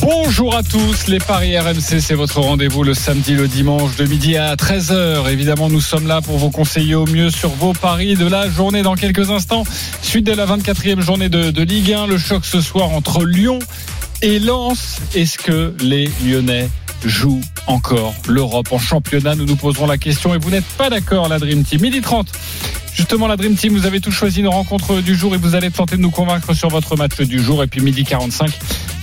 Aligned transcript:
Bonjour 0.00 0.54
à 0.54 0.62
tous, 0.62 1.08
les 1.08 1.18
Paris 1.18 1.58
RMC, 1.58 2.00
c'est 2.00 2.14
votre 2.14 2.40
rendez-vous 2.40 2.84
le 2.84 2.94
samedi, 2.94 3.34
le 3.34 3.48
dimanche 3.48 3.96
de 3.96 4.04
midi 4.04 4.36
à 4.36 4.54
13h. 4.54 5.28
Évidemment, 5.30 5.68
nous 5.68 5.80
sommes 5.80 6.06
là 6.06 6.20
pour 6.20 6.38
vous 6.38 6.50
conseiller 6.50 6.94
au 6.94 7.04
mieux 7.04 7.30
sur 7.30 7.50
vos 7.50 7.72
paris 7.72 8.14
de 8.14 8.26
la 8.26 8.48
journée 8.48 8.82
dans 8.82 8.94
quelques 8.94 9.30
instants. 9.30 9.64
Suite 10.00 10.24
de 10.24 10.32
la 10.32 10.46
24e 10.46 11.00
journée 11.00 11.28
de, 11.28 11.50
de 11.50 11.62
Ligue 11.62 11.92
1, 11.92 12.06
le 12.06 12.16
choc 12.16 12.44
ce 12.44 12.60
soir 12.60 12.90
entre 12.90 13.24
Lyon 13.24 13.58
et 14.22 14.38
Lens. 14.38 15.00
Est-ce 15.14 15.36
que 15.36 15.74
les 15.80 16.08
Lyonnais 16.24 16.68
jouent 17.04 17.40
encore 17.66 18.14
l'Europe 18.28 18.72
en 18.72 18.78
championnat 18.78 19.34
Nous 19.34 19.46
nous 19.46 19.56
poserons 19.56 19.86
la 19.86 19.98
question 19.98 20.34
et 20.34 20.38
vous 20.38 20.50
n'êtes 20.50 20.64
pas 20.64 20.90
d'accord, 20.90 21.28
la 21.28 21.38
Dream 21.38 21.64
Team. 21.64 21.80
Midi 21.80 22.00
30. 22.00 22.28
Justement, 22.98 23.28
la 23.28 23.36
Dream 23.36 23.54
Team, 23.54 23.74
vous 23.74 23.86
avez 23.86 24.00
tous 24.00 24.10
choisi 24.10 24.42
nos 24.42 24.50
rencontres 24.50 25.00
du 25.00 25.14
jour 25.14 25.32
et 25.32 25.38
vous 25.38 25.54
allez 25.54 25.70
tenter 25.70 25.96
de 25.96 26.00
nous 26.00 26.10
convaincre 26.10 26.52
sur 26.52 26.68
votre 26.68 26.96
match 26.96 27.20
du 27.20 27.40
jour. 27.40 27.62
Et 27.62 27.68
puis 27.68 27.80
midi 27.80 28.02
45, 28.02 28.50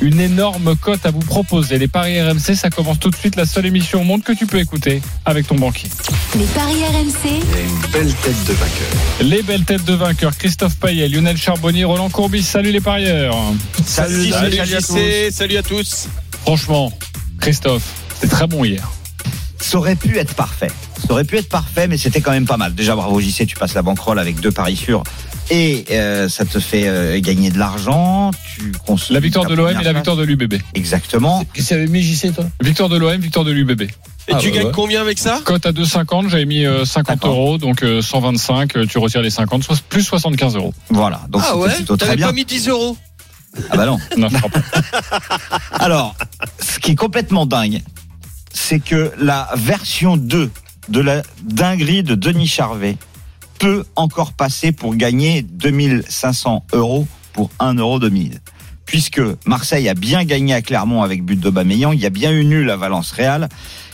une 0.02 0.20
énorme 0.20 0.76
cote 0.76 1.06
à 1.06 1.12
vous 1.12 1.20
proposer. 1.20 1.78
Les 1.78 1.88
paris 1.88 2.22
RMC, 2.22 2.56
ça 2.56 2.70
commence 2.70 3.00
tout 3.00 3.10
de 3.10 3.16
suite. 3.16 3.38
La 3.38 3.46
seule 3.46 3.66
émission 3.66 4.02
au 4.02 4.04
monde 4.04 4.22
que 4.22 4.34
tu 4.34 4.48
peux 4.48 4.60
écouter 4.60 5.02
avec 5.24 5.48
ton 5.48 5.56
banquier. 5.56 5.88
Les 6.38 6.44
paris 6.48 6.84
RMC, 6.84 7.36
une 7.36 7.92
belle 7.92 8.14
tête 8.16 8.44
de 8.46 8.54
vainqueur. 8.54 9.22
Les 9.22 9.42
belles 9.44 9.64
têtes 9.64 9.86
de 9.86 9.94
vainqueurs. 9.94 10.38
Christophe 10.38 10.76
Payet, 10.76 11.08
Lionel 11.08 11.38
Charbonnier, 11.38 11.86
Roland 11.86 12.10
Courbis. 12.10 12.44
Salut 12.44 12.72
les 12.72 12.82
parieurs. 12.82 13.38
Salut, 13.86 14.30
Salut, 14.30 15.32
salut 15.32 15.58
à 15.58 15.64
tous. 15.64 16.10
Franchement, 16.42 16.92
Christophe, 17.40 17.84
c'était 18.16 18.28
très 18.36 18.48
bon 18.48 18.64
hier. 18.64 18.88
ça 19.60 19.78
aurait 19.78 19.96
pu 19.96 20.18
être 20.18 20.34
parfait. 20.34 20.72
Ça 21.06 21.12
aurait 21.14 21.24
pu 21.24 21.38
être 21.38 21.50
parfait, 21.50 21.88
mais 21.88 21.98
c'était 21.98 22.22
quand 22.22 22.32
même 22.32 22.46
pas 22.48 22.58
mal. 22.58 22.74
Déjà, 22.74 22.96
bravo 22.96 23.20
JC, 23.20 23.46
tu 23.46 23.56
passes 23.56 23.74
la 23.74 23.82
banquerolle 23.82 24.20
avec 24.20 24.40
deux 24.40 24.52
paris 24.52 24.76
sûrs. 24.76 25.04
Et 25.52 25.86
euh, 25.92 26.28
ça 26.28 26.44
te 26.46 26.60
fait 26.60 26.88
euh, 26.88 27.20
gagner 27.20 27.52
de 27.52 27.60
l'argent. 27.60 28.32
Tu 28.56 28.72
La 29.12 29.20
victoire 29.20 29.46
de 29.46 29.54
l'OM 29.54 29.70
et 29.80 29.84
la 29.84 29.94
victoire 29.94 30.16
de 30.16 30.24
l'UBB. 30.24 30.56
Exactement. 30.74 31.44
Qu'est-ce 31.54 31.68
qu'il 31.68 31.78
y 31.78 31.80
avait 31.82 31.90
mis 31.90 32.02
JC 32.02 32.34
toi? 32.34 32.46
Victoire 32.62 32.90
de 32.90 32.98
l'OM, 32.98 33.16
victoire 33.20 33.46
de 33.46 33.52
l'UBB. 33.52 33.84
Et 33.84 33.90
Ah, 34.34 34.38
tu 34.40 34.50
bah, 34.50 34.56
gagnes 34.58 34.66
ouais. 34.68 34.72
combien 34.74 35.02
avec 35.02 35.20
ça? 35.20 35.40
Cote 35.44 35.68
à 35.68 35.72
2,50, 35.72 36.30
j'avais 36.30 36.46
mis 36.46 36.66
euh, 36.66 36.84
50 36.84 37.16
D'accord. 37.18 37.30
euros, 37.36 37.58
donc 37.60 37.84
euh, 37.84 38.02
125, 38.02 38.76
euh, 38.76 38.86
tu 38.88 38.98
retires 38.98 39.22
les 39.22 39.30
50, 39.30 39.64
soit 39.64 39.80
plus 39.88 40.02
75 40.02 40.56
euros. 40.56 40.74
Voilà. 40.90 41.22
Donc 41.30 41.44
Ah 41.46 41.56
ouais? 41.58 41.76
plutôt 41.76 41.96
très 41.96 42.08
T'avais 42.08 42.18
bien. 42.18 42.28
pas 42.28 42.34
mis 42.34 42.46
10 42.46 42.70
euros? 42.70 42.98
Ah 43.70 43.78
bah 43.78 43.86
non. 43.86 43.98
Non, 44.18 44.28
je 44.30 44.36
crois 44.38 44.50
pas. 44.50 44.60
Alors, 45.72 46.16
qui 46.86 46.92
est 46.92 46.96
complètement 46.96 47.48
dingue, 47.48 47.82
c'est 48.54 48.80
que 48.80 49.12
la 49.18 49.50
version 49.56 50.18
2 50.18 50.52
de 50.90 51.00
la 51.00 51.24
dinguerie 51.42 52.04
de 52.04 52.14
Denis 52.14 52.46
Charvet 52.46 52.98
peut 53.58 53.84
encore 53.96 54.34
passer 54.34 54.72
pour 54.72 54.96
gagner 54.96 55.42
2500 55.42 56.64
euros 56.74 57.08
pour 57.34 57.50
1 57.58 57.74
euro 57.74 57.98
de 57.98 58.10
mise. 58.10 58.40
Puisque 58.86 59.20
Marseille 59.48 59.90
a 59.90 59.96
bien 59.96 60.26
gagné 60.26 60.54
à 60.54 60.62
Clermont 60.62 61.02
avec 61.02 61.24
but 61.24 61.40
d'Aubameyang, 61.40 61.96
il 61.96 62.02
y 62.02 62.06
a 62.06 62.12
bien 62.12 62.32
eu 62.32 62.46
nul 62.46 62.70
à 62.70 62.76
Valence 62.76 63.14
Real. 63.14 63.50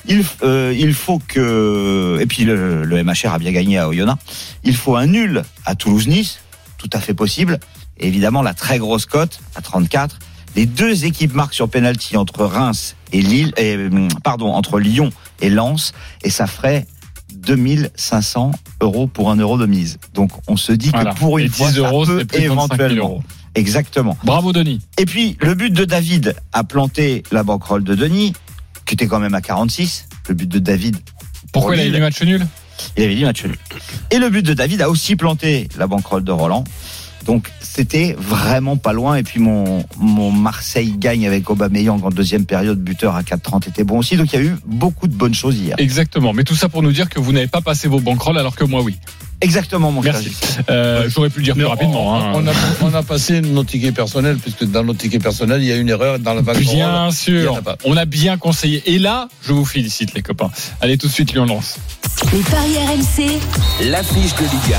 Il, 0.05 0.25
euh, 0.43 0.75
il 0.77 0.93
faut 0.93 1.21
que 1.25 2.17
et 2.19 2.25
puis 2.25 2.43
le, 2.43 2.83
MHR 2.85 3.31
a 3.31 3.39
bien 3.39 3.53
gagné 3.53 3.77
à 3.77 3.87
Oyonnax. 3.87 4.21
Il 4.65 4.75
faut 4.75 4.97
un 4.97 5.05
nul 5.05 5.43
à 5.65 5.75
Toulouse-Nice, 5.75 6.39
tout 6.77 6.89
à 6.91 6.99
fait 6.99 7.13
possible. 7.13 7.57
Et 7.97 8.07
évidemment 8.09 8.41
la 8.41 8.53
très 8.53 8.79
grosse 8.79 9.05
cote 9.05 9.39
à 9.55 9.61
34. 9.61 10.19
Les 10.55 10.65
deux 10.65 11.05
équipes 11.05 11.33
marquent 11.33 11.53
sur 11.53 11.69
penalty 11.69 12.17
entre 12.17 12.43
Reims 12.45 12.95
et 13.13 13.21
Lille, 13.21 13.53
et, 13.57 13.75
hum, 13.75 14.07
pardon 14.23 14.51
entre 14.53 14.79
Lyon 14.79 15.09
et 15.41 15.49
Lens, 15.49 15.93
et 16.23 16.29
ça 16.29 16.47
ferait 16.47 16.85
2500 17.33 18.51
euros 18.81 19.07
pour 19.07 19.31
un 19.31 19.35
euro 19.37 19.57
de 19.57 19.65
mise. 19.65 19.97
Donc 20.13 20.31
on 20.47 20.57
se 20.57 20.71
dit 20.71 20.89
Voilà. 20.89 21.13
que 21.13 21.19
pour 21.19 21.37
une 21.37 21.45
Et 21.45 21.49
fois, 21.49 21.71
10 21.71 21.77
euros, 21.79 22.05
ça 22.05 22.11
c'est 22.17 22.25
peut 22.25 22.37
plus 22.37 22.43
de 22.43 22.49
25 22.49 22.57
000 22.57 22.63
éventuellement. 22.79 23.03
euros. 23.09 23.23
Exactement. 23.55 24.17
Bravo 24.23 24.53
Denis. 24.53 24.79
Et 24.97 25.05
puis, 25.05 25.35
le 25.41 25.55
but 25.55 25.71
de 25.73 25.83
David 25.83 26.35
a 26.53 26.63
planté 26.63 27.23
la 27.31 27.43
banquerolle 27.43 27.83
de 27.83 27.95
Denis, 27.95 28.33
qui 28.85 28.93
était 28.93 29.07
quand 29.07 29.19
même 29.19 29.33
à 29.33 29.41
46. 29.41 30.07
Le 30.29 30.35
but 30.35 30.47
de 30.47 30.59
David, 30.59 30.97
Pourquoi 31.51 31.71
Pour 31.71 31.75
il 31.75 31.79
a 31.81 31.83
Lille. 31.83 31.93
eu 31.93 31.95
du 31.97 32.01
match 32.01 32.21
nul? 32.23 32.47
Il 32.97 33.03
avait 33.03 33.15
dit 33.15 33.23
match 33.25 33.43
nul. 33.43 33.57
Et 34.09 34.19
le 34.19 34.29
but 34.29 34.45
de 34.45 34.53
David 34.53 34.81
a 34.81 34.89
aussi 34.89 35.15
planté 35.17 35.67
la 35.77 35.87
banquerolle 35.87 36.23
de 36.23 36.31
Roland. 36.31 36.63
Donc, 37.25 37.51
c'était 37.73 38.15
vraiment 38.19 38.75
pas 38.77 38.91
loin. 38.93 39.15
Et 39.15 39.23
puis, 39.23 39.39
mon, 39.39 39.85
mon 39.97 40.31
Marseille 40.31 40.93
gagne 40.97 41.25
avec 41.25 41.49
Aubameyang 41.49 42.03
en 42.03 42.09
deuxième 42.09 42.45
période, 42.45 42.79
buteur 42.79 43.15
à 43.15 43.21
4,30 43.21 43.69
était 43.69 43.83
bon 43.83 43.99
aussi. 43.99 44.17
Donc, 44.17 44.33
il 44.33 44.39
y 44.39 44.43
a 44.43 44.45
eu 44.45 44.55
beaucoup 44.65 45.07
de 45.07 45.13
bonnes 45.13 45.33
choses 45.33 45.57
hier. 45.57 45.75
Exactement. 45.77 46.33
Mais 46.33 46.43
tout 46.43 46.55
ça 46.55 46.67
pour 46.67 46.83
nous 46.83 46.91
dire 46.91 47.09
que 47.09 47.19
vous 47.19 47.31
n'avez 47.31 47.47
pas 47.47 47.61
passé 47.61 47.87
vos 47.87 47.99
banquerolles 47.99 48.37
alors 48.37 48.55
que 48.55 48.63
moi 48.65 48.81
oui. 48.81 48.97
Exactement, 49.39 49.91
mon 49.91 50.01
Merci. 50.01 50.25
cher. 50.25 50.63
Euh, 50.69 51.09
J'aurais 51.09 51.29
pu 51.31 51.39
le 51.39 51.45
dire 51.45 51.55
plus 51.55 51.65
rapidement. 51.65 52.11
on, 52.11 52.15
hein. 52.15 52.31
on 52.35 52.47
a, 52.47 52.51
on 52.81 52.93
a 52.93 53.01
passé 53.01 53.41
nos 53.41 53.63
tickets 53.63 53.95
personnels, 53.95 54.37
puisque 54.37 54.65
dans 54.65 54.83
nos 54.83 54.93
tickets 54.93 55.23
personnels, 55.23 55.63
il 55.63 55.67
y 55.67 55.71
a 55.71 55.77
une 55.77 55.89
erreur 55.89 56.19
dans 56.19 56.35
la 56.35 56.41
vague. 56.41 56.59
Bien 56.59 57.09
sûr, 57.11 57.57
a 57.65 57.77
on 57.85 57.97
a 57.97 58.05
bien 58.05 58.37
conseillé. 58.37 58.83
Et 58.85 58.99
là, 58.99 59.29
je 59.41 59.53
vous 59.53 59.65
félicite 59.65 60.13
les 60.13 60.21
copains. 60.21 60.51
Allez 60.79 60.97
tout 60.97 61.07
de 61.07 61.11
suite, 61.11 61.33
Lyon 61.33 61.45
lance. 61.45 61.77
les 62.33 62.39
paris 62.41 62.75
RMC, 62.77 63.39
L'affiche 63.89 64.35
de 64.35 64.41
Ligue 64.43 64.75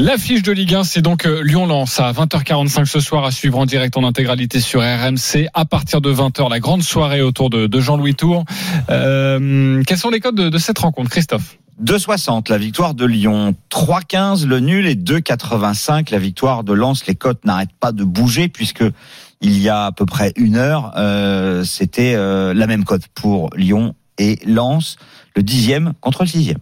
L'affiche 0.00 0.42
de 0.42 0.50
Ligue 0.50 0.76
1, 0.76 0.84
c'est 0.84 1.02
donc 1.02 1.26
euh, 1.26 1.42
Lyon-Lens 1.42 2.00
à 2.00 2.10
20h45 2.10 2.86
ce 2.86 3.00
soir 3.00 3.26
à 3.26 3.30
suivre 3.30 3.58
en 3.58 3.66
direct 3.66 3.98
en 3.98 4.04
intégralité 4.04 4.58
sur 4.58 4.80
RMC 4.80 5.48
à 5.52 5.66
partir 5.66 6.00
de 6.00 6.10
20h. 6.10 6.48
La 6.48 6.58
grande 6.58 6.82
soirée 6.82 7.20
autour 7.20 7.50
de, 7.50 7.68
Jean-Louis 7.80 8.14
Tour. 8.14 8.46
Euh, 8.88 9.82
quels 9.86 9.98
sont 9.98 10.08
les 10.08 10.20
codes 10.20 10.36
de, 10.36 10.48
de 10.48 10.56
cette 10.56 10.78
rencontre, 10.78 11.10
Christophe? 11.10 11.58
2,60 11.84 12.50
la 12.50 12.56
victoire 12.56 12.94
de 12.94 13.04
Lyon, 13.04 13.54
3,15 13.70 14.46
le 14.46 14.60
nul 14.60 14.86
et 14.86 14.94
2,85 14.94 16.10
la 16.12 16.18
victoire 16.18 16.64
de 16.64 16.72
Lens. 16.72 17.06
Les 17.06 17.14
cotes 17.14 17.44
n'arrêtent 17.44 17.68
pas 17.78 17.92
de 17.92 18.04
bouger 18.04 18.48
puisque 18.48 18.84
il 19.42 19.58
y 19.60 19.68
a 19.68 19.84
à 19.84 19.92
peu 19.92 20.06
près 20.06 20.32
une 20.36 20.56
heure, 20.56 20.94
euh, 20.96 21.62
c'était 21.62 22.14
euh, 22.14 22.54
la 22.54 22.66
même 22.66 22.84
cote 22.84 23.06
pour 23.08 23.50
Lyon 23.54 23.94
et 24.16 24.38
Lens, 24.46 24.96
le 25.36 25.42
dixième 25.42 25.92
contre 26.00 26.22
le 26.22 26.28
sixième. 26.28 26.58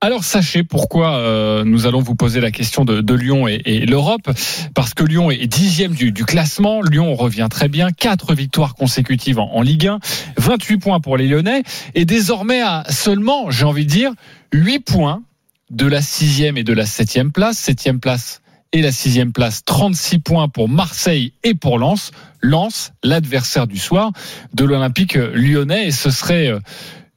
Alors 0.00 0.22
sachez 0.22 0.62
pourquoi 0.62 1.16
euh, 1.16 1.64
nous 1.64 1.86
allons 1.86 2.00
vous 2.00 2.14
poser 2.14 2.40
la 2.40 2.52
question 2.52 2.84
de, 2.84 3.14
Lyon 3.14 3.48
et, 3.48 3.84
l'Europe, 3.84 4.30
parce 4.72 4.94
que 4.94 5.02
Lyon 5.02 5.32
est 5.32 5.48
dixième 5.48 5.92
du, 5.92 6.12
du 6.12 6.24
classement. 6.24 6.82
Lyon 6.82 7.16
revient 7.16 7.48
très 7.50 7.66
bien, 7.68 7.90
quatre 7.90 8.32
victoires 8.32 8.76
consécutives 8.76 9.40
en, 9.40 9.52
en 9.52 9.60
Ligue 9.60 9.88
1, 9.88 9.98
28 10.36 10.78
points 10.78 11.00
pour 11.00 11.16
les 11.16 11.26
Lyonnais, 11.26 11.64
et 11.96 12.04
désormais 12.04 12.62
à 12.62 12.84
seulement, 12.90 13.50
j'ai 13.50 13.64
envie 13.64 13.86
de 13.86 13.90
dire, 13.90 14.12
8 14.52 14.78
points 14.78 15.22
de 15.70 15.86
la 15.86 16.00
sixième 16.00 16.56
et 16.56 16.62
de 16.62 16.72
la 16.72 16.86
septième 16.86 17.32
place. 17.32 17.58
Septième 17.58 17.98
place 17.98 18.40
et 18.72 18.82
la 18.82 18.92
sixième 18.92 19.32
place, 19.32 19.64
36 19.64 20.20
points 20.20 20.48
pour 20.48 20.68
Marseille 20.68 21.32
et 21.42 21.54
pour 21.54 21.76
Lens. 21.76 22.12
Lens, 22.40 22.92
l'adversaire 23.02 23.66
du 23.66 23.78
soir 23.78 24.12
de 24.54 24.64
l'Olympique 24.64 25.14
lyonnais, 25.14 25.88
et 25.88 25.90
ce 25.90 26.10
serait 26.10 26.48
euh, 26.52 26.60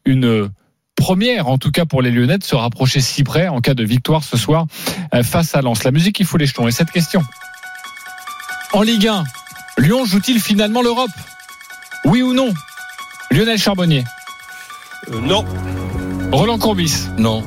une 0.06 0.50
première, 1.02 1.48
en 1.48 1.58
tout 1.58 1.72
cas 1.72 1.86
pour 1.86 2.04
les 2.04 2.12
Lyonnais, 2.12 2.38
de 2.38 2.44
se 2.44 2.54
rapprocher 2.56 3.02
si 3.02 3.24
près 3.24 3.48
en 3.48 3.60
cas 3.60 3.74
de 3.74 3.84
victoire 3.84 4.24
ce 4.24 4.38
soir 4.38 4.68
euh, 5.16 5.24
face 5.24 5.56
à 5.56 5.62
Lens. 5.64 5.84
La 5.84 5.90
musique, 5.92 6.20
il 6.20 6.28
faut 6.28 6.38
les 6.38 6.46
jetons. 6.46 6.68
Et 6.68 6.72
cette 6.72 6.92
question. 6.92 7.24
En 8.72 8.84
Ligue 8.84 9.08
1, 9.08 9.24
Lyon 9.80 10.06
joue-t-il 10.06 10.40
finalement 10.40 10.84
l'Europe? 10.84 11.10
Oui 12.06 12.22
ou 12.22 12.34
non? 12.34 12.54
Lionel 13.32 13.58
Charbonnier, 13.58 14.04
Euh, 15.12 15.20
Non. 15.22 15.44
Roland 16.32 16.60
Courbis, 16.60 17.08
Non. 17.18 17.44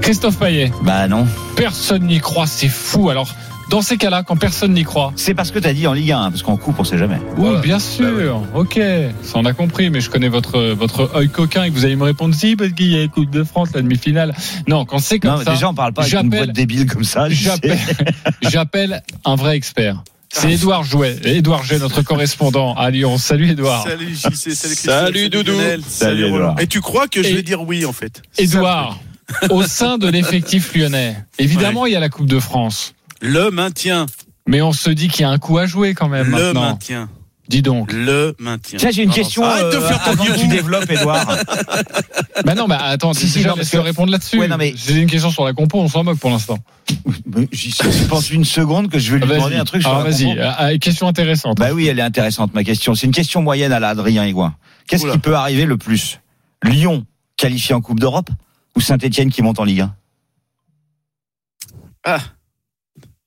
Christophe 0.00 0.38
Payet. 0.38 0.72
Bah 0.82 1.06
non. 1.06 1.26
Personne 1.54 2.04
n'y 2.04 2.18
croit, 2.20 2.46
c'est 2.46 2.68
fou. 2.68 3.10
Alors, 3.10 3.28
dans 3.68 3.82
ces 3.82 3.96
cas-là, 3.98 4.22
quand 4.22 4.36
personne 4.36 4.72
n'y 4.72 4.82
croit, 4.84 5.12
C'est 5.16 5.34
parce 5.34 5.50
que 5.50 5.58
tu 5.58 5.66
as 5.68 5.74
dit 5.74 5.86
en 5.86 5.92
Ligue 5.92 6.12
1, 6.12 6.20
hein, 6.22 6.30
parce 6.30 6.42
qu'en 6.42 6.56
coupe, 6.56 6.76
on 6.78 6.84
sait 6.84 6.96
jamais. 6.98 7.16
oui, 7.16 7.34
Voilà. 7.36 7.60
bien 7.60 7.78
sûr, 7.78 8.42
ok, 8.54 8.80
ça 9.22 9.32
on 9.34 9.44
a 9.44 9.52
compris, 9.52 9.90
mais 9.90 10.00
je 10.00 10.08
connais 10.10 10.28
votre 10.28 10.58
votre 10.72 11.10
œil 11.14 11.28
coquin 11.28 11.64
et 11.64 11.70
que 11.70 11.74
vous 11.74 11.84
allez 11.84 11.96
me 11.96 12.04
répondre 12.04 12.34
si 12.34 12.56
parce 12.56 12.72
qu'il 12.72 12.86
y 12.92 12.96
a 12.98 13.02
la 13.02 13.08
Coupe 13.08 13.30
de 13.30 13.44
France, 13.44 13.68
la 13.74 13.82
demi-finale. 13.82 14.34
Non, 14.68 14.84
quand 14.84 14.98
c'est 14.98 15.18
comme 15.18 15.32
Non, 15.32 15.38
mais 15.38 15.44
ça, 15.44 15.52
déjà, 15.52 15.68
on 15.68 15.74
parle 15.74 15.92
pas 15.92 16.02
avec 16.02 16.12
une 16.14 16.18
j'appelle- 16.22 16.38
boîte 16.46 16.52
débile 16.56 16.86
comme 16.86 17.04
ça. 17.04 17.28
J'appelle, 17.28 17.78
j'appelle 18.42 19.02
un 19.24 19.34
vrai 19.36 19.56
expert. 19.56 20.02
C'est 20.30 20.52
Édouard 20.52 20.84
Jouet, 20.84 21.16
Édouard 21.24 21.62
Jouet, 21.64 21.78
notre 21.78 22.02
correspondant 22.02 22.74
à 22.74 22.90
Lyon. 22.90 23.16
Salut 23.16 23.50
Édouard. 23.50 23.84
Salut 23.84 24.14
JC, 24.14 24.54
salut 24.54 24.74
Christophe, 24.74 24.94
Salut, 24.94 25.30
Doudou. 25.30 25.52
Salut, 25.88 26.24
Roland. 26.26 26.36
Edouard. 26.38 26.60
Et 26.60 26.66
tu 26.66 26.80
crois 26.82 27.08
que 27.08 27.22
je 27.22 27.28
Et- 27.28 27.34
vais 27.34 27.42
dire 27.42 27.62
oui 27.62 27.86
en 27.86 27.92
fait? 27.94 28.20
Édouard, 28.36 28.98
au 29.50 29.62
sein 29.62 29.96
de 29.96 30.06
l'effectif 30.08 30.74
lyonnais, 30.74 31.16
évidemment 31.38 31.86
il 31.86 31.92
y 31.92 31.96
a 31.96 32.00
la 32.00 32.10
Coupe 32.10 32.26
de 32.26 32.38
France, 32.40 32.94
le 33.20 33.50
maintien, 33.50 34.06
mais 34.46 34.62
on 34.62 34.72
se 34.72 34.90
dit 34.90 35.08
qu'il 35.08 35.22
y 35.22 35.24
a 35.24 35.30
un 35.30 35.38
coup 35.38 35.58
à 35.58 35.66
jouer 35.66 35.94
quand 35.94 36.08
même 36.08 36.26
le 36.26 36.30
maintenant. 36.32 36.60
maintien. 36.62 37.08
Dis 37.48 37.62
donc. 37.62 37.90
Le 37.92 38.34
maintien. 38.38 38.78
Tiens, 38.78 38.90
j'ai 38.90 39.02
une 39.04 39.08
Non, 39.08 39.14
question. 39.14 39.42
Arrête 39.42 39.72
de 39.72 39.76
euh, 39.78 39.88
faire 39.88 40.02
ton 40.04 40.10
avant 40.10 40.24
que 40.26 40.38
tu 40.38 40.48
développes, 40.48 40.90
Edouard. 40.90 41.26
Bah 42.44 42.54
non, 42.54 42.68
bah 42.68 42.78
attends, 42.82 43.14
Si, 43.14 43.26
si, 43.26 43.38
déjà, 43.38 43.54
laisse-le 43.56 43.78
que- 43.80 43.84
répondre 43.84 44.12
là-dessus. 44.12 44.38
Ouais, 44.38 44.46
non, 44.48 44.56
mais- 44.58 44.74
J'ai 44.76 44.94
une 45.00 45.08
question 45.10 45.30
sur 45.30 45.44
la 45.44 45.52
compo, 45.54 45.80
on 45.80 45.88
s'en 45.88 46.04
moque 46.04 46.18
pour 46.18 46.30
l'instant. 46.30 46.58
Mais 47.34 47.48
J'y 47.50 47.70
je 47.72 48.04
pense 48.04 48.30
une 48.30 48.44
seconde 48.44 48.90
que 48.90 48.98
je 48.98 49.12
vais 49.12 49.18
lui 49.26 49.26
demander 49.34 49.56
un 49.56 49.64
truc 49.64 49.80
sur 49.82 49.90
Alors 49.90 50.04
la 50.04 50.10
vas-y, 50.10 50.24
compo. 50.26 50.40
ah, 50.44 50.56
ah, 50.58 50.78
question 50.78 51.08
intéressante. 51.08 51.56
Bah 51.58 51.70
oui, 51.72 51.86
elle 51.88 51.98
est 51.98 52.02
intéressante 52.02 52.52
ma 52.54 52.62
question. 52.64 52.94
C'est 52.94 53.06
une 53.06 53.12
question 53.14 53.42
moyenne 53.42 53.72
à 53.72 53.80
la 53.80 53.88
Adrien 53.88 54.24
Higuin. 54.26 54.54
Qu'est-ce 54.86 55.06
qui 55.10 55.18
peut 55.18 55.34
arriver 55.34 55.64
le 55.64 55.76
plus? 55.78 56.20
Lyon 56.62 57.06
qualifié 57.38 57.74
en 57.74 57.80
Coupe 57.80 57.98
d'Europe 57.98 58.30
ou 58.76 58.80
Saint-Etienne 58.80 59.30
qui 59.30 59.42
monte 59.42 59.58
en 59.58 59.64
Ligue 59.64 59.80
1 59.80 59.94
Ah. 62.04 62.18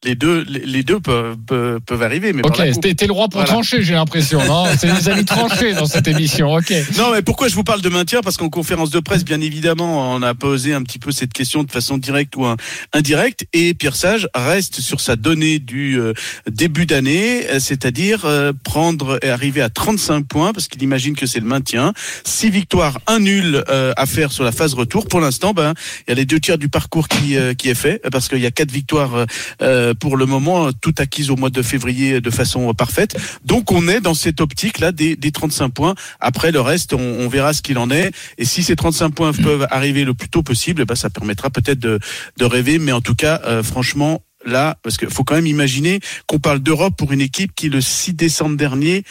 Les 0.04 0.16
deux, 0.16 0.44
les, 0.50 0.62
les 0.66 0.82
deux 0.82 1.00
peuvent, 1.00 1.38
peuvent, 1.46 1.80
peuvent 1.82 2.02
arriver, 2.02 2.34
mais 2.34 2.42
Ok, 2.44 2.60
t'es 2.82 3.06
le 3.06 3.14
roi 3.14 3.26
pour 3.28 3.42
Voilà. 3.42 3.48
trancher, 3.48 3.84
j'ai 3.84 3.94
l'impression. 3.94 4.44
Non, 4.48 4.66
c'est 4.80 4.92
des 4.92 5.10
amis 5.10 5.26
tranchés 5.26 5.74
dans 5.76 5.86
cette 5.86 6.08
émission. 6.08 6.52
Ok. 6.56 6.74
Non, 6.98 7.12
mais 7.12 7.22
pourquoi 7.22 7.50
je 7.50 7.54
vous 7.54 7.64
parle 7.64 7.82
de 7.82 7.90
maintien? 7.90 8.22
Parce 8.22 8.36
qu'en 8.36 8.50
conférence 8.50 8.90
de 8.90 9.00
presse, 9.00 9.24
bien 9.24 9.40
évidemment, 9.42 10.12
on 10.16 10.24
a 10.24 10.34
posé 10.34 10.74
un 10.74 10.82
petit 10.82 10.98
peu 10.98 11.12
cette 11.12 11.34
question 11.34 11.62
de 11.64 11.70
façon 11.72 12.00
directe 12.00 12.36
ou 12.36 12.46
in- 12.48 12.56
indirecte, 12.94 13.46
et 13.54 13.76
Pierre 13.76 13.96
Sage 13.96 14.28
reste 14.34 14.82
sur 14.82 15.02
sa 15.02 15.16
donnée 15.16 15.60
du 15.60 16.00
euh, 16.00 16.14
début 16.50 16.88
d'année, 16.88 17.48
euh, 17.52 17.60
c'est-à-dire 17.60 18.26
euh, 18.26 18.54
prendre 18.64 19.20
et 19.22 19.30
arriver 19.30 19.62
à 19.62 19.70
35 19.70 20.26
points, 20.26 20.52
parce 20.52 20.68
qu'il 20.68 20.82
imagine 20.82 21.16
que 21.16 21.28
c'est 21.28 21.40
le 21.40 21.46
maintien. 21.46 21.94
Six 22.24 22.50
victoires, 22.50 23.00
un 23.06 23.20
nul 23.20 23.64
à 23.68 24.06
faire 24.08 24.32
sur 24.32 24.44
la 24.44 24.52
phase 24.52 24.74
retour. 24.74 25.08
Pour 25.08 25.20
l'instant, 25.20 25.54
ben 25.54 25.76
il 26.08 26.10
y 26.10 26.14
a 26.14 26.16
les 26.16 26.26
deux 26.26 26.40
tiers 26.40 26.58
du 26.58 26.70
parcours 26.70 27.08
qui 27.08 27.36
qui 27.58 27.70
est 27.70 27.76
fait, 27.76 28.02
parce 28.12 28.28
qu'il 28.30 28.40
y 28.40 28.48
a 28.48 28.52
quatre 28.52 28.72
victoires 28.72 29.26
euh, 29.62 29.91
pour 29.94 30.18
le 30.18 30.26
moment, 30.26 30.68
euh, 30.68 30.72
toutes 30.82 31.00
acquises 31.00 31.30
au 31.30 31.36
mois 31.36 31.50
de 31.50 31.62
février 31.62 32.22
de 32.22 32.30
façon 32.30 32.70
euh, 32.70 32.74
parfaite. 32.74 33.16
Donc 33.46 33.72
on 33.72 33.88
est 33.88 34.02
dans 34.02 34.14
cette 34.14 34.42
optique 34.42 34.80
là 34.80 34.92
des, 34.92 35.16
des 35.16 35.32
35 35.32 35.70
points. 35.70 35.96
Après 36.20 36.52
le 36.52 36.62
reste, 36.62 36.94
on, 36.94 37.00
on 37.00 37.28
verra 37.28 37.54
ce 37.54 37.62
qu'il 37.62 37.78
en 37.78 37.90
est. 37.90 38.12
Et 38.38 38.46
si 38.46 38.64
ces 38.64 38.76
35 38.76 39.10
points 39.12 39.34
peuvent 39.34 39.68
arriver 39.70 40.04
le 40.04 40.14
plus 40.14 40.30
tôt 40.30 40.44
possible, 40.44 40.86
ben 40.86 40.96
ça 40.96 41.10
permettra 41.10 41.50
peut-être 41.50 41.80
de, 41.80 42.00
de 42.38 42.46
rêver. 42.46 42.80
Mais 42.80 42.92
en 42.92 43.02
tout 43.02 43.16
cas, 43.16 43.42
euh, 43.46 43.64
franchement, 43.64 44.22
là, 44.46 44.78
parce 44.84 44.98
qu'il 44.98 45.10
faut 45.10 45.24
quand 45.24 45.36
même 45.36 45.48
imaginer 45.48 46.00
qu'on 46.28 46.40
parle 46.40 46.60
d'Europe 46.60 46.96
pour 46.98 47.12
une 47.12 47.22
équipe 47.22 47.54
qui 47.56 47.70
le 47.70 47.82
6 47.82 48.14
décembre 48.14 48.58
dernier 48.58 49.04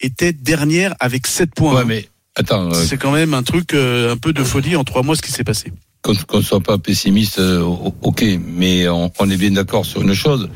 était 0.00 0.32
dernière 0.32 0.94
avec 1.00 1.26
7 1.26 1.54
points. 1.54 1.74
Ouais, 1.74 1.84
mais 1.84 2.08
attends, 2.34 2.70
euh, 2.70 2.74
C'est 2.74 2.98
quand 2.98 3.12
même 3.12 3.34
un 3.34 3.42
truc 3.42 3.74
euh, 3.74 4.12
un 4.12 4.16
peu 4.16 4.32
de 4.32 4.42
folie 4.44 4.76
en 4.76 4.84
trois 4.84 5.02
mois 5.02 5.16
ce 5.16 5.22
qui 5.22 5.32
s'est 5.32 5.44
passé. 5.44 5.72
Qu'on 6.02 6.14
qu'on 6.14 6.38
ne 6.38 6.42
soit 6.42 6.60
pas 6.60 6.78
pessimiste, 6.78 7.38
euh, 7.38 7.62
ok, 7.62 8.24
mais 8.44 8.88
on, 8.88 9.10
on 9.18 9.30
est 9.30 9.36
bien 9.36 9.52
d'accord 9.52 9.86
sur 9.86 10.02
une 10.02 10.14
chose. 10.14 10.48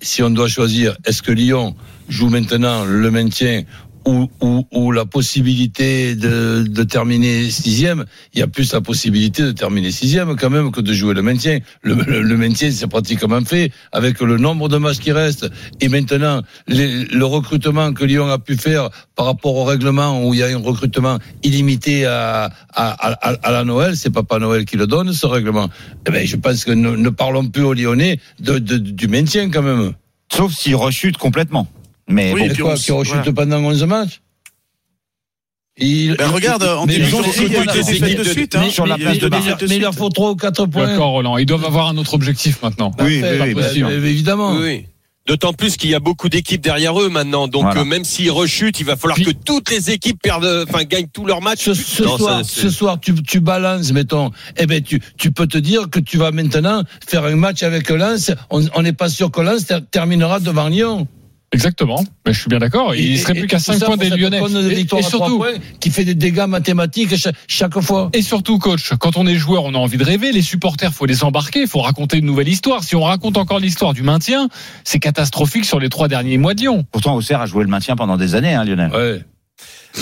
Si 0.00 0.22
on 0.22 0.30
doit 0.30 0.48
choisir, 0.48 0.96
est-ce 1.04 1.22
que 1.22 1.32
Lyon 1.32 1.74
joue 2.08 2.28
maintenant 2.28 2.84
le 2.84 3.10
maintien 3.10 3.64
ou, 4.04 4.28
ou, 4.40 4.66
ou 4.72 4.92
la 4.92 5.04
possibilité 5.04 6.14
de, 6.14 6.64
de 6.68 6.82
terminer 6.82 7.50
sixième, 7.50 8.04
il 8.34 8.40
y 8.40 8.42
a 8.42 8.46
plus 8.46 8.72
la 8.72 8.80
possibilité 8.80 9.42
de 9.42 9.52
terminer 9.52 9.90
sixième 9.90 10.36
quand 10.36 10.50
même 10.50 10.70
que 10.72 10.80
de 10.80 10.92
jouer 10.92 11.14
le 11.14 11.22
maintien. 11.22 11.58
Le, 11.82 11.94
le- 11.94 12.22
le 12.22 12.36
maintien, 12.36 12.70
c'est 12.70 12.86
pratiquement 12.86 13.44
fait 13.44 13.70
avec 13.92 14.20
le 14.20 14.36
nombre 14.38 14.68
de 14.68 14.76
matchs 14.78 14.98
qui 14.98 15.12
restent. 15.12 15.48
Et 15.80 15.88
maintenant, 15.88 16.42
le 16.68 17.22
recrutement 17.24 17.92
que 17.92 18.04
Lyon 18.04 18.28
a 18.28 18.38
pu 18.38 18.56
faire 18.56 18.90
par 19.14 19.26
rapport 19.26 19.54
au 19.56 19.64
règlement 19.64 20.24
où 20.26 20.34
il 20.34 20.40
y 20.40 20.42
a 20.42 20.46
un 20.48 20.58
recrutement 20.62 21.18
illimité 21.42 22.04
à, 22.06 22.44
à, 22.74 23.10
à, 23.30 23.32
à 23.42 23.50
la 23.52 23.64
Noël, 23.64 23.96
c'est 23.96 24.10
Papa 24.10 24.38
Noël 24.38 24.64
qui 24.64 24.76
le 24.76 24.86
donne, 24.86 25.12
ce 25.12 25.26
règlement. 25.26 25.68
Eh 26.06 26.10
ben, 26.10 26.26
je 26.26 26.36
pense 26.36 26.64
que 26.64 26.72
ne, 26.72 26.90
ne 26.96 27.08
parlons 27.10 27.46
plus 27.48 27.62
aux 27.62 27.74
Lyonnais 27.74 28.18
de, 28.40 28.58
de- 28.58 28.78
du 28.78 29.08
maintien 29.08 29.50
quand 29.50 29.62
même. 29.62 29.92
Sauf 30.32 30.52
s'il 30.54 30.76
rechute 30.76 31.18
complètement. 31.18 31.66
Mais 32.12 32.32
Oui, 32.32 32.40
bon, 32.40 32.46
et 32.46 32.50
Et 32.50 32.52
puis 32.52 32.62
quoi, 32.62 32.72
on- 32.72 32.76
qui 32.76 32.92
rechute 32.92 33.14
voilà. 33.14 33.32
pendant 33.32 33.58
11 33.64 33.84
matchs 33.84 34.20
Il- 35.78 36.14
Ben, 36.16 36.28
regarde, 36.30 36.62
en 36.64 36.84
mais 36.84 36.96
ils 36.96 37.14
ont- 37.14 37.22
il 37.22 37.48
des 37.48 37.58
mais- 37.58 37.82
défaites 37.82 38.18
de 38.18 38.24
suite. 38.24 38.54
hein. 38.56 38.60
mais 38.64 38.70
sur 38.70 38.86
la 38.86 38.96
Il 38.96 39.02
place 39.02 39.18
de 39.18 39.28
Marseille. 39.28 39.54
Mais 39.68 39.76
il 39.76 39.80
leur 39.82 39.94
faut 39.94 40.10
3 40.10 40.30
ou 40.32 40.36
4 40.36 40.66
points. 40.66 40.86
D'accord, 40.86 41.12
Roland. 41.12 41.38
Ils 41.38 41.46
doivent 41.46 41.64
avoir 41.64 41.88
un 41.88 41.96
autre 41.96 42.12
objectif 42.14 42.62
maintenant. 42.62 42.90
Oui, 43.00 43.22
oui, 43.22 43.54
oui, 43.54 43.92
évidemment. 44.10 44.54
Oui. 44.56 44.86
D'autant 45.24 45.52
plus 45.52 45.76
qu'il 45.76 45.88
y 45.88 45.94
a 45.94 46.00
beaucoup 46.00 46.28
d'équipes 46.28 46.60
derrière 46.60 47.00
eux 47.00 47.08
maintenant. 47.08 47.46
Donc 47.46 47.62
Voilà. 47.62 47.80
euh, 47.82 47.84
même 47.84 48.04
s'ils 48.04 48.30
rechutent, 48.32 48.80
il 48.80 48.86
va 48.86 48.96
falloir 48.96 49.14
Puis- 49.14 49.24
que 49.26 49.30
toutes 49.30 49.70
les 49.70 49.90
équipes 49.92 50.20
perdent, 50.20 50.66
enfin 50.68 50.82
gagnent 50.82 51.06
tous 51.12 51.24
leurs 51.26 51.40
matchs. 51.40 51.62
Ce, 51.62 51.74
ce 51.74 52.02
Non, 52.02 52.10
ça, 52.12 52.18
soir, 52.18 52.40
ce 52.44 52.70
soir, 52.70 53.00
tu, 53.00 53.14
tu 53.22 53.38
balances, 53.38 53.92
mettons. 53.92 54.30
Eh 54.58 54.66
ben, 54.66 54.82
tu, 54.82 55.00
tu 55.16 55.30
peux 55.30 55.46
te 55.46 55.56
dire 55.58 55.88
que 55.90 56.00
tu 56.00 56.16
vas 56.18 56.32
maintenant 56.32 56.82
faire 57.08 57.24
un 57.24 57.36
match 57.36 57.62
avec 57.62 57.88
Lens. 57.88 58.32
On 58.50 58.82
n'est 58.82 58.92
pas 58.92 59.08
sûr 59.08 59.30
que 59.30 59.40
Lens 59.40 59.64
ter- 59.64 59.80
terminera 59.92 60.40
devant 60.40 60.68
Lyon. 60.68 61.06
Exactement. 61.52 62.02
Mais 62.26 62.32
je 62.32 62.40
suis 62.40 62.48
bien 62.48 62.58
d'accord. 62.58 62.94
Il 62.94 63.12
Et- 63.14 63.18
serait 63.18 63.34
et- 63.36 63.40
plus 63.40 63.46
qu'à 63.48 63.58
et 63.58 63.60
5 63.60 63.74
tout 63.74 63.78
ça 63.80 63.86
points 63.86 63.96
des 63.98 64.08
Lyonnais. 64.10 64.40
Et, 64.40 64.74
victoire 64.74 65.00
et 65.00 65.04
surtout, 65.04 65.44
qui 65.80 65.90
fait 65.90 66.04
des 66.04 66.14
dégâts 66.14 66.46
mathématiques 66.48 67.14
chaque, 67.16 67.34
chaque 67.46 67.78
fois. 67.80 68.10
Et 68.14 68.22
surtout, 68.22 68.58
coach, 68.58 68.92
quand 68.98 69.16
on 69.16 69.26
est 69.26 69.34
joueur, 69.36 69.64
on 69.64 69.74
a 69.74 69.78
envie 69.78 69.98
de 69.98 70.04
rêver. 70.04 70.32
Les 70.32 70.42
supporters, 70.42 70.92
faut 70.92 71.06
les 71.06 71.24
embarquer, 71.24 71.66
faut 71.66 71.80
raconter 71.80 72.18
une 72.18 72.26
nouvelle 72.26 72.48
histoire. 72.48 72.82
Si 72.84 72.96
on 72.96 73.02
raconte 73.02 73.36
encore 73.36 73.58
l'histoire 73.58 73.92
du 73.92 74.02
maintien, 74.02 74.48
c'est 74.84 74.98
catastrophique 74.98 75.64
sur 75.66 75.78
les 75.78 75.88
trois 75.90 76.08
derniers 76.08 76.38
mois 76.38 76.54
de 76.54 76.60
Lyon. 76.60 76.86
Pourtant, 76.90 77.14
Auxerre 77.16 77.40
a 77.42 77.46
joué 77.46 77.64
le 77.64 77.70
maintien 77.70 77.96
pendant 77.96 78.16
des 78.16 78.34
années, 78.34 78.54
hein, 78.54 78.64
Lionel. 78.64 78.90
Ouais. 78.90 79.20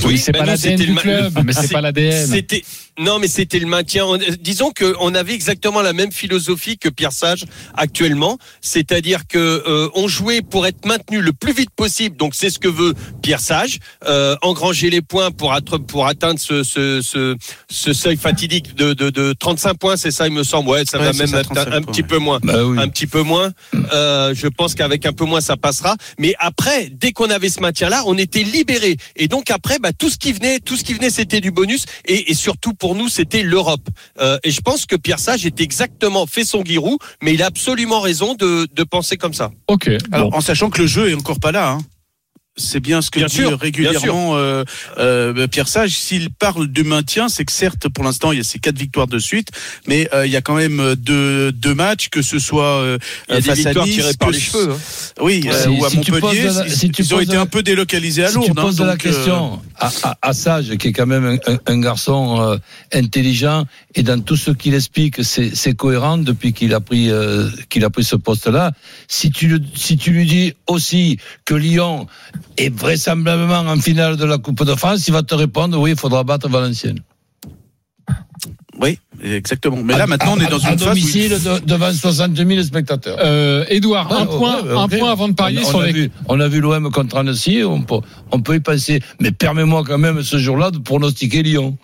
Oui, 0.05 0.19
c'est 0.19 0.31
pas 0.31 0.45
l'ADN 0.45 0.77
du 0.77 0.87
le 0.87 1.01
club, 1.01 1.33
mais 1.45 1.53
c'est 1.53 1.63
c'est- 1.63 1.73
pas 1.73 1.81
l'ADN. 1.81 2.27
C'était 2.29 2.63
non, 3.01 3.19
mais 3.19 3.29
c'était 3.29 3.59
le 3.59 3.67
maintien. 3.67 4.05
On- 4.07 4.19
Disons 4.41 4.71
que 4.71 4.95
on 5.01 5.15
avait 5.15 5.35
exactement 5.35 5.81
la 5.83 5.93
même 5.93 6.13
philosophie 6.13 6.79
que 6.79 6.89
Pierre 6.89 7.13
Sage 7.13 7.45
actuellement, 7.77 8.39
c'est-à-dire 8.61 9.27
que 9.27 9.39
euh, 9.39 9.89
on 9.95 10.07
jouait 10.09 10.43
pour 10.43 10.67
être 10.67 10.85
maintenu 10.87 11.21
le 11.21 11.33
plus 11.33 11.53
vite 11.53 11.71
possible. 11.71 12.17
Donc 12.17 12.35
c'est 12.35 12.51
ce 12.51 12.59
que 12.59 12.69
veut 12.69 12.95
Pierre 13.23 13.41
Sage, 13.41 13.79
euh, 14.07 14.37
engranger 14.43 14.91
les 14.91 15.03
points 15.03 15.31
pour 15.31 15.55
pour 15.89 16.07
atteindre 16.07 16.39
ce 16.39 16.63
ce, 16.63 17.01
ce, 17.03 17.37
ce 17.71 17.93
seuil 17.93 18.17
fatidique 18.17 18.75
de, 18.75 18.93
de, 18.93 19.11
de 19.11 19.33
35 19.33 19.75
points, 19.79 19.97
c'est 19.97 20.11
ça, 20.11 20.27
il 20.27 20.33
me 20.33 20.45
semble. 20.45 20.69
Ouais, 20.69 20.85
ça 20.85 20.99
Ouais, 20.99 21.07
va 21.07 21.13
même 21.15 21.27
ça, 21.27 21.41
être 21.41 21.51
un, 21.53 21.55
35 21.55 21.73
un 21.75 21.81
points, 21.83 21.93
petit 21.93 22.03
ouais. 22.03 22.07
peu 22.09 22.19
moins 22.19 22.39
Bah 22.43 22.65
oui. 22.65 22.79
un 22.79 22.89
petit 22.89 23.07
peu 23.07 23.23
moins. 23.23 23.53
Euh, 23.93 24.35
je 24.35 24.47
pense 24.47 24.75
qu'avec 24.75 25.07
un 25.07 25.13
peu 25.13 25.25
moins, 25.25 25.41
ça 25.41 25.57
passera. 25.57 25.97
Mais 26.19 26.35
après, 26.39 26.91
dès 26.93 27.13
qu'on 27.13 27.31
avait 27.31 27.49
ce 27.49 27.61
maintien-là, 27.61 28.03
on 28.07 28.17
était 28.19 28.43
libéré. 28.43 28.97
Et 29.17 29.27
donc 29.29 29.51
après, 29.51 29.79
bah, 29.79 29.93
tout 29.93 30.11
ce 30.11 30.19
qui 30.19 30.33
venait, 30.33 30.61
tout 30.61 30.77
ce 30.77 30.85
qui 30.85 30.93
venait, 30.95 31.11
c'était 31.11 31.41
du 31.41 31.51
bonus. 31.51 31.85
Et, 32.05 32.31
et 32.31 32.35
surtout 32.35 32.75
pour 32.75 32.90
nous, 32.95 33.09
c'était 33.09 33.43
l'Europe. 33.43 33.89
Euh, 34.21 34.39
et 34.45 34.51
je 34.51 34.61
pense 34.61 34.87
que 34.87 34.97
Pierre 34.97 35.19
Sage 35.19 35.47
est 35.47 35.61
exactement 35.61 36.27
fait 36.27 36.45
son 36.45 36.63
guirou, 36.63 36.99
mais 37.23 37.35
il 37.35 37.43
a 37.43 37.47
absolument 37.47 38.01
raison 38.01 38.35
de, 38.35 38.67
de 38.73 38.83
penser 38.85 39.17
comme 39.17 39.35
ça. 39.35 39.51
Ok. 39.69 39.91
Alors, 40.13 40.31
Bon. 40.31 40.37
en 40.37 40.41
sachant 40.41 40.71
que 40.71 40.81
le 40.81 40.87
jeu 40.87 41.11
est 41.11 41.15
encore 41.15 41.41
pas 41.41 41.53
là. 41.53 41.71
Hein. 41.73 41.79
C'est 42.57 42.81
bien 42.81 43.01
ce 43.01 43.11
que 43.11 43.21
Bien 43.21 43.29
dit 43.29 43.37
sûr, 43.37 43.59
régulièrement 43.59 44.37
euh, 44.37 44.65
euh, 44.99 45.47
Pierre 45.47 45.69
Sage. 45.69 45.93
S'il 45.93 46.31
parle 46.31 46.67
du 46.67 46.83
maintien, 46.83 47.29
c'est 47.29 47.45
que 47.45 47.53
certes, 47.53 47.89
pour 47.89 48.03
l'instant, 48.05 48.33
il 48.33 48.39
y 48.39 48.41
a 48.41 48.45
ces 48.45 48.59
quatre 48.59 48.77
victoires 48.77 49.07
de 49.07 49.19
suite, 49.21 49.49
mais 49.87 50.09
euh, 50.13 50.27
il 50.27 50.33
y 50.33 50.37
a 50.37 50.41
quand 50.43 50.57
même 50.57 50.95
deux, 50.97 51.53
deux 51.53 51.75
matchs, 51.75 52.09
que 52.11 52.23
ce 52.23 52.39
soit 52.41 52.65
euh, 52.81 52.99
Il 53.29 53.35
y 53.35 53.39
a 53.39 53.41
des 53.41 53.47
face 53.47 53.59
à 53.61 53.63
victoires 53.71 53.87
Nice, 53.87 53.95
tirées 53.95 54.15
par 54.19 54.31
les 54.31 54.41
cheveux. 54.41 54.73
hein. 54.73 54.77
Oui, 55.21 55.45
euh, 55.47 55.63
Si- 55.63 55.69
ou 55.69 55.85
à 55.85 55.91
si 55.91 56.01
tu 56.01 56.11
Montpellier, 56.13 56.43
poses 56.43 56.57
la- 56.59 56.67
ils- 56.67 56.77
si 56.77 56.91
tu 56.91 57.03
ils 57.03 57.15
ont 57.15 57.17
poses 57.19 57.27
été 57.27 57.35
la- 57.37 57.41
un 57.43 57.47
peu 57.47 57.63
délocalisés 57.63 58.25
à 58.25 58.29
si 58.29 58.35
Lourdes. 58.35 58.47
tu 58.49 58.55
poses 58.55 58.81
hein, 58.81 58.87
la 58.87 58.93
donc, 58.97 59.07
euh, 59.07 59.11
question 59.11 59.63
à, 59.79 59.91
à, 60.03 60.19
à 60.21 60.33
Sage, 60.35 60.77
qui 60.77 60.89
est 60.89 60.93
quand 60.93 61.07
même 61.07 61.25
un, 61.47 61.53
un- 61.53 61.59
un 61.67 61.81
garçon 61.81 62.41
euh, 62.43 62.57
intelligent 62.93 63.65
et 63.95 64.03
dans 64.03 64.21
tout 64.21 64.37
ce 64.37 64.51
qu'il 64.51 64.75
explique, 64.75 65.23
c'est 65.25 65.75
cohérent 65.75 66.19
depuis 66.19 66.53
qu'il 66.53 66.75
a 66.75 66.81
pris 66.81 67.11
euh, 67.11 67.49
qu'il 67.71 67.85
a 67.85 67.91
pris 67.91 68.05
ce 68.05 68.17
poste-là. 68.17 68.73
Si 69.09 69.31
tu 69.31 69.47
le- 69.47 69.61
si 69.75 69.97
tu 69.97 70.11
lui 70.11 70.27
dis 70.27 70.53
aussi 70.67 71.17
que 71.45 71.55
Lyon 71.55 72.07
est 72.65 72.75
vraisemblablement 72.77 73.61
en 73.71 73.77
finale 73.81 74.17
de 74.17 74.25
la 74.25 74.39
Coupe 74.39 74.65
de 74.65 74.75
France, 74.75 75.07
il 75.09 75.13
va 75.13 75.23
te 75.23 75.35
répondre 75.35 75.79
oui, 75.79 75.91
il 75.93 75.97
faudra 75.97 76.25
battre 76.25 76.49
Valenciennes. 76.49 77.01
oui, 78.81 78.99
exactement. 79.23 79.77
Mais 79.85 79.97
là, 79.97 80.05
À- 80.05 80.07
maintenant, 80.07 80.35
on 80.37 80.41
est 80.41 80.47
dans 80.49 80.59
à 80.65 80.73
une 80.73 80.79
phase 80.79 80.83
où 80.83 80.89
domicile 80.91 81.31
de- 81.31 81.65
devant 81.67 81.93
60 81.93 82.37
000 82.37 82.63
spectateurs. 82.63 83.19
Euh, 83.21 83.65
Edouard, 83.69 84.11
un 84.13 84.21
Ouais, 84.27 84.37
point, 84.39 84.63
ouais, 84.63 84.79
un 84.79 84.89
point 84.89 85.11
avant 85.13 85.29
de 85.29 85.35
parier 85.35 85.59
on, 85.63 85.67
on 85.67 85.71
sur 85.71 85.81
a 85.81 85.87
les. 85.87 85.93
vu, 85.93 86.11
on 86.29 86.41
a 86.41 86.49
vu 86.49 86.61
l'OM 86.61 86.91
contre 86.91 87.17
Annecy, 87.17 87.63
on 87.65 87.83
peut, 87.83 87.97
on 88.33 88.41
peut 88.41 88.57
y 88.57 88.61
passer. 88.61 89.01
Mais 89.21 89.33
permets-moi 89.33 89.83
quand 89.87 89.99
même 89.99 90.23
ce 90.23 90.39
jour-là 90.39 90.71
de 90.71 90.79
pronostiquer 90.79 91.43
Lyon. 91.43 91.77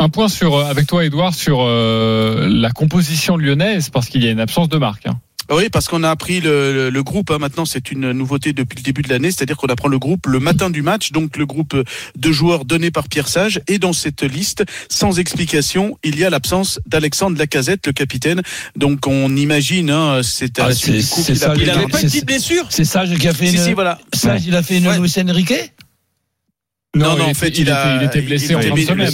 Un 0.00 0.10
point 0.10 0.28
sur 0.28 0.54
euh, 0.56 0.64
avec 0.66 0.86
toi, 0.86 1.04
Edouard, 1.04 1.34
sur 1.34 1.58
euh, 1.62 2.46
la 2.48 2.70
composition 2.70 3.36
lyonnaise 3.36 3.88
parce 3.90 4.08
qu'il 4.08 4.22
y 4.22 4.28
a 4.28 4.30
une 4.30 4.38
absence 4.40 4.68
de 4.68 4.76
marque. 4.78 5.06
hein. 5.06 5.18
Oui, 5.50 5.68
parce 5.70 5.88
qu'on 5.88 6.02
a 6.04 6.10
appris 6.10 6.40
le, 6.40 6.72
le- 6.72 6.90
le 6.90 7.02
groupe. 7.02 7.30
hein, 7.30 7.38
maintenant, 7.38 7.64
c'est 7.64 7.90
une 7.90 8.12
nouveauté 8.12 8.52
depuis 8.52 8.76
le 8.76 8.82
début 8.82 9.02
de 9.02 9.08
l'année, 9.08 9.30
c'est-à-dire 9.30 9.56
qu'on 9.56 9.68
apprend 9.68 9.88
le 9.88 9.98
groupe 9.98 10.26
le 10.26 10.40
matin 10.40 10.68
du 10.70 10.82
match, 10.82 11.12
donc 11.12 11.36
le 11.36 11.46
groupe 11.46 11.74
de 12.16 12.32
joueurs 12.32 12.64
donné 12.64 12.90
par 12.90 13.08
Pierre 13.08 13.28
Sage. 13.28 13.60
Et 13.66 13.78
dans 13.78 13.92
cette 13.92 14.22
liste, 14.22 14.64
sans 14.90 15.18
explication, 15.18 15.96
il 16.04 16.18
y 16.18 16.24
a 16.24 16.30
l'absence 16.30 16.80
d'Alexandre 16.86 17.38
Lacazette, 17.38 17.86
le 17.86 17.92
capitaine. 17.92 18.42
Donc 18.76 19.06
on 19.06 19.34
imagine, 19.36 19.90
hein, 19.90 20.20
c'est 20.22 20.58
à 20.58 20.64
Ah, 20.64 20.68
la 20.68 20.74
suite 20.74 20.94
c'est- 20.94 21.00
du 21.00 21.06
coup 21.06 21.20
c'est 21.22 21.32
qu'il 21.32 21.44
a 21.44 21.46
ça, 21.46 21.52
pris 21.52 21.60
Il 21.62 21.66
Mais 21.66 21.72
avait 21.72 21.82
le- 21.84 21.88
pas 21.88 22.00
une 22.00 22.06
petite 22.08 22.26
blessure 22.26 22.66
C'est 22.70 22.84
Sage 22.84 23.16
qui 23.18 23.28
a 23.28 23.32
fait 23.34 23.46
Si, 23.46 23.56
une. 23.56 23.62
si, 23.62 23.72
voilà. 23.72 23.98
Sage, 24.12 24.42
il 24.46 24.54
a 24.54 24.62
fait 24.62 24.78
une 24.78 24.86
Ouais. 24.88 24.98
Luis 24.98 25.12
Enrique 25.18 25.54
Non, 26.96 27.16
non, 27.18 27.26
il 27.26 27.30
en 27.30 27.34
fait, 27.34 27.58
il, 27.58 27.70
a, 27.70 27.96
il 28.00 28.06
était 28.06 28.22
blessé 28.22 28.46
il 28.46 28.52
était 28.52 28.70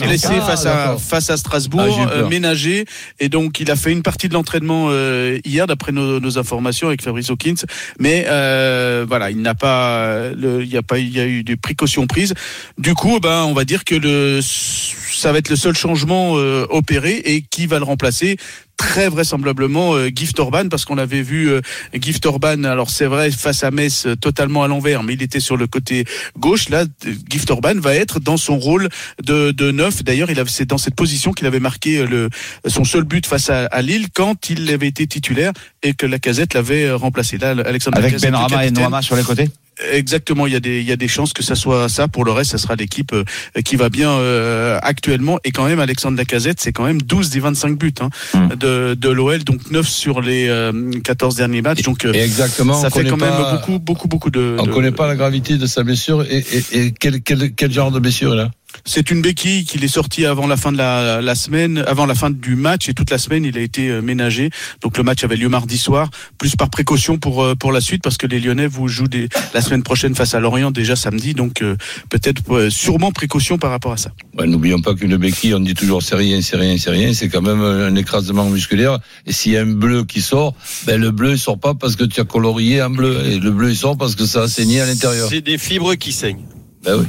blessé 0.07 0.27
hein. 0.29 0.39
Ah, 0.43 0.47
face 0.47 0.65
à 0.65 0.97
face 0.97 1.29
à 1.31 1.37
Strasbourg, 1.37 1.83
Ah, 1.83 2.17
eu 2.17 2.23
euh, 2.23 2.29
ménagé, 2.29 2.85
et 3.19 3.29
donc 3.29 3.59
il 3.59 3.69
a 3.69 3.75
fait 3.75 3.91
une 3.91 4.03
partie 4.05 4.29
de 4.29 4.35
l'entraînement 4.35 4.87
euh, 4.91 5.41
hier, 5.45 5.67
d'après 5.67 5.91
nos, 5.91 6.21
nos 6.21 6.39
informations 6.39 6.87
avec 6.87 7.03
Fabrice 7.03 7.31
Hawkins. 7.31 7.57
Mais 7.99 8.27
euh, 8.29 9.05
voilà, 9.09 9.31
il 9.33 9.43
n'a 9.43 9.57
pas, 9.57 10.29
le- 10.37 10.63
il 10.63 10.69
y 10.73 10.77
a 10.77 10.83
pas, 10.83 10.99
il 11.01 11.11
y 11.11 11.19
a 11.19 11.27
eu 11.27 11.43
des 11.43 11.57
précautions 11.57 12.07
prises. 12.07 12.35
Du 12.79 12.95
coup, 12.95 13.19
ben, 13.19 13.43
on 13.43 13.55
va 13.55 13.65
dire 13.65 13.83
que 13.85 13.97
le, 13.97 14.39
ça 14.41 15.33
va 15.33 15.39
être 15.39 15.49
le 15.51 15.57
seul 15.57 15.75
changement 15.75 16.35
euh, 16.37 16.67
opéré 16.71 17.23
et 17.25 17.43
qui 17.43 17.67
va 17.67 17.79
le 17.79 17.85
remplacer? 17.85 18.37
Très 18.77 19.09
vraisemblablement 19.09 19.95
euh, 19.95 20.11
Gift 20.15 20.39
Orban 20.39 20.69
parce 20.69 20.85
qu'on 20.85 20.99
avait 20.99 21.23
vu 21.23 21.49
euh, 21.51 21.61
Gift 21.95 22.27
Orban 22.27 22.65
alors 22.65 22.91
c'est 22.91 23.07
vrai 23.07 23.31
face 23.31 23.65
à 23.65 23.71
Metz 23.71 24.07
euh, 24.07 24.17
totalement 24.17 24.63
à 24.63 24.69
l'envers 24.69 25.03
mais 25.03 25.15
il 25.15 25.23
était 25.23 25.41
sur 25.41 25.57
le 25.57 25.67
côté 25.67 26.05
gauche. 26.39 26.69
Là 26.69 26.85
euh, 27.07 27.15
Gift 27.29 27.51
Orban 27.51 27.75
va 27.77 27.95
être 27.95 28.21
dans 28.21 28.37
son 28.37 28.59
rôle 28.59 28.89
de, 29.23 29.51
de 29.53 29.71
neuf. 29.71 30.03
D'ailleurs 30.03 30.31
il 30.31 30.39
avait 30.41 30.51
c'est 30.51 30.67
dans 30.67 30.79
cette 30.79 30.95
position 30.95 31.33
qu'il 31.33 31.47
avait 31.47 31.61
marqué 31.61 31.99
euh, 31.99 32.07
le 32.07 32.29
son 32.69 32.85
seul 32.85 33.05
but 33.05 33.27
face 33.27 33.51
à, 33.51 33.67
à 33.67 33.83
Lille 33.83 34.09
quand 34.13 34.51
il 34.51 34.69
avait 34.71 34.89
été 34.89 35.07
titulaire 35.07 35.53
et 35.83 35.95
que 35.95 36.07
la 36.07 36.19
casette 36.19 36.55
l'avait 36.55 36.85
euh, 36.85 36.97
remplacé. 36.97 37.39
Là 37.39 37.51
Alexandre 37.65 37.99
Avec 37.99 38.21
Benrama 38.21 38.67
et 38.67 38.71
Noama 38.71 39.03
sur 39.03 39.17
les 39.17 39.23
côtés 39.23 39.49
Exactement, 39.93 40.47
il 40.47 40.53
y 40.53 40.57
a 40.57 40.61
des 40.61 40.81
il 40.81 40.87
y 40.87 40.93
a 40.93 40.97
des 40.97 41.09
chances 41.09 41.33
que 41.33 41.43
ça 41.43 41.55
soit 41.55 41.89
ça. 41.89 42.09
Pour 42.09 42.25
le 42.25 42.33
reste, 42.33 42.53
ça 42.53 42.59
sera 42.59 42.77
l'équipe 42.77 43.13
euh, 43.13 43.25
qui 43.65 43.77
va 43.77 43.89
bien 43.89 44.11
euh, 44.11 44.79
actuellement. 44.83 45.39
Et 45.45 45.51
quand 45.51 45.65
même, 45.67 45.81
Alexandre 45.81 46.17
Lacazette, 46.17 46.61
c'est 46.61 46.73
quand 46.73 46.85
même 46.85 47.03
12 47.03 47.31
des 47.31 47.41
25 47.41 47.79
buts 47.79 47.93
hein, 48.01 48.11
Hmm. 48.35 48.49
de 48.55 48.95
de 48.95 49.09
l'OL, 49.09 49.43
donc 49.45 49.71
9 49.71 49.87
sur 49.89 50.21
les 50.21 50.49
euh, 50.49 50.73
14 51.03 51.37
derniers 51.37 51.63
matchs. 51.63 51.83
Donc 51.83 52.05
euh, 52.05 52.13
Et 52.13 52.21
exactement, 52.23 52.75
ça 52.81 52.91
fait 52.91 53.05
quand 53.05 53.17
même 53.17 53.33
beaucoup 53.53 53.79
beaucoup 53.79 54.09
beaucoup 54.09 54.31
de. 54.31 54.57
On 54.59 54.67
de- 54.67 54.73
connaît 54.73 54.93
pas 54.93 55.07
la 55.07 55.17
gravité 55.17 55.57
de 55.57 55.67
sa 55.67 55.83
blessure 55.83 56.23
et, 56.23 56.39
et, 56.53 56.79
et 56.87 56.93
quel, 56.93 57.21
quel, 57.23 57.53
quel 57.55 57.73
genre 57.73 57.91
de 57.91 57.99
blessure 57.99 58.35
là? 58.35 58.51
C'est 58.87 59.11
une 59.11 59.23
béquille 59.23 59.65
qu'il 59.65 59.83
est 59.83 59.89
sorti 59.89 60.27
avant 60.27 60.47
la 60.47 60.59
fin 60.59 60.71
de 60.71 60.77
la, 60.77 61.23
la 61.23 61.35
semaine, 61.35 61.83
avant 61.87 62.05
la 62.05 62.15
fin 62.15 62.31
du 62.31 62.55
match 62.55 62.89
et 62.89 62.95
toute 62.95 63.11
la 63.11 63.17
semaine 63.19 63.45
il 63.45 63.57
a 63.57 63.61
été 63.63 63.89
euh, 63.89 64.03
ménagé. 64.03 64.51
Donc 64.83 64.99
le 64.99 65.03
match 65.03 65.25
avait 65.25 65.37
lieu 65.37 65.49
mardi 65.49 65.79
soir, 65.79 66.11
plus 66.37 66.55
par 66.55 66.69
précaution 66.69 67.17
pour 67.17 67.43
euh, 67.43 67.55
pour 67.55 67.73
la 67.73 67.81
suite 67.81 68.03
parce 68.03 68.19
que 68.19 68.27
les 68.27 68.41
Lyonnais 68.41 68.67
vous 68.67 68.87
jouent 68.89 69.09
des, 69.09 69.29
la 69.55 69.63
semaine 69.63 69.83
prochaine 69.83 70.15
face 70.15 70.35
à 70.35 70.41
Lorient 70.41 70.71
déjà 70.71 70.97
samedi. 70.97 71.33
Donc 71.33 71.63
euh, 71.63 71.77
peut-être 72.11 72.43
euh, 72.55 72.71
sûrement 72.71 73.11
précaution 73.11 73.57
par 73.57 73.71
rapport 73.71 73.93
à 73.93 73.97
ça. 73.97 74.11
Ouais, 74.39 74.47
N'oublions 74.47 74.81
pas 74.81 74.95
qu'une 74.95 75.17
béquille, 75.17 75.55
on 75.55 75.61
dit 75.61 75.75
toujours 75.75 76.03
c'est 76.03 76.17
rien, 76.17 76.43
c'est 76.43 76.57
rien, 76.57 76.77
c'est 76.77 76.91
rien, 76.91 77.15
c'est 77.15 77.31
quand 77.31 77.43
même 77.43 77.63
un 77.63 77.95
écrasement 77.95 78.51
musculaire. 78.51 78.99
Et 79.27 79.33
s'il 79.33 79.53
y 79.53 79.57
a 79.57 79.63
un 79.63 79.73
bleu 79.73 80.05
qui 80.05 80.21
sort, 80.21 80.55
ben 80.87 81.01
le 81.01 81.11
bleu 81.11 81.33
il 81.33 81.39
sort 81.39 81.59
pas 81.59 81.75
parce 81.75 81.97
que 81.97 82.05
tu 82.05 82.21
as 82.21 82.25
colorié 82.25 82.81
un 82.81 82.91
bleu. 82.91 83.19
Et 83.25 83.39
le 83.39 83.51
bleu 83.51 83.71
il 83.71 83.77
sort 83.77 83.97
parce 83.97 84.15
que 84.15 84.27
ça 84.27 84.43
a 84.43 84.49
saigné 84.49 84.83
à 84.83 84.87
l'intérieur. 84.87 85.29
C'est 85.31 85.41
des 85.41 85.57
fibres 85.57 85.95
qui 85.95 86.13
saignent. 86.13 86.45
Ben 86.85 86.97
oui. 86.99 87.07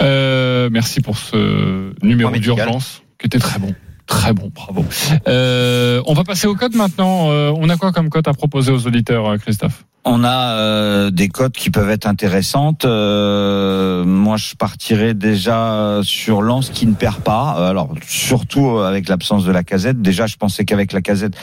Euh, 0.00 0.68
merci 0.70 1.00
pour 1.00 1.18
ce 1.18 1.92
numéro 2.02 2.30
d'urgence 2.32 3.02
qui 3.18 3.26
était 3.26 3.38
très 3.38 3.58
bon. 3.58 3.74
Très 4.06 4.32
bon, 4.32 4.52
bravo. 4.54 4.84
Euh, 5.26 6.00
on 6.06 6.14
va 6.14 6.22
passer 6.22 6.46
au 6.46 6.54
code 6.54 6.76
maintenant. 6.76 7.30
Euh, 7.30 7.52
on 7.56 7.68
a 7.68 7.76
quoi 7.76 7.90
comme 7.90 8.08
code 8.08 8.28
à 8.28 8.32
proposer 8.34 8.70
aux 8.70 8.86
auditeurs, 8.86 9.26
euh, 9.28 9.36
Christophe? 9.36 9.84
On 10.04 10.22
a 10.22 10.52
euh, 10.52 11.10
des 11.10 11.28
cotes 11.28 11.54
qui 11.54 11.70
peuvent 11.70 11.90
être 11.90 12.06
intéressantes. 12.06 12.84
Euh, 12.84 14.04
moi, 14.04 14.36
je 14.36 14.54
partirais 14.54 15.14
déjà 15.14 16.00
sur 16.04 16.42
Lens 16.42 16.70
qui 16.70 16.86
ne 16.86 16.94
perd 16.94 17.16
pas. 17.22 17.56
Euh, 17.58 17.70
Alors, 17.70 17.92
surtout 18.06 18.78
avec 18.78 19.08
l'absence 19.08 19.44
de 19.44 19.50
la 19.50 19.64
casette. 19.64 20.00
Déjà, 20.00 20.28
je 20.28 20.36
pensais 20.36 20.64
qu'avec 20.64 20.92
la 20.92 21.00
casette, 21.00 21.34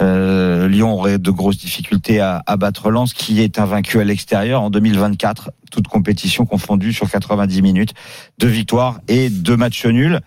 euh, 0.00 0.68
Lyon 0.68 0.92
aurait 0.92 1.18
de 1.18 1.30
grosses 1.30 1.58
difficultés 1.58 2.20
à, 2.20 2.42
à 2.46 2.56
battre 2.56 2.90
Lens, 2.90 3.12
qui 3.12 3.40
est 3.40 3.58
invaincu 3.58 4.00
à 4.00 4.04
l'extérieur 4.04 4.62
en 4.62 4.70
2024, 4.70 5.50
toute 5.70 5.88
compétition 5.88 6.46
confondue 6.46 6.92
sur 6.92 7.10
90 7.10 7.62
minutes, 7.62 7.94
deux 8.38 8.48
victoires 8.48 9.00
et 9.08 9.28
deux 9.28 9.56
matchs 9.56 9.86
nuls. 9.86 10.20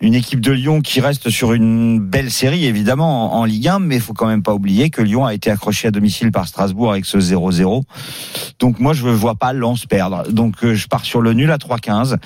Une 0.00 0.14
équipe 0.14 0.40
de 0.40 0.52
Lyon 0.52 0.80
qui 0.80 1.00
reste 1.00 1.30
sur 1.30 1.52
une 1.52 2.00
belle 2.00 2.30
série, 2.30 2.66
évidemment, 2.66 3.34
en, 3.34 3.40
en 3.40 3.44
Ligue 3.44 3.68
1, 3.68 3.78
mais 3.78 3.96
il 3.96 4.00
faut 4.00 4.12
quand 4.12 4.26
même 4.26 4.42
pas 4.42 4.54
oublier 4.54 4.90
que 4.90 5.02
Lyon 5.02 5.24
a 5.24 5.34
été 5.34 5.50
accroché 5.50 5.88
à 5.88 5.90
domicile 5.90 6.32
par 6.32 6.48
Strasbourg 6.48 6.90
avec 6.90 7.04
ce 7.04 7.18
0-0. 7.18 7.82
Donc 8.58 8.80
moi, 8.80 8.92
je 8.92 9.06
ne 9.06 9.12
vois 9.12 9.36
pas 9.36 9.52
Lens 9.52 9.86
perdre. 9.86 10.24
Donc 10.30 10.64
euh, 10.64 10.74
je 10.74 10.88
pars 10.88 11.04
sur 11.04 11.20
le 11.20 11.32
nul 11.32 11.50
à 11.50 11.56
3-15 11.56 12.16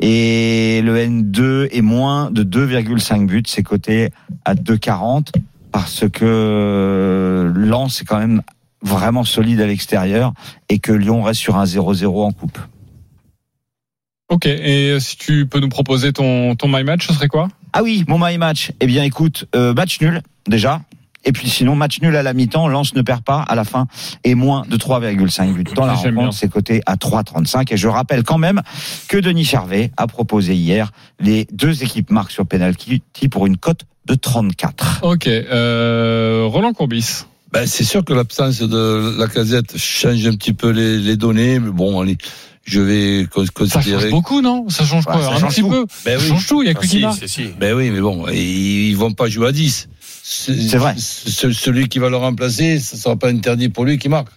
et 0.00 0.82
le 0.82 0.96
N2 0.96 1.68
est 1.70 1.82
moins 1.82 2.30
de 2.30 2.42
2,5 2.42 3.26
buts, 3.26 3.42
c'est 3.46 3.62
coté 3.62 4.10
à 4.44 4.54
2,40 4.54 5.32
parce 5.74 6.08
que 6.08 7.52
Lens 7.56 8.00
est 8.00 8.04
quand 8.04 8.20
même 8.20 8.42
vraiment 8.80 9.24
solide 9.24 9.60
à 9.60 9.66
l'extérieur 9.66 10.32
et 10.68 10.78
que 10.78 10.92
Lyon 10.92 11.20
reste 11.24 11.40
sur 11.40 11.56
un 11.56 11.64
0-0 11.64 12.06
en 12.22 12.30
coupe. 12.30 12.60
Ok, 14.28 14.46
et 14.46 14.96
si 15.00 15.16
tu 15.16 15.46
peux 15.46 15.58
nous 15.58 15.68
proposer 15.68 16.12
ton, 16.12 16.54
ton 16.54 16.68
my 16.68 16.84
match, 16.84 17.08
ce 17.08 17.12
serait 17.12 17.26
quoi? 17.26 17.48
Ah 17.72 17.82
oui, 17.82 18.04
mon 18.06 18.24
my 18.24 18.38
match. 18.38 18.70
Eh 18.78 18.86
bien, 18.86 19.02
écoute, 19.02 19.48
euh, 19.56 19.74
match 19.74 20.00
nul 20.00 20.22
déjà. 20.46 20.80
Et 21.24 21.32
puis 21.32 21.48
sinon, 21.48 21.74
match 21.74 22.00
nul 22.00 22.14
à 22.14 22.22
la 22.22 22.34
mi-temps, 22.34 22.68
Lens 22.68 22.94
ne 22.94 23.02
perd 23.02 23.24
pas 23.24 23.40
à 23.40 23.56
la 23.56 23.64
fin 23.64 23.88
et 24.22 24.36
moins 24.36 24.62
de 24.68 24.76
3,5 24.76 25.54
buts. 25.54 25.64
Dans 25.74 25.86
la 25.86 25.94
rencontre, 25.94 26.34
c'est 26.34 26.48
coté 26.48 26.82
à 26.86 26.94
3,35. 26.94 27.72
Et 27.72 27.76
je 27.76 27.88
rappelle 27.88 28.22
quand 28.22 28.38
même 28.38 28.62
que 29.08 29.16
Denis 29.16 29.44
Charvet 29.44 29.90
a 29.96 30.06
proposé 30.06 30.54
hier 30.54 30.92
les 31.18 31.48
deux 31.50 31.82
équipes 31.82 32.10
marquent 32.10 32.30
sur 32.30 32.46
penalty 32.46 33.02
pour 33.28 33.46
une 33.46 33.56
cote 33.56 33.86
de 34.06 34.14
34. 34.14 35.00
Ok, 35.02 35.26
euh, 35.26 36.44
Roland 36.46 36.72
Courbis. 36.72 37.24
Ben, 37.52 37.66
c'est 37.66 37.84
sûr 37.84 38.04
que 38.04 38.12
l'absence 38.12 38.58
de 38.60 39.14
la 39.18 39.28
casette 39.28 39.76
change 39.78 40.26
un 40.26 40.34
petit 40.34 40.52
peu 40.52 40.70
les, 40.70 40.98
les 40.98 41.16
données, 41.16 41.60
mais 41.60 41.70
bon, 41.70 42.00
allez, 42.00 42.18
je 42.64 42.80
vais 42.80 43.26
con- 43.30 43.44
Ça 43.44 43.52
change 43.54 43.74
considérer. 43.74 44.10
beaucoup, 44.10 44.40
non? 44.40 44.68
Ça 44.68 44.84
change 44.84 45.04
Bah, 45.04 45.12
quoi 45.12 45.22
ça 45.22 45.30
Un 45.34 45.38
change 45.38 45.54
petit 45.54 45.60
tout. 45.60 45.70
peu? 45.70 45.86
Ben 46.04 46.18
ça 46.18 46.24
oui. 46.24 46.30
change 46.30 46.46
tout, 46.48 46.62
il 46.62 46.66
y 46.66 46.70
a 46.70 46.74
que 46.74 46.80
Ah, 46.80 46.86
qui 46.86 46.88
si, 47.20 47.28
si, 47.28 47.28
si. 47.28 47.48
Ben 47.58 47.74
oui, 47.74 47.90
mais 47.90 48.00
bon, 48.00 48.26
ils 48.28 48.88
ils 48.88 48.96
vont 48.96 49.12
pas 49.12 49.28
jouer 49.28 49.48
à 49.48 49.52
10. 49.52 49.88
C'est 50.22 50.76
vrai. 50.78 50.94
Ce- 50.98 51.52
Celui 51.52 51.88
qui 51.88 51.98
va 52.00 52.08
le 52.10 52.16
remplacer, 52.16 52.78
ce 52.80 52.96
sera 52.96 53.14
pas 53.16 53.28
interdit 53.28 53.68
pour 53.68 53.84
lui 53.84 53.98
qui 53.98 54.08
marque. 54.08 54.28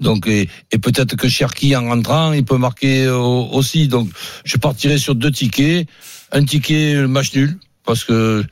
Donc 0.00 0.26
et, 0.26 0.48
et 0.72 0.78
peut-être 0.78 1.16
que 1.16 1.28
Cherki 1.28 1.74
en 1.76 1.88
rentrant, 1.88 2.32
il 2.32 2.44
peut 2.44 2.58
marquer 2.58 3.04
euh, 3.06 3.16
aussi. 3.18 3.88
Donc 3.88 4.08
je 4.44 4.56
partirai 4.56 4.98
sur 4.98 5.14
deux 5.14 5.30
tickets, 5.30 5.86
un 6.32 6.44
ticket 6.44 6.94
le 6.94 7.08
match 7.08 7.34
nul 7.34 7.56
parce 7.84 8.04
que 8.04 8.44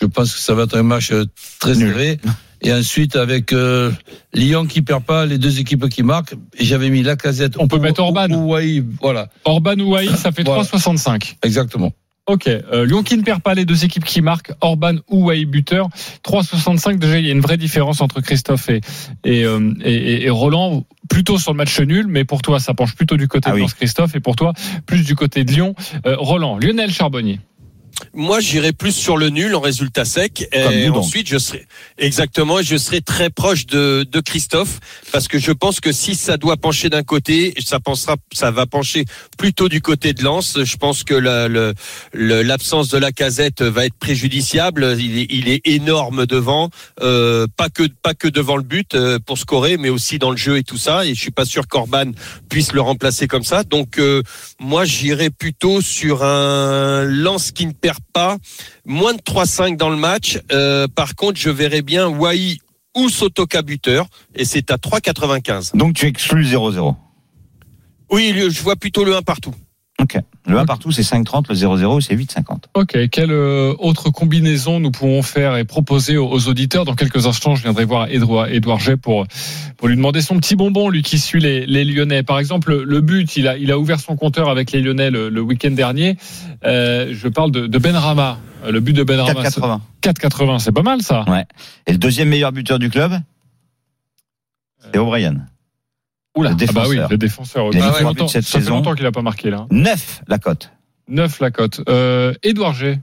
je 0.00 0.06
pense 0.06 0.32
que 0.34 0.40
ça 0.40 0.54
va 0.54 0.64
être 0.64 0.76
un 0.76 0.82
match 0.82 1.10
euh, 1.12 1.24
très 1.60 1.74
Nul. 1.74 1.88
serré. 1.92 2.18
Et 2.62 2.72
ensuite 2.72 3.14
avec 3.16 3.52
euh, 3.52 3.92
Lyon 4.32 4.64
qui 4.66 4.80
perd 4.80 5.04
pas, 5.04 5.26
les 5.26 5.36
deux 5.36 5.60
équipes 5.60 5.86
qui 5.90 6.02
marquent. 6.02 6.34
Et 6.58 6.64
j'avais 6.64 6.88
mis 6.88 7.02
la 7.02 7.14
casette. 7.16 7.56
On 7.58 7.68
peut 7.68 7.78
mettre 7.78 8.00
Orban. 8.00 8.30
Ou, 8.30 8.54
voilà, 9.02 9.28
Orban 9.44 9.78
ou 9.80 9.94
ça 10.16 10.32
fait 10.32 10.44
Voilà. 10.44 10.62
3,65. 10.62 11.34
exactement. 11.42 11.92
Ok, 12.26 12.46
euh, 12.48 12.86
Lyon 12.86 13.02
qui 13.02 13.18
ne 13.18 13.22
perd 13.22 13.42
pas 13.42 13.52
les 13.52 13.66
deux 13.66 13.84
équipes 13.84 14.06
qui 14.06 14.22
marquent, 14.22 14.52
Orban 14.62 14.94
ou 15.10 15.26
Wai 15.26 15.44
buteur, 15.44 15.88
3,65 16.24 16.98
déjà 16.98 17.18
il 17.18 17.26
y 17.26 17.28
a 17.28 17.32
une 17.32 17.42
vraie 17.42 17.58
différence 17.58 18.00
entre 18.00 18.22
Christophe 18.22 18.70
et, 18.70 18.80
et, 19.24 19.44
euh, 19.44 19.74
et- 19.84 20.24
et 20.24 20.30
Roland, 20.30 20.86
plutôt 21.10 21.36
sur 21.38 21.52
le 21.52 21.58
match 21.58 21.78
nul, 21.80 22.06
mais 22.08 22.24
pour 22.24 22.40
toi 22.40 22.60
ça 22.60 22.72
penche 22.72 22.94
plutôt 22.94 23.18
du 23.18 23.28
côté 23.28 23.50
Ah 23.52 23.54
de 23.56 23.60
oui. 23.60 23.66
Christophe 23.76 24.14
et 24.16 24.20
pour 24.20 24.36
toi 24.36 24.54
plus 24.86 25.04
du 25.04 25.14
côté 25.14 25.44
de 25.44 25.52
Lyon. 25.52 25.74
Euh, 26.06 26.16
Roland, 26.16 26.56
Lionel 26.58 26.90
Charbonnier. 26.90 27.40
Moi, 28.12 28.40
j'irai 28.40 28.72
plus 28.72 28.92
sur 28.94 29.16
le 29.16 29.28
nul 29.30 29.54
en 29.54 29.60
résultat 29.60 30.04
sec. 30.04 30.48
Comme 30.52 30.72
Et 30.72 30.88
ensuite, 30.98 31.28
je 31.28 31.38
serai 31.38 31.66
exactement, 31.98 32.62
je 32.62 32.76
serai 32.76 33.00
très 33.00 33.30
proche 33.30 33.66
de, 33.66 34.06
de 34.10 34.20
Christophe 34.20 34.78
parce 35.12 35.28
que 35.28 35.38
je 35.38 35.52
pense 35.52 35.80
que 35.80 35.92
si 35.92 36.14
ça 36.14 36.36
doit 36.36 36.56
pencher 36.56 36.88
d'un 36.90 37.02
côté, 37.02 37.54
ça 37.64 37.80
pensera, 37.80 38.16
ça 38.32 38.50
va 38.50 38.66
pencher 38.66 39.04
plutôt 39.38 39.68
du 39.68 39.80
côté 39.80 40.12
de 40.12 40.22
Lens. 40.22 40.58
Je 40.62 40.76
pense 40.76 41.04
que 41.04 41.14
la- 41.14 41.48
l'absence 42.12 42.88
de 42.88 42.98
la 42.98 43.12
casette 43.12 43.62
va 43.62 43.86
être 43.86 43.94
préjudiciable. 43.98 44.96
Il 44.98 45.18
est, 45.18 45.26
il 45.30 45.48
est 45.48 45.60
énorme 45.66 46.26
devant, 46.26 46.70
euh, 47.02 47.46
pas 47.56 47.68
que 47.68 47.84
pas 48.02 48.14
que 48.14 48.28
devant 48.28 48.56
le 48.56 48.62
but 48.62 48.94
euh, 48.94 49.18
pour 49.24 49.38
scorer, 49.38 49.76
mais 49.76 49.88
aussi 49.88 50.18
dans 50.18 50.30
le 50.30 50.36
jeu 50.36 50.58
et 50.58 50.62
tout 50.62 50.78
ça. 50.78 51.04
Et 51.06 51.14
je 51.14 51.20
suis 51.20 51.30
pas 51.30 51.44
sûr 51.44 51.66
qu'Orban 51.68 52.12
puisse 52.48 52.72
le 52.72 52.80
remplacer 52.80 53.26
comme 53.26 53.44
ça. 53.44 53.64
Donc 53.64 53.98
euh, 53.98 54.22
moi, 54.60 54.84
j'irais 54.84 55.30
plutôt 55.30 55.80
sur 55.80 56.22
un 56.24 57.04
lance 57.04 57.50
qui 57.52 57.66
ne 57.66 57.72
perd 57.84 57.98
pas, 58.14 58.38
moins 58.86 59.12
de 59.12 59.20
3-5 59.20 59.76
dans 59.76 59.90
le 59.90 59.96
match. 59.96 60.40
Euh, 60.52 60.88
par 60.88 61.14
contre, 61.14 61.38
je 61.38 61.50
verrais 61.50 61.82
bien 61.82 62.08
Wai 62.08 62.56
ou 62.96 63.10
Sotoka 63.10 63.60
buteur, 63.60 64.06
et 64.34 64.46
c'est 64.46 64.70
à 64.70 64.76
3,95. 64.76 65.76
Donc 65.76 65.92
tu 65.92 66.06
exclus 66.06 66.46
0-0. 66.46 66.96
Oui, 68.10 68.34
je 68.34 68.62
vois 68.62 68.76
plutôt 68.76 69.04
le 69.04 69.14
1 69.14 69.20
partout. 69.20 69.54
Ok. 70.04 70.18
Le 70.46 70.58
1 70.58 70.66
partout, 70.66 70.92
c'est 70.92 71.00
5,30. 71.00 71.46
Le 71.48 71.54
0-0, 71.54 72.02
c'est 72.02 72.14
8,50. 72.14 72.64
Ok, 72.74 73.08
quelle 73.08 73.30
euh, 73.30 73.74
autre 73.78 74.10
combinaison 74.10 74.78
nous 74.78 74.90
pouvons 74.90 75.22
faire 75.22 75.56
et 75.56 75.64
proposer 75.64 76.18
aux, 76.18 76.28
aux 76.28 76.48
auditeurs? 76.48 76.84
Dans 76.84 76.94
quelques 76.94 77.26
instants, 77.26 77.54
je 77.54 77.62
viendrai 77.62 77.86
voir 77.86 78.08
Edouard, 78.10 78.48
Edouard 78.48 78.78
Jet 78.78 78.98
pour, 78.98 79.26
pour 79.78 79.88
lui 79.88 79.96
demander 79.96 80.20
son 80.20 80.36
petit 80.36 80.56
bonbon, 80.56 80.90
lui 80.90 81.02
qui 81.02 81.18
suit 81.18 81.40
les, 81.40 81.64
les 81.64 81.84
Lyonnais. 81.84 82.22
Par 82.22 82.38
exemple, 82.38 82.82
le, 82.82 83.00
but, 83.00 83.34
il 83.36 83.48
a, 83.48 83.56
il 83.56 83.72
a 83.72 83.78
ouvert 83.78 83.98
son 83.98 84.16
compteur 84.16 84.50
avec 84.50 84.72
les 84.72 84.82
Lyonnais 84.82 85.10
le, 85.10 85.30
le 85.30 85.40
week-end 85.40 85.70
dernier. 85.70 86.18
Euh, 86.66 87.14
je 87.14 87.28
parle 87.28 87.50
de, 87.50 87.66
de 87.66 87.78
Ben 87.78 87.96
Rama. 87.96 88.36
Euh, 88.66 88.72
Le 88.72 88.80
but 88.80 88.92
de 88.92 89.04
Ben 89.04 89.18
Rama, 89.20 89.42
4,80. 89.42 89.80
4,80, 90.02 90.58
c'est 90.58 90.72
pas 90.72 90.82
mal 90.82 91.00
ça. 91.00 91.24
Et 91.86 91.92
le 91.92 91.98
deuxième 91.98 92.28
meilleur 92.28 92.52
buteur 92.52 92.78
du 92.78 92.90
club, 92.90 93.18
c'est 94.92 94.98
O'Brien. 94.98 95.46
Oula, 96.36 96.50
Le 96.50 96.56
ah 96.68 96.72
bah 96.72 96.82
oui, 96.88 96.96
défenseur. 96.96 97.08
le 97.10 97.16
défenseur. 97.18 97.66
Il 97.72 97.80
a 97.80 97.86
Ah 97.86 97.92
ouais, 97.94 98.02
longtemps- 98.02 98.28
cette 98.28 98.44
ça 98.44 98.58
fait 98.58 98.64
saison. 98.64 98.76
longtemps 98.76 98.94
qu'il 98.94 99.06
a 99.06 99.12
pas 99.12 99.22
marqué 99.22 99.50
là. 99.50 99.66
9 99.70 100.22
la 100.26 100.38
cote. 100.38 100.70
9 101.08 101.38
la 101.40 101.50
cote. 101.50 101.80
Euh, 101.88 102.34
Édouard 102.42 102.74
G. 102.74 102.98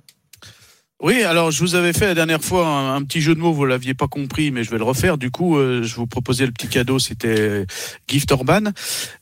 Oui, 1.02 1.24
alors 1.24 1.50
je 1.50 1.60
vous 1.62 1.74
avais 1.74 1.94
fait 1.94 2.06
la 2.06 2.14
dernière 2.14 2.44
fois 2.44 2.68
un, 2.68 2.96
un 2.96 3.02
petit 3.04 3.22
jeu 3.22 3.34
de 3.34 3.40
mots, 3.40 3.52
vous 3.54 3.66
l'aviez 3.66 3.96
pas 3.96 4.08
compris, 4.08 4.52
mais 4.52 4.64
je 4.64 4.70
vais 4.70 4.78
le 4.78 4.84
refaire. 4.84 5.18
Du 5.18 5.32
coup, 5.32 5.58
euh, 5.58 5.82
je 5.84 5.96
vous 5.96 6.06
proposais 6.06 6.46
le 6.46 6.52
petit 6.52 6.68
cadeau, 6.68 7.00
c'était 7.00 7.66
Gift 8.08 8.32
Orban. 8.32 8.66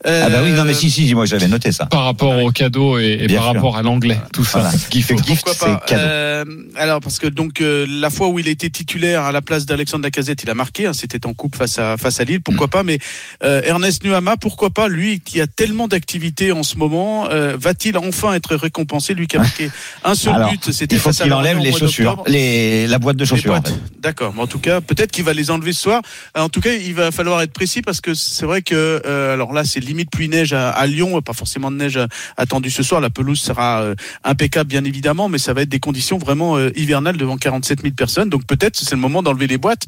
Euh, 0.06 0.22
Ah 0.26 0.28
bah 0.28 0.40
oui, 0.44 0.52
non 0.52 0.64
mais 0.64 0.74
si, 0.74 0.90
si, 0.90 1.14
moi 1.14 1.24
j'avais 1.24 1.48
noté 1.48 1.72
ça. 1.72 1.86
Par 1.86 2.04
rapport 2.04 2.36
au 2.42 2.50
cadeau 2.52 2.98
et, 2.98 3.26
par 3.34 3.44
sûr. 3.44 3.54
rapport 3.54 3.76
à 3.78 3.82
l'anglais, 3.82 4.18
tout 4.32 4.44
ça. 4.44 4.60
Voilà. 4.60 4.74
Gift. 4.90 5.24
Gift, 5.24 5.44
Pourquoi 5.46 5.54
c'est 5.54 5.66
pas 5.66 5.82
cadeau. 5.86 6.02
Euh, 6.04 6.44
Alors 6.76 7.00
parce 7.00 7.18
que 7.18 7.26
donc 7.26 7.62
euh, 7.62 7.86
la 7.88 8.10
fois 8.10 8.28
où 8.28 8.38
il 8.38 8.48
était 8.48 8.68
titulaire 8.70 9.22
à 9.22 9.32
la 9.32 9.40
place 9.40 9.64
d'Alexandre 9.64 10.04
Lacazette, 10.04 10.42
il 10.42 10.50
a 10.50 10.54
marqué. 10.54 10.86
hein, 10.86 10.92
C'était 10.92 11.24
en 11.26 11.32
coupe 11.32 11.56
face 11.56 11.78
à 11.78 11.96
face 11.96 12.20
à 12.20 12.24
Lille. 12.24 12.42
Pourquoi 12.42 12.66
Mm. 12.66 12.70
pas 12.70 12.82
Mais 12.82 12.98
euh, 13.42 13.62
Ernest 13.64 14.04
Nuama, 14.04 14.36
pourquoi 14.36 14.68
pas 14.68 14.86
Lui 14.88 15.20
qui 15.20 15.40
a 15.40 15.46
tellement 15.46 15.88
d'activités 15.88 16.52
en 16.52 16.62
ce 16.62 16.76
moment, 16.76 17.28
euh, 17.30 17.56
va-t-il 17.58 17.96
enfin 17.96 18.34
être 18.34 18.54
récompensé 18.54 19.14
Lui 19.14 19.26
qui 19.26 19.36
a 19.36 19.40
marqué 19.40 19.70
un 20.04 20.14
seul 20.14 20.34
Alors, 20.34 20.50
but, 20.50 20.72
c'était 20.72 20.98
face 20.98 21.22
à 21.22 21.24
enlève 21.34 21.58
les 21.72 21.78
chaussures, 21.78 22.22
les, 22.26 22.86
la 22.86 22.98
boîte 22.98 23.16
de 23.16 23.24
chaussures. 23.24 23.50
en 23.52 23.54
boîtes. 23.60 23.68
fait. 23.68 24.00
D'accord. 24.00 24.32
Mais 24.34 24.42
en 24.42 24.46
tout 24.46 24.58
cas, 24.58 24.80
peut-être 24.80 25.10
qu'il 25.12 25.24
va 25.24 25.32
les 25.32 25.50
enlever 25.50 25.72
ce 25.72 25.82
soir. 25.82 26.02
En 26.36 26.48
tout 26.48 26.60
cas, 26.60 26.72
il 26.72 26.94
va 26.94 27.10
falloir 27.10 27.40
être 27.42 27.52
précis 27.52 27.82
parce 27.82 28.00
que 28.00 28.14
c'est 28.14 28.46
vrai 28.46 28.62
que 28.62 29.02
euh, 29.06 29.34
alors 29.34 29.52
là, 29.52 29.64
c'est 29.64 29.80
limite 29.80 30.10
pluie 30.10 30.28
neige 30.28 30.52
à, 30.52 30.70
à 30.70 30.86
Lyon, 30.86 31.20
pas 31.22 31.32
forcément 31.32 31.70
de 31.70 31.76
neige 31.76 31.96
euh, 31.96 32.06
attendue 32.36 32.70
ce 32.70 32.82
soir. 32.82 33.00
La 33.00 33.10
pelouse 33.10 33.40
sera 33.40 33.82
euh, 33.82 33.94
impeccable, 34.24 34.68
bien 34.68 34.84
évidemment, 34.84 35.28
mais 35.28 35.38
ça 35.38 35.52
va 35.52 35.62
être 35.62 35.68
des 35.68 35.80
conditions 35.80 36.18
vraiment 36.18 36.56
euh, 36.56 36.70
hivernales 36.76 37.16
devant 37.16 37.36
47 37.36 37.82
000 37.82 37.94
personnes. 37.94 38.30
Donc 38.30 38.44
peut-être 38.46 38.76
c'est 38.76 38.92
le 38.92 39.00
moment 39.00 39.22
d'enlever 39.22 39.46
les 39.46 39.58
boîtes, 39.58 39.84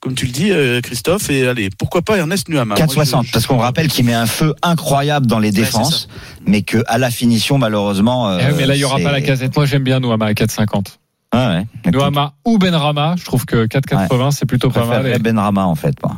comme 0.00 0.14
tu 0.14 0.26
le 0.26 0.32
dis, 0.32 0.50
euh, 0.50 0.80
Christophe. 0.80 1.30
Et 1.30 1.46
allez, 1.46 1.70
pourquoi 1.76 2.02
pas 2.02 2.16
Ernest 2.16 2.48
Nuama? 2.48 2.74
Moi, 2.76 2.86
4,60 2.86 3.26
je- 3.26 3.32
parce 3.32 3.46
qu'on 3.46 3.58
rappelle 3.58 3.88
qu'il 3.88 4.04
met 4.04 4.14
un 4.14 4.26
feu 4.26 4.54
incroyable 4.62 5.26
dans 5.26 5.38
les 5.38 5.50
défenses, 5.52 6.08
mais 6.46 6.62
que 6.62 6.82
à 6.86 6.98
la 6.98 7.10
finition 7.10 7.58
malheureusement. 7.58 8.28
euh, 8.30 8.38
Eh 8.50 8.54
mais 8.56 8.66
là, 8.66 8.74
il 8.74 8.80
y 8.80 8.84
aura 8.84 8.98
pas 8.98 9.12
la 9.12 9.20
casette. 9.20 9.54
Moi, 9.56 9.66
j'aime 9.66 9.82
bien 9.84 10.00
Noama 10.00 10.26
à 10.26 10.32
4,50. 10.32 10.98
Ah 11.32 11.62
ouais. 11.84 11.90
Noama 11.92 12.34
ou 12.44 12.58
Benrama, 12.58 13.14
je 13.18 13.24
trouve 13.24 13.44
que 13.44 13.66
4,80 13.66 14.30
c'est 14.30 14.46
plutôt 14.46 14.70
pas 14.70 14.86
mal. 14.86 15.06
Et- 15.06 15.18
Benrama 15.18 15.64
en 15.66 15.74
fait, 15.74 15.94
moi. 16.02 16.16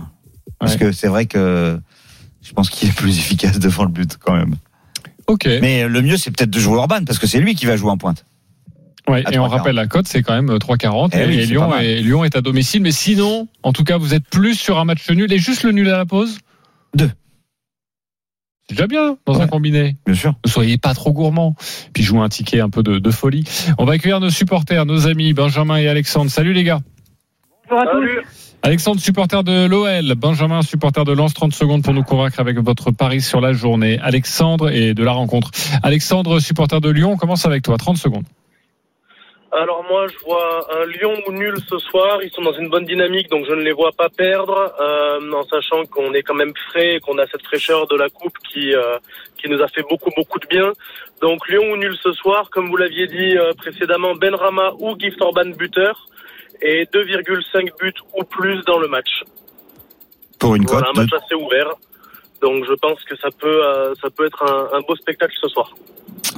Parce 0.58 0.72
Ouais. 0.74 0.78
que 0.78 0.92
c'est 0.92 1.08
vrai 1.08 1.26
que 1.26 1.80
je 2.42 2.52
pense 2.52 2.70
qu'il 2.70 2.88
est 2.88 2.92
plus 2.96 3.18
efficace 3.18 3.58
devant 3.58 3.84
le 3.84 3.90
but 3.90 4.16
quand 4.18 4.34
même. 4.36 4.54
Ok. 5.26 5.46
Mais 5.60 5.88
le 5.88 6.02
mieux 6.02 6.16
c'est 6.16 6.30
peut-être 6.30 6.50
de 6.50 6.58
jouer 6.60 6.76
Orban 6.76 7.04
parce 7.04 7.18
que 7.18 7.26
c'est 7.26 7.40
lui 7.40 7.54
qui 7.54 7.66
va 7.66 7.76
jouer 7.76 7.90
en 7.90 7.96
pointe. 7.96 8.24
Ouais, 9.08 9.22
et 9.32 9.38
on 9.38 9.46
3,40. 9.46 9.48
rappelle 9.48 9.74
la 9.74 9.86
cote, 9.88 10.06
c'est 10.06 10.22
quand 10.22 10.34
même 10.34 10.56
3,40 10.58 11.10
Eh 11.14 11.18
et, 11.22 11.26
oui, 11.26 11.38
et 11.40 11.46
Lyon, 11.46 11.74
est, 11.76 12.00
Lyon 12.00 12.22
est 12.24 12.36
à 12.36 12.42
domicile. 12.42 12.80
Mais 12.82 12.92
sinon, 12.92 13.48
en 13.64 13.72
tout 13.72 13.82
cas, 13.82 13.96
vous 13.96 14.14
êtes 14.14 14.24
plus 14.28 14.54
sur 14.54 14.78
un 14.78 14.84
match 14.84 15.08
nul 15.10 15.32
et 15.32 15.38
juste 15.38 15.64
le 15.64 15.72
nul 15.72 15.88
à 15.88 15.96
la 15.96 16.04
pause? 16.06 16.38
Deux. 16.94 17.10
C'est 18.70 18.76
déjà 18.76 18.86
bien 18.86 19.16
dans 19.26 19.40
un 19.40 19.48
combiné. 19.48 19.96
Bien 20.06 20.14
sûr. 20.14 20.34
Ne 20.46 20.48
soyez 20.48 20.78
pas 20.78 20.94
trop 20.94 21.12
gourmand. 21.12 21.56
Puis 21.92 22.04
jouez 22.04 22.20
un 22.20 22.28
ticket 22.28 22.60
un 22.60 22.70
peu 22.70 22.84
de, 22.84 23.00
de 23.00 23.10
folie. 23.10 23.42
On 23.78 23.84
va 23.84 23.94
accueillir 23.94 24.20
nos 24.20 24.30
supporters, 24.30 24.86
nos 24.86 25.08
amis 25.08 25.32
Benjamin 25.32 25.76
et 25.76 25.88
Alexandre. 25.88 26.30
Salut 26.30 26.52
les 26.52 26.62
gars. 26.62 26.78
Bonjour 27.68 27.82
à 27.82 27.90
tous. 27.90 28.54
Alexandre, 28.62 29.00
supporter 29.00 29.42
de 29.42 29.66
l'OL. 29.66 30.14
Benjamin, 30.14 30.62
supporter 30.62 31.04
de 31.04 31.10
Lens. 31.10 31.34
30 31.34 31.52
secondes 31.52 31.82
pour 31.82 31.94
nous 31.94 32.04
convaincre 32.04 32.38
avec 32.38 32.58
votre 32.58 32.92
pari 32.92 33.20
sur 33.20 33.40
la 33.40 33.52
journée. 33.52 33.98
Alexandre 33.98 34.70
et 34.70 34.94
de 34.94 35.02
la 35.02 35.12
rencontre. 35.12 35.50
Alexandre, 35.82 36.38
supporter 36.38 36.80
de 36.80 36.90
Lyon, 36.90 37.14
on 37.14 37.16
commence 37.16 37.46
avec 37.46 37.64
toi? 37.64 37.76
30 37.76 37.96
secondes. 37.96 38.24
Alors 39.52 39.84
moi, 39.88 40.06
je 40.06 40.16
vois 40.24 40.64
un 40.80 40.86
Lyon 40.86 41.14
ou 41.26 41.32
nul 41.32 41.56
ce 41.68 41.78
soir. 41.78 42.22
Ils 42.22 42.30
sont 42.30 42.42
dans 42.42 42.52
une 42.52 42.68
bonne 42.68 42.84
dynamique, 42.84 43.28
donc 43.28 43.46
je 43.48 43.52
ne 43.52 43.62
les 43.62 43.72
vois 43.72 43.90
pas 43.90 44.08
perdre, 44.08 44.72
euh, 44.80 45.32
en 45.32 45.42
sachant 45.44 45.84
qu'on 45.86 46.14
est 46.14 46.22
quand 46.22 46.34
même 46.34 46.52
frais, 46.68 46.94
et 46.96 47.00
qu'on 47.00 47.18
a 47.18 47.26
cette 47.26 47.42
fraîcheur 47.42 47.88
de 47.88 47.96
la 47.96 48.08
coupe 48.08 48.36
qui 48.48 48.72
euh, 48.74 48.96
qui 49.38 49.48
nous 49.48 49.60
a 49.60 49.66
fait 49.66 49.82
beaucoup 49.88 50.10
beaucoup 50.16 50.38
de 50.38 50.46
bien. 50.46 50.72
Donc 51.20 51.48
Lyon 51.48 51.72
ou 51.72 51.76
nul 51.76 51.96
ce 52.00 52.12
soir, 52.12 52.48
comme 52.50 52.68
vous 52.68 52.76
l'aviez 52.76 53.08
dit 53.08 53.36
euh, 53.36 53.52
précédemment, 53.54 54.14
Benrama 54.14 54.72
ou 54.78 54.96
Gift 54.96 55.20
Orban 55.20 55.46
buteur 55.46 56.06
et 56.62 56.84
2,5 56.84 57.70
buts 57.80 57.92
ou 58.16 58.22
plus 58.22 58.62
dans 58.66 58.78
le 58.78 58.86
match. 58.86 59.24
Pour 60.38 60.54
une 60.54 60.64
Voilà, 60.66 60.86
cote 60.86 60.98
un 60.98 61.02
de 61.02 61.10
match 61.10 61.22
assez 61.24 61.34
ouvert. 61.34 61.72
Donc 62.40 62.64
je 62.66 62.74
pense 62.74 63.02
que 63.02 63.16
ça 63.16 63.28
peut 63.36 63.64
euh, 63.64 63.94
ça 64.00 64.10
peut 64.10 64.26
être 64.26 64.44
un, 64.44 64.78
un 64.78 64.80
beau 64.82 64.94
spectacle 64.94 65.34
ce 65.40 65.48
soir. 65.48 65.72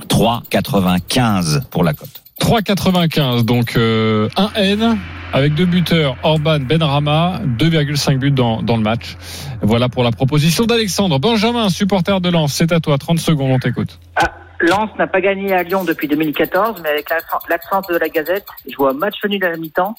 3,95 0.09 1.69
pour 1.69 1.85
la 1.85 1.92
cote. 1.92 2.23
3,95. 2.42 3.44
Donc, 3.44 3.76
euh, 3.76 4.28
un 4.37 4.50
N 4.56 4.99
avec 5.32 5.54
deux 5.54 5.64
buteurs, 5.64 6.16
Orban, 6.25 6.58
Benrama, 6.58 7.40
2,5 7.58 8.18
buts 8.18 8.30
dans, 8.32 8.62
dans 8.62 8.76
le 8.76 8.82
match. 8.82 9.16
Voilà 9.62 9.88
pour 9.88 10.02
la 10.04 10.11
proposition 10.11 10.66
d'Alexandre. 10.66 11.18
Benjamin, 11.20 11.68
supporter 11.70 12.20
de 12.20 12.28
Lens, 12.28 12.52
c'est 12.52 12.72
à 12.72 12.80
toi. 12.80 12.99
30 12.99 13.18
secondes, 13.20 13.52
on 13.52 13.58
t'écoute. 13.58 13.99
Ah, 14.16 14.32
Lens 14.61 14.90
n'a 14.99 15.06
pas 15.06 15.20
gagné 15.20 15.54
à 15.54 15.62
Lyon 15.62 15.84
depuis 15.84 16.09
2014, 16.09 16.81
mais 16.83 16.90
avec 16.90 17.09
l'accent 17.48 17.81
de 17.88 17.96
la 17.96 18.09
Gazette, 18.09 18.46
je 18.68 18.76
vois 18.76 18.92
match 18.92 19.14
nul 19.26 19.42
à 19.44 19.50
la 19.50 19.57
mi-temps, 19.57 19.94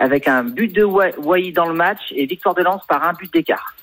avec 0.00 0.26
un 0.26 0.42
but 0.44 0.74
de 0.74 0.82
Wa- 0.82 1.16
Wai 1.22 1.52
dans 1.52 1.66
le 1.66 1.74
match 1.74 2.00
et 2.10 2.24
victoire 2.26 2.54
de 2.54 2.62
Lens 2.62 2.80
par 2.88 3.06
un 3.06 3.12
but 3.12 3.30
d'écart. 3.32 3.76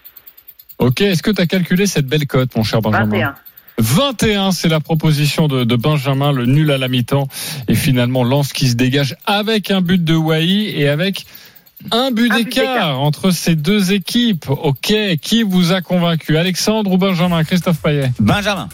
Ok, 0.79 1.01
est-ce 1.01 1.21
que 1.23 1.31
tu 1.31 1.41
as 1.41 1.45
calculé 1.45 1.85
cette 1.85 2.07
belle 2.07 2.25
cote, 2.27 2.55
mon 2.57 2.63
cher 2.63 2.81
Benjamin? 2.81 3.05
21. 3.05 3.35
21, 3.83 4.51
c'est 4.53 4.69
la 4.69 4.79
proposition 4.79 5.47
de, 5.49 5.65
de 5.65 5.75
Benjamin, 5.75 6.31
le 6.31 6.45
nul 6.45 6.71
à 6.71 6.77
la 6.77 6.87
mi-temps. 6.87 7.27
Et 7.67 7.75
finalement, 7.75 8.23
Lens 8.23 8.53
qui 8.53 8.69
se 8.69 8.75
dégage 8.75 9.15
avec 9.25 9.71
un 9.71 9.81
but 9.81 10.01
de 10.03 10.15
Wai 10.15 10.73
et 10.79 10.87
avec 10.87 11.25
un 11.91 12.11
but 12.11 12.31
d'écart 12.33 13.01
entre 13.01 13.31
ces 13.31 13.55
deux 13.57 13.91
équipes. 13.91 14.45
Ok, 14.49 14.93
qui 15.21 15.43
vous 15.43 15.73
a 15.73 15.81
convaincu? 15.81 16.37
Alexandre 16.37 16.91
ou 16.93 16.97
Benjamin? 16.97 17.43
Christophe 17.43 17.79
Payet? 17.79 18.09
Benjamin. 18.19 18.69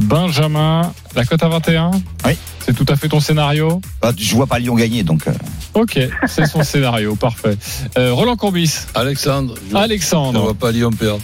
Benjamin, 0.00 0.92
la 1.16 1.24
cote 1.24 1.42
à 1.42 1.48
21 1.48 1.90
Oui. 2.24 2.32
C'est 2.60 2.74
tout 2.74 2.86
à 2.88 2.96
fait 2.96 3.08
ton 3.08 3.18
scénario? 3.18 3.80
Ah, 4.02 4.12
Je 4.16 4.34
vois 4.34 4.46
pas 4.46 4.58
Lyon 4.58 4.74
gagner 4.76 5.02
donc. 5.02 5.26
euh, 5.26 5.32
Ok, 5.74 5.98
c'est 6.26 6.46
son 6.46 6.62
scénario, 6.62 7.16
parfait. 7.20 7.56
Euh, 7.98 8.12
Roland 8.12 8.36
Courbis, 8.36 8.72
Alexandre, 8.94 9.54
je 9.68 9.74
ne 9.74 9.80
Alexandre, 9.80 10.40
vois 10.40 10.54
pas 10.54 10.70
Lyon 10.70 10.90
perdre. 10.90 11.20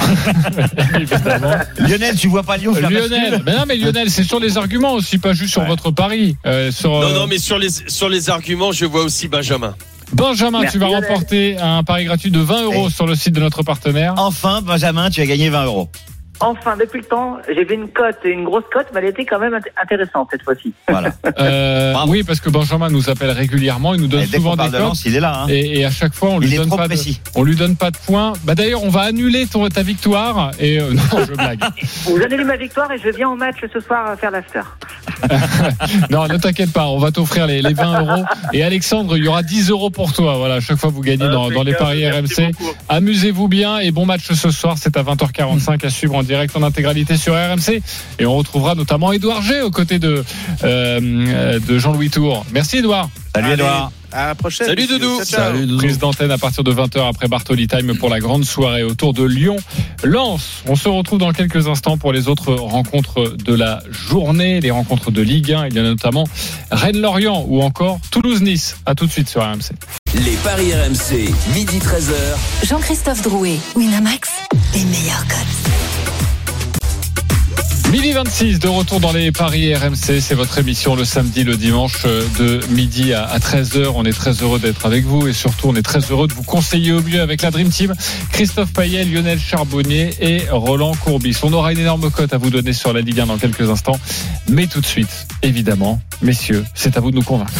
Lionel, 1.78 2.16
tu 2.16 2.28
vois 2.28 2.42
pas 2.42 2.56
Lyon 2.56 2.74
faire 2.74 2.90
match 2.90 3.02
Lionel, 3.10 3.42
mais 3.44 3.52
non 3.56 3.64
mais 3.66 3.76
Lionel, 3.76 4.10
c'est 4.10 4.24
sur 4.24 4.40
les 4.40 4.56
arguments 4.58 4.92
aussi, 4.94 5.18
pas 5.18 5.32
juste 5.32 5.52
sur 5.52 5.62
Ouais. 5.62 5.68
votre 5.68 5.90
pari. 5.90 6.36
Euh, 6.46 6.70
sur, 6.72 6.90
Non, 6.90 7.02
euh, 7.02 7.14
non, 7.14 7.26
mais 7.26 7.38
sur 7.38 7.58
les, 7.58 7.68
sur 7.70 8.08
les 8.08 8.30
arguments, 8.30 8.72
je 8.72 8.84
vois 8.86 9.02
aussi 9.02 9.28
Benjamin. 9.28 9.74
Benjamin, 10.12 10.60
Merci, 10.62 10.72
tu 10.74 10.78
vas 10.80 10.88
Lionel. 10.88 11.04
remporter 11.08 11.56
un 11.58 11.84
pari 11.84 12.04
gratuit 12.04 12.30
de 12.30 12.40
20 12.40 12.62
euros 12.64 12.86
Hey. 12.86 12.90
sur 12.92 13.06
le 13.06 13.14
site 13.14 13.34
de 13.34 13.40
notre 13.40 13.62
partenaire. 13.62 14.14
Enfin, 14.16 14.60
Benjamin, 14.62 15.08
tu 15.10 15.20
as 15.20 15.26
gagné 15.26 15.48
20 15.50 15.64
euros. 15.66 15.88
Enfin, 16.42 16.76
depuis 16.78 17.00
le 17.00 17.04
temps, 17.06 17.36
j'ai 17.54 17.64
vu 17.64 17.74
une 17.74 17.88
cote, 17.88 18.16
une 18.24 18.44
grosse 18.44 18.64
cote, 18.72 18.86
mais 18.94 19.00
elle 19.00 19.08
était 19.08 19.26
quand 19.26 19.38
même 19.38 19.52
int- 19.54 19.70
intéressante 19.82 20.28
cette 20.30 20.42
fois-ci. 20.42 20.72
Voilà. 20.88 21.10
Euh, 21.38 21.94
oui, 22.08 22.22
parce 22.22 22.40
que 22.40 22.50
Benjamin 22.50 22.88
nous 22.90 23.08
appelle 23.08 23.30
régulièrement, 23.30 23.94
il 23.94 24.00
nous 24.02 24.06
donne 24.08 24.22
Et 24.22 24.26
dès 24.26 24.36
souvent 24.38 24.56
qu'on 24.56 24.64
des 24.64 24.68
de 24.70 24.72
cotes. 24.72 24.80
Lens, 24.80 25.04
il 25.06 25.16
est 25.16 25.20
là. 25.20 25.42
hein. 25.42 25.46
Et, 25.48 25.80
et 25.80 25.84
à 25.84 25.90
chaque 25.90 26.12
fois, 26.14 26.30
on 26.30 26.38
lui 26.38 26.48
Il 26.48 26.54
est 26.54 26.56
donne 26.58 26.68
trop 26.68 26.76
pas 26.76 26.82
de, 26.84 26.88
précis. 26.88 27.20
on 27.34 27.42
lui 27.44 27.56
donne 27.56 27.76
pas 27.76 27.90
de 27.90 27.96
points. 27.96 28.32
Bah 28.44 28.54
d'ailleurs, 28.54 28.82
on 28.84 28.88
va 28.90 29.02
annuler 29.02 29.46
ton, 29.46 29.66
ta 29.68 29.82
victoire. 29.82 30.50
Et 30.58 30.80
euh, 30.80 30.92
non, 30.94 31.24
je 31.26 31.32
blague. 31.34 31.60
Vous 32.06 32.20
annulez 32.22 32.44
ma 32.44 32.56
victoire 32.56 32.90
et 32.92 32.98
je 32.98 33.08
viens 33.10 33.28
au 33.30 33.36
match 33.36 33.56
ce 33.72 33.80
soir 33.80 34.06
à 34.10 34.16
faire 34.16 34.30
l'after. 34.30 34.60
Non, 36.10 36.26
ne 36.26 36.36
t'inquiète 36.36 36.72
pas, 36.72 36.86
on 36.88 36.98
va 36.98 37.10
t'offrir 37.10 37.46
les, 37.46 37.62
les 37.62 37.74
20 37.74 38.00
euros. 38.00 38.24
Et 38.52 38.62
Alexandre, 38.64 39.16
il 39.16 39.24
y 39.24 39.28
aura 39.28 39.42
10 39.42 39.70
euros 39.70 39.90
pour 39.90 40.12
toi. 40.12 40.36
Voilà, 40.36 40.56
à 40.56 40.60
chaque 40.60 40.78
fois 40.78 40.90
vous 40.90 41.00
gagnez 41.02 41.28
dans, 41.28 41.50
dans 41.50 41.62
les 41.62 41.74
paris 41.74 42.08
RMC. 42.08 42.52
Amusez-vous 42.88 43.48
bien 43.48 43.78
et 43.78 43.90
bon 43.90 44.06
match 44.06 44.32
ce 44.32 44.50
soir. 44.50 44.76
C'est 44.78 44.96
à 44.96 45.02
20h45 45.02 45.84
à 45.86 45.90
suivre 45.90 46.14
en 46.16 46.22
direct 46.30 46.56
en 46.56 46.62
intégralité 46.62 47.16
sur 47.16 47.34
RMC. 47.34 47.82
Et 48.20 48.26
on 48.26 48.36
retrouvera 48.36 48.76
notamment 48.76 49.12
Édouard 49.12 49.42
G 49.42 49.60
aux 49.62 49.72
côtés 49.72 49.98
de, 49.98 50.24
euh, 50.62 51.58
de 51.58 51.78
Jean-Louis 51.78 52.08
Tour. 52.08 52.46
Merci 52.52 52.78
Édouard. 52.78 53.10
Salut 53.34 53.46
Allez, 53.46 53.54
Edouard. 53.54 53.92
À 54.12 54.26
la 54.26 54.34
prochaine. 54.34 54.66
Salut. 54.66 54.86
Doudou. 54.86 55.22
Salut, 55.24 55.66
Doudou. 55.66 55.78
Prise 55.78 55.98
d'antenne 55.98 56.30
à 56.30 56.38
partir 56.38 56.64
de 56.64 56.72
20h 56.72 57.08
après 57.08 57.28
Bartoli 57.28 57.66
Time 57.66 57.96
pour 57.96 58.08
la 58.08 58.20
grande 58.20 58.44
soirée 58.44 58.82
autour 58.82 59.12
de 59.12 59.24
Lyon. 59.24 59.56
Lens, 60.04 60.62
on 60.66 60.76
se 60.76 60.88
retrouve 60.88 61.18
dans 61.18 61.32
quelques 61.32 61.68
instants 61.68 61.96
pour 61.96 62.12
les 62.12 62.28
autres 62.28 62.54
rencontres 62.54 63.36
de 63.36 63.54
la 63.54 63.82
journée, 63.90 64.60
les 64.60 64.70
rencontres 64.70 65.10
de 65.10 65.22
Ligue 65.22 65.52
1. 65.52 65.68
Il 65.68 65.74
y 65.74 65.80
en 65.80 65.84
a 65.84 65.88
notamment 65.88 66.24
Rennes-Lorient 66.70 67.44
ou 67.46 67.62
encore 67.62 67.98
Toulouse-Nice. 68.10 68.78
À 68.86 68.94
tout 68.94 69.06
de 69.06 69.12
suite 69.12 69.28
sur 69.28 69.42
RMC. 69.42 69.72
Les 70.14 70.36
paris 70.42 70.72
RMC, 70.74 71.32
midi 71.54 71.78
13h. 71.78 72.66
Jean-Christophe 72.66 73.22
Drouet, 73.22 73.58
Winamax, 73.76 74.28
les 74.74 74.84
meilleurs 74.84 75.26
codes. 75.28 75.89
Midi 77.90 78.12
26 78.12 78.60
de 78.60 78.68
retour 78.68 79.00
dans 79.00 79.10
les 79.10 79.32
paris 79.32 79.74
RMC, 79.74 80.20
c'est 80.20 80.36
votre 80.36 80.58
émission 80.58 80.94
le 80.94 81.04
samedi, 81.04 81.42
le 81.42 81.56
dimanche 81.56 82.04
euh, 82.04 82.24
de 82.38 82.60
midi 82.68 83.12
à 83.12 83.36
13h. 83.38 83.90
On 83.96 84.04
est 84.04 84.12
très 84.12 84.30
heureux 84.30 84.60
d'être 84.60 84.86
avec 84.86 85.04
vous 85.04 85.26
et 85.26 85.32
surtout 85.32 85.66
on 85.66 85.74
est 85.74 85.82
très 85.82 85.98
heureux 85.98 86.28
de 86.28 86.32
vous 86.32 86.44
conseiller 86.44 86.92
au 86.92 87.02
mieux 87.02 87.20
avec 87.20 87.42
la 87.42 87.50
Dream 87.50 87.68
Team. 87.68 87.92
Christophe 88.30 88.72
Payet, 88.72 89.04
Lionel 89.06 89.40
Charbonnier 89.40 90.10
et 90.20 90.42
Roland 90.52 90.94
Courbis. 90.94 91.36
On 91.42 91.52
aura 91.52 91.72
une 91.72 91.80
énorme 91.80 92.12
cote 92.12 92.32
à 92.32 92.38
vous 92.38 92.50
donner 92.50 92.72
sur 92.72 92.92
la 92.92 93.00
Ligue 93.00 93.18
1 93.18 93.26
dans 93.26 93.38
quelques 93.38 93.68
instants. 93.68 93.98
Mais 94.48 94.68
tout 94.68 94.80
de 94.80 94.86
suite, 94.86 95.26
évidemment, 95.42 96.00
messieurs, 96.22 96.64
c'est 96.76 96.96
à 96.96 97.00
vous 97.00 97.10
de 97.10 97.16
nous 97.16 97.24
convaincre. 97.24 97.52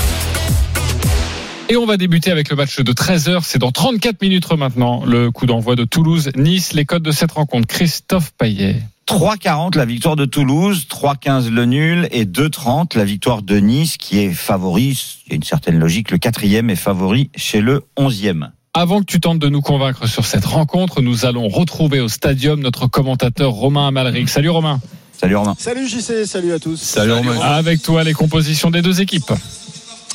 Et 1.68 1.76
on 1.76 1.86
va 1.86 1.96
débuter 1.96 2.30
avec 2.30 2.50
le 2.50 2.56
match 2.56 2.78
de 2.78 2.92
13h. 2.92 3.40
C'est 3.42 3.58
dans 3.58 3.72
34 3.72 4.22
minutes 4.22 4.48
maintenant 4.56 5.04
le 5.04 5.32
coup 5.32 5.46
d'envoi 5.46 5.74
de 5.74 5.84
Toulouse-Nice. 5.84 6.72
Les 6.72 6.84
codes 6.84 7.02
de 7.02 7.10
cette 7.10 7.32
rencontre. 7.32 7.66
Christophe 7.66 8.30
Payet. 8.38 8.76
3,40 9.11 9.77
la 9.77 9.87
victoire 9.87 10.14
de 10.14 10.25
Toulouse, 10.25 10.87
3,15 10.88 11.49
le 11.51 11.64
nul 11.64 12.09
et 12.12 12.27
2,30 12.27 12.96
la 12.96 13.05
victoire 13.05 13.42
de 13.42 13.57
Nice 13.57 13.96
qui 13.96 14.20
est 14.20 14.33
favori. 14.33 14.96
Il 15.27 15.31
y 15.31 15.33
a 15.33 15.35
une 15.35 15.42
certaine 15.42 15.81
logique. 15.81 16.12
Le 16.12 16.18
quatrième 16.18 16.70
est 16.70 16.77
favori 16.77 17.29
chez 17.35 17.61
le 17.61 17.83
onzième. 17.96 18.53
Avant 18.73 19.01
que 19.01 19.07
tu 19.07 19.18
tentes 19.18 19.40
de 19.40 19.49
nous 19.49 19.62
convaincre 19.62 20.07
sur 20.07 20.25
cette 20.25 20.44
rencontre, 20.44 21.03
nous 21.03 21.27
allons 21.27 21.49
retrouver 21.49 21.99
au 21.99 22.07
stadium 22.07 22.61
notre 22.61 22.87
commentateur 22.87 23.51
Romain 23.51 23.88
Amalric. 23.88 24.29
Salut 24.29 24.51
Romain. 24.51 24.79
Salut 25.12 25.35
Romain. 25.35 25.57
Salut 25.59 25.88
JC, 25.88 26.25
salut 26.25 26.53
à 26.53 26.61
tous. 26.61 26.81
Salut 26.81 27.11
Romain. 27.11 27.40
Avec 27.40 27.83
toi 27.83 28.05
les 28.05 28.12
compositions 28.12 28.70
des 28.70 28.81
deux 28.81 29.01
équipes. 29.01 29.33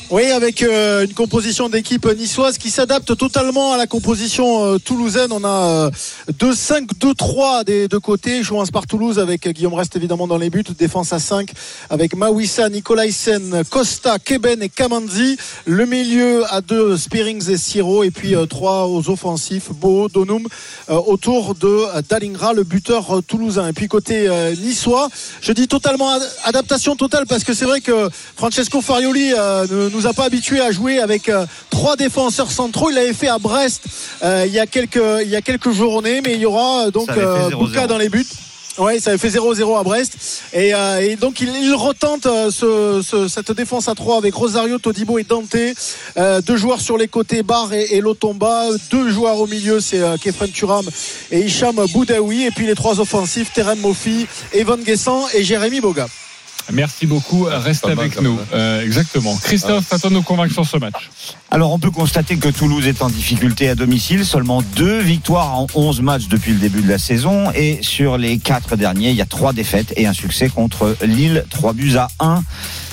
Oui, 0.08 0.22
avec 0.30 0.62
euh, 0.62 1.04
une 1.04 1.14
composition 1.14 1.68
d'équipe 1.68 2.06
niçoise 2.16 2.58
qui 2.58 2.70
s'adapte 2.70 3.16
totalement 3.16 3.72
à 3.72 3.76
la 3.76 3.88
composition 3.88 4.64
euh, 4.74 4.78
toulousaine. 4.78 5.32
On 5.32 5.42
a 5.42 5.88
euh, 5.88 5.90
2-5-2-3 6.38 7.64
des 7.64 7.88
deux 7.88 7.98
côtés. 7.98 8.44
Jouance 8.44 8.70
par 8.70 8.86
Toulouse 8.86 9.18
avec 9.18 9.48
Guillaume 9.48 9.74
Reste 9.74 9.96
évidemment 9.96 10.28
dans 10.28 10.38
les 10.38 10.48
buts. 10.48 10.62
Défense 10.78 11.12
à 11.12 11.18
5 11.18 11.50
avec 11.90 12.14
Mawissa, 12.14 12.68
Nicolaisen, 12.68 13.64
Costa, 13.68 14.20
Keben 14.20 14.62
et 14.62 14.68
Kamanzi. 14.68 15.38
Le 15.64 15.86
milieu 15.86 16.44
à 16.54 16.60
2, 16.60 16.96
Spearings 16.96 17.50
et 17.50 17.56
Siro. 17.56 18.04
Et 18.04 18.12
puis 18.12 18.34
3 18.48 18.86
aux 18.86 19.10
offensifs, 19.10 19.70
Bo, 19.72 20.08
Donum, 20.08 20.46
autour 20.88 21.56
de 21.56 21.80
Dalingra, 22.08 22.52
le 22.52 22.62
buteur 22.62 23.22
toulousain. 23.26 23.66
Et 23.68 23.72
puis 23.72 23.88
côté 23.88 24.28
niçois, 24.62 25.08
je 25.40 25.50
dis 25.50 25.66
totalement 25.66 26.10
ad- 26.10 26.30
adaptation 26.44 26.94
totale 26.94 27.24
parce 27.26 27.42
que 27.42 27.54
c'est 27.54 27.64
vrai 27.64 27.80
que 27.80 28.08
Francesco 28.36 28.80
Farioli 28.80 29.32
nous 29.96 30.06
a 30.06 30.12
pas 30.12 30.24
habitués 30.24 30.60
à 30.60 30.70
jouer 30.70 31.00
avec 31.00 31.28
euh, 31.28 31.44
trois 31.70 31.96
défenseurs 31.96 32.50
centraux. 32.50 32.90
Il 32.90 32.94
l'avait 32.96 33.12
fait 33.12 33.28
à 33.28 33.38
Brest 33.38 33.82
euh, 34.22 34.44
il 34.46 34.52
y 34.52 34.58
a 34.60 34.66
quelques 34.66 35.00
il 35.22 35.28
y 35.28 35.36
a 35.36 35.42
quelques 35.42 35.72
journées, 35.72 36.20
mais 36.24 36.34
il 36.34 36.40
y 36.40 36.46
aura 36.46 36.86
euh, 36.86 36.90
donc 36.90 37.06
Ça 37.06 37.12
avait 37.14 37.22
fait 37.50 37.54
0-0. 37.56 37.58
Bouka 37.58 37.86
dans 37.86 37.98
les 37.98 38.08
buts. 38.08 38.26
Ouais, 38.78 39.00
ça 39.00 39.08
avait 39.08 39.18
fait 39.18 39.30
0-0 39.30 39.80
à 39.80 39.82
Brest. 39.82 40.12
Et, 40.52 40.74
euh, 40.74 41.00
et 41.00 41.16
donc 41.16 41.40
il, 41.40 41.48
il 41.62 41.72
retente 41.74 42.26
euh, 42.26 42.50
ce, 42.50 43.00
ce- 43.02 43.26
cette 43.26 43.50
défense 43.52 43.88
à 43.88 43.94
3 43.94 44.18
avec 44.18 44.34
Rosario, 44.34 44.78
Todibo 44.78 45.18
et 45.18 45.24
Dante. 45.24 45.56
Euh, 46.18 46.42
deux 46.42 46.56
joueurs 46.58 46.82
sur 46.82 46.98
les 46.98 47.08
côtés, 47.08 47.42
Bar 47.42 47.72
et, 47.72 47.94
et 47.96 48.02
Lotomba. 48.02 48.66
Deux 48.90 49.08
joueurs 49.10 49.38
au 49.40 49.46
milieu, 49.46 49.80
c'est 49.80 50.02
Kefren 50.20 50.50
Turam 50.50 50.84
et 51.30 51.40
Hicham 51.40 51.76
Boudaoui. 51.90 52.44
Et 52.44 52.50
puis 52.50 52.66
les 52.66 52.74
trois 52.74 53.00
offensifs, 53.00 53.50
Terem 53.54 53.78
Mofi, 53.80 54.26
Evan 54.52 54.82
Guessant 54.82 55.24
et 55.32 55.42
Jérémy 55.42 55.80
Boga. 55.80 56.06
Merci 56.72 57.06
beaucoup. 57.06 57.44
Reste 57.44 57.82
Pas 57.82 57.88
mal, 57.88 57.98
avec 58.00 58.20
nous. 58.20 58.38
Euh, 58.52 58.82
exactement. 58.82 59.36
Christophe, 59.42 59.92
à 59.92 59.98
toi 59.98 60.10
de 60.10 60.14
nous 60.14 60.22
convaincre 60.22 60.52
sur 60.52 60.66
ce 60.66 60.76
match. 60.76 61.10
Alors 61.50 61.72
on 61.72 61.78
peut 61.78 61.90
constater 61.90 62.36
que 62.36 62.48
Toulouse 62.48 62.86
est 62.86 63.02
en 63.02 63.08
difficulté 63.08 63.68
à 63.68 63.74
domicile, 63.74 64.24
seulement 64.24 64.62
deux 64.74 64.98
victoires 64.98 65.58
en 65.58 65.66
11 65.74 66.00
matchs 66.00 66.28
depuis 66.28 66.52
le 66.52 66.58
début 66.58 66.82
de 66.82 66.88
la 66.88 66.98
saison 66.98 67.50
et 67.52 67.78
sur 67.82 68.18
les 68.18 68.38
quatre 68.38 68.76
derniers, 68.76 69.10
il 69.10 69.16
y 69.16 69.22
a 69.22 69.26
trois 69.26 69.52
défaites 69.52 69.92
et 69.96 70.06
un 70.06 70.12
succès 70.12 70.48
contre 70.48 70.96
Lille, 71.02 71.44
3 71.50 71.72
buts 71.72 71.96
à 71.96 72.08
1. 72.20 72.42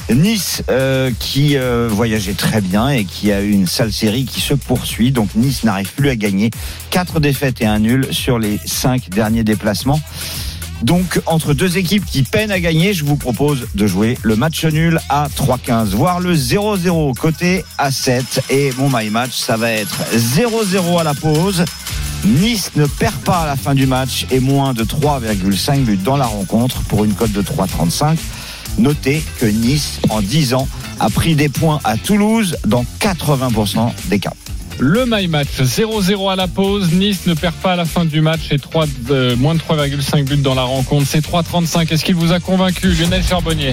Nice 0.10 0.64
euh, 0.70 1.12
qui 1.18 1.58
euh, 1.58 1.88
voyageait 1.90 2.34
très 2.34 2.60
bien 2.60 2.90
et 2.90 3.06
qui 3.06 3.32
a 3.32 3.42
eu 3.42 3.52
une 3.52 3.68
sale 3.68 3.94
série 3.94 4.26
qui 4.26 4.42
se 4.42 4.54
poursuit. 4.54 5.12
Donc 5.12 5.34
Nice 5.36 5.64
n'arrive 5.64 5.94
plus 5.94 6.10
à 6.10 6.16
gagner. 6.16 6.52
Quatre 6.90 7.20
défaites 7.20 7.62
et 7.62 7.66
un 7.66 7.80
nul 7.80 8.08
sur 8.12 8.38
les 8.38 8.60
cinq 8.66 9.10
derniers 9.10 9.44
déplacements. 9.44 10.02
Donc, 10.84 11.22
entre 11.28 11.54
deux 11.54 11.78
équipes 11.78 12.06
qui 12.06 12.24
peinent 12.24 12.52
à 12.52 12.60
gagner, 12.60 12.94
je 12.94 13.06
vous 13.06 13.16
propose 13.16 13.68
de 13.74 13.88
jouer 13.88 14.18
le 14.22 14.36
match 14.36 14.66
nul 14.66 15.00
à 15.08 15.30
3-15, 15.30 15.92
voire 15.92 16.20
le 16.20 16.36
0-0 16.36 17.16
côté 17.18 17.64
à 17.78 17.90
7. 17.90 18.42
Et 18.50 18.72
mon 18.78 18.90
my 18.94 19.10
match, 19.10 19.38
ça 19.38 19.56
va 19.56 19.72
être 19.72 19.98
0-0 20.14 21.00
à 21.00 21.04
la 21.04 21.14
pause. 21.14 21.64
Nice 22.26 22.72
ne 22.76 22.86
perd 22.86 23.16
pas 23.16 23.40
à 23.40 23.46
la 23.46 23.56
fin 23.56 23.76
du 23.76 23.88
match 23.88 24.26
et 24.30 24.42
moins 24.42 24.74
de 24.74 24.84
3,5 24.84 25.84
buts 25.86 25.98
dans 25.98 26.18
la 26.18 26.26
rencontre 26.26 26.82
pour 26.84 27.06
une 27.06 27.14
cote 27.14 27.32
de 27.32 27.42
3,35. 27.42 28.18
Notez 28.78 29.24
que 29.40 29.46
Nice, 29.46 30.00
en 30.10 30.22
10 30.22 30.54
ans, 30.54 30.68
a 31.00 31.10
pris 31.10 31.36
des 31.36 31.50
points 31.50 31.80
à 31.86 31.96
Toulouse 31.96 32.58
dans 32.66 32.86
80% 33.00 33.92
des 34.10 34.20
cas. 34.20 34.34
Le 34.80 35.06
My 35.08 35.28
Match 35.28 35.60
0-0 35.62 36.32
à 36.32 36.36
la 36.36 36.48
pause. 36.48 36.92
Nice 36.94 37.26
ne 37.26 37.34
perd 37.34 37.54
pas 37.56 37.74
à 37.74 37.76
la 37.76 37.86
fin 37.86 38.06
du 38.06 38.22
match 38.22 38.42
et 38.52 38.60
3 38.60 38.86
de- 39.08 39.36
moins 39.36 39.54
de 39.56 39.60
3,5 39.60 40.26
buts 40.26 40.38
dans 40.38 40.56
la 40.56 40.64
rencontre. 40.64 41.06
C'est 41.10 41.22
3,35. 41.22 41.92
Est-ce 41.92 42.04
qu'il 42.04 42.16
vous 42.16 42.32
a 42.32 42.40
convaincu, 42.40 42.90
Lionel 42.94 43.24
Charbonnier? 43.24 43.72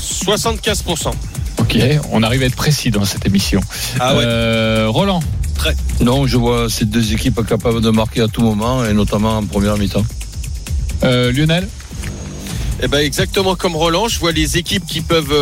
75%. 0.00 1.10
Ok, 1.58 1.78
on 2.10 2.22
arrive 2.22 2.42
à 2.42 2.46
être 2.46 2.56
précis 2.56 2.90
dans 2.90 3.04
cette 3.04 3.24
émission. 3.26 3.60
Ah 4.00 4.14
ouais. 4.16 4.22
Euh, 4.26 4.86
Roland 4.88 5.20
Non, 6.00 6.26
je 6.26 6.36
vois 6.36 6.68
ces 6.68 6.84
deux 6.84 7.12
équipes 7.12 7.46
capables 7.46 7.80
de 7.80 7.90
marquer 7.90 8.20
à 8.22 8.28
tout 8.28 8.42
moment 8.42 8.84
et 8.84 8.92
notamment 8.92 9.38
en 9.38 9.44
première 9.44 9.76
mi-temps. 9.78 10.04
Euh, 11.04 11.32
Lionel 11.32 11.68
Eh 12.82 12.88
ben 12.88 12.98
exactement 12.98 13.54
comme 13.54 13.76
Roland, 13.76 14.08
je 14.08 14.18
vois 14.18 14.32
les 14.32 14.58
équipes 14.58 14.86
qui 14.86 15.00
peuvent 15.00 15.32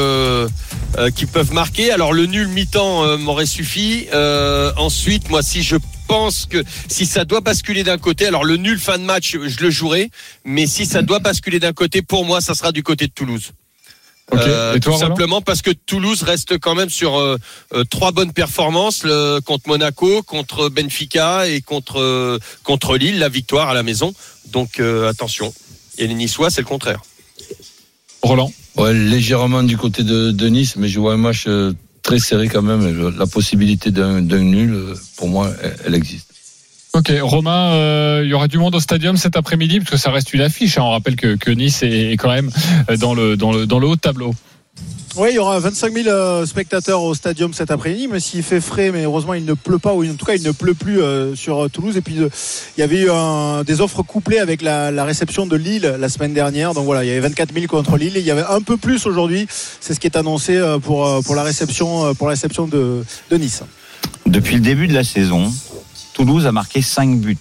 euh, 1.00 1.10
qui 1.10 1.26
peuvent 1.26 1.52
marquer. 1.52 1.90
Alors 1.90 2.12
le 2.12 2.26
nul 2.26 2.46
mi-temps 2.48 3.04
euh, 3.04 3.16
m'aurait 3.16 3.46
suffi. 3.46 4.06
Euh, 4.12 4.72
ensuite, 4.76 5.30
moi 5.30 5.42
si 5.42 5.62
je 5.62 5.76
pense 6.06 6.46
que 6.46 6.62
si 6.88 7.06
ça 7.06 7.24
doit 7.24 7.40
basculer 7.40 7.82
d'un 7.84 7.98
côté, 7.98 8.26
alors 8.26 8.44
le 8.44 8.56
nul 8.56 8.78
fin 8.78 8.98
de 8.98 9.04
match, 9.04 9.36
je 9.42 9.60
le 9.60 9.70
jouerai. 9.70 10.10
Mais 10.44 10.66
si 10.66 10.84
ça 10.86 11.02
doit 11.02 11.18
basculer 11.20 11.58
d'un 11.60 11.72
côté, 11.72 12.02
pour 12.02 12.24
moi, 12.24 12.40
ça 12.40 12.54
sera 12.54 12.70
du 12.72 12.82
côté 12.82 13.06
de 13.06 13.12
Toulouse. 13.12 13.52
Euh, 14.32 14.78
toi, 14.78 14.92
tout 14.92 14.98
simplement 14.98 15.40
parce 15.40 15.60
que 15.60 15.72
Toulouse 15.72 16.22
reste 16.22 16.56
quand 16.58 16.76
même 16.76 16.90
sur 16.90 17.18
euh, 17.18 17.36
euh, 17.74 17.82
trois 17.84 18.12
bonnes 18.12 18.32
performances 18.32 19.02
le- 19.02 19.40
contre 19.40 19.68
Monaco, 19.68 20.22
contre 20.22 20.68
Benfica 20.68 21.48
et 21.48 21.60
contre 21.62 22.38
contre 22.62 22.96
Lille, 22.96 23.18
la 23.18 23.28
victoire 23.28 23.68
à 23.70 23.74
la 23.74 23.82
maison. 23.82 24.14
Donc 24.46 24.80
attention. 25.08 25.52
Et 25.98 26.06
les 26.06 26.14
Niçois, 26.14 26.50
c'est 26.50 26.60
le 26.60 26.66
contraire. 26.66 27.02
Roland 28.22 28.52
Ouais, 28.76 28.94
légèrement 28.94 29.62
du 29.62 29.76
côté 29.76 30.04
de, 30.04 30.30
de 30.30 30.46
Nice, 30.48 30.76
mais 30.76 30.88
je 30.88 31.00
vois 31.00 31.14
un 31.14 31.18
match 31.18 31.44
euh, 31.48 31.72
très 32.02 32.18
serré 32.18 32.48
quand 32.48 32.62
même. 32.62 33.10
La 33.18 33.26
possibilité 33.26 33.90
d'un 33.90 34.20
nul, 34.20 34.72
euh, 34.72 34.94
pour 35.16 35.28
moi, 35.28 35.50
elle, 35.84 35.94
existe. 35.94 36.28
Ok, 36.92 37.12
Romain, 37.20 37.72
euh, 37.74 38.22
il 38.24 38.30
y 38.30 38.32
aura 38.34 38.48
du 38.48 38.58
monde 38.58 38.74
au 38.74 38.80
stadium 38.80 39.16
cet 39.16 39.36
après-midi 39.36 39.78
parce 39.80 39.90
que 39.90 39.96
ça 39.96 40.10
reste 40.10 40.32
une 40.32 40.40
affiche. 40.40 40.78
hein. 40.78 40.82
On 40.82 40.90
rappelle 40.90 41.16
que, 41.16 41.36
que 41.36 41.50
Nice 41.50 41.82
est, 41.82 42.12
est 42.12 42.16
quand 42.16 42.32
même 42.32 42.50
dans 42.98 43.14
le, 43.14 43.36
dans 43.36 43.52
le, 43.52 43.66
dans 43.66 43.78
le 43.78 43.86
haut 43.86 43.96
de 43.96 44.00
tableau. 44.00 44.34
Oui, 45.16 45.30
il 45.32 45.34
y 45.34 45.38
aura 45.40 45.58
25 45.58 45.92
000 45.92 46.08
euh, 46.08 46.46
spectateurs 46.46 47.02
au 47.02 47.14
stadium 47.14 47.52
cet 47.52 47.72
après-midi, 47.72 48.06
mais 48.08 48.20
s'il 48.20 48.44
fait 48.44 48.60
frais, 48.60 48.92
mais 48.92 49.02
heureusement 49.02 49.34
il 49.34 49.44
ne 49.44 49.54
pleut 49.54 49.80
pas, 49.80 49.92
ou 49.92 50.04
en 50.08 50.14
tout 50.14 50.24
cas 50.24 50.34
il 50.36 50.42
ne 50.44 50.52
pleut 50.52 50.74
plus 50.74 51.02
euh, 51.02 51.34
sur 51.34 51.64
euh, 51.64 51.68
Toulouse. 51.68 51.96
Et 51.96 52.00
puis 52.00 52.14
il 52.14 52.80
y 52.80 52.82
avait 52.82 52.98
eu 53.00 53.10
un- 53.10 53.64
des 53.64 53.80
offres 53.80 54.04
couplées 54.04 54.38
avec 54.38 54.62
la, 54.62 54.92
la 54.92 55.04
réception 55.04 55.46
de 55.46 55.56
Lille 55.56 55.96
la 55.98 56.08
semaine 56.08 56.32
dernière. 56.32 56.74
Donc 56.74 56.84
voilà, 56.84 57.04
il 57.04 57.08
y 57.08 57.10
avait 57.10 57.20
24 57.28 57.52
000 57.52 57.66
contre 57.66 57.96
Lille. 57.96 58.16
Et 58.16 58.20
il 58.20 58.26
y 58.26 58.30
avait 58.30 58.44
un 58.48 58.62
peu 58.62 58.76
plus 58.76 59.04
aujourd'hui. 59.06 59.48
C'est 59.80 59.94
ce 59.94 60.00
qui 60.00 60.06
est 60.06 60.16
annoncé 60.16 60.60
pour, 60.82 61.08
pour 61.24 61.34
la 61.34 61.42
réception, 61.42 62.14
pour 62.14 62.28
la 62.28 62.34
réception 62.34 62.68
de, 62.68 63.04
de 63.32 63.36
Nice. 63.36 63.62
Depuis 64.26 64.54
le 64.54 64.60
début 64.60 64.86
de 64.86 64.94
la 64.94 65.02
saison, 65.04 65.52
Toulouse 66.14 66.46
a 66.46 66.52
marqué 66.52 66.82
5 66.82 67.18
buts 67.18 67.36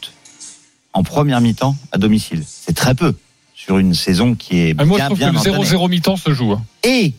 en 0.93 1.03
première 1.03 1.39
mi-temps 1.39 1.75
à 1.91 1.99
domicile. 1.99 2.43
C'est 2.47 2.75
très 2.75 2.95
peu 2.95 3.13
sur 3.53 3.77
une 3.77 3.93
saison 3.93 4.33
qui 4.33 4.59
est 4.59 4.75
Ah, 4.77 4.85
moi, 4.85 4.97
je 4.97 5.01
bien, 5.01 5.05
trouve 5.05 5.19
bien 5.19 5.29
que 5.29 5.33
le 5.49 5.53
entamée. 5.55 5.67
0-0 5.67 5.89
mi-temps 5.89 6.17
se 6.17 6.33
joue. 6.33 6.53
hein. 6.53 6.63
Et 6.83 7.13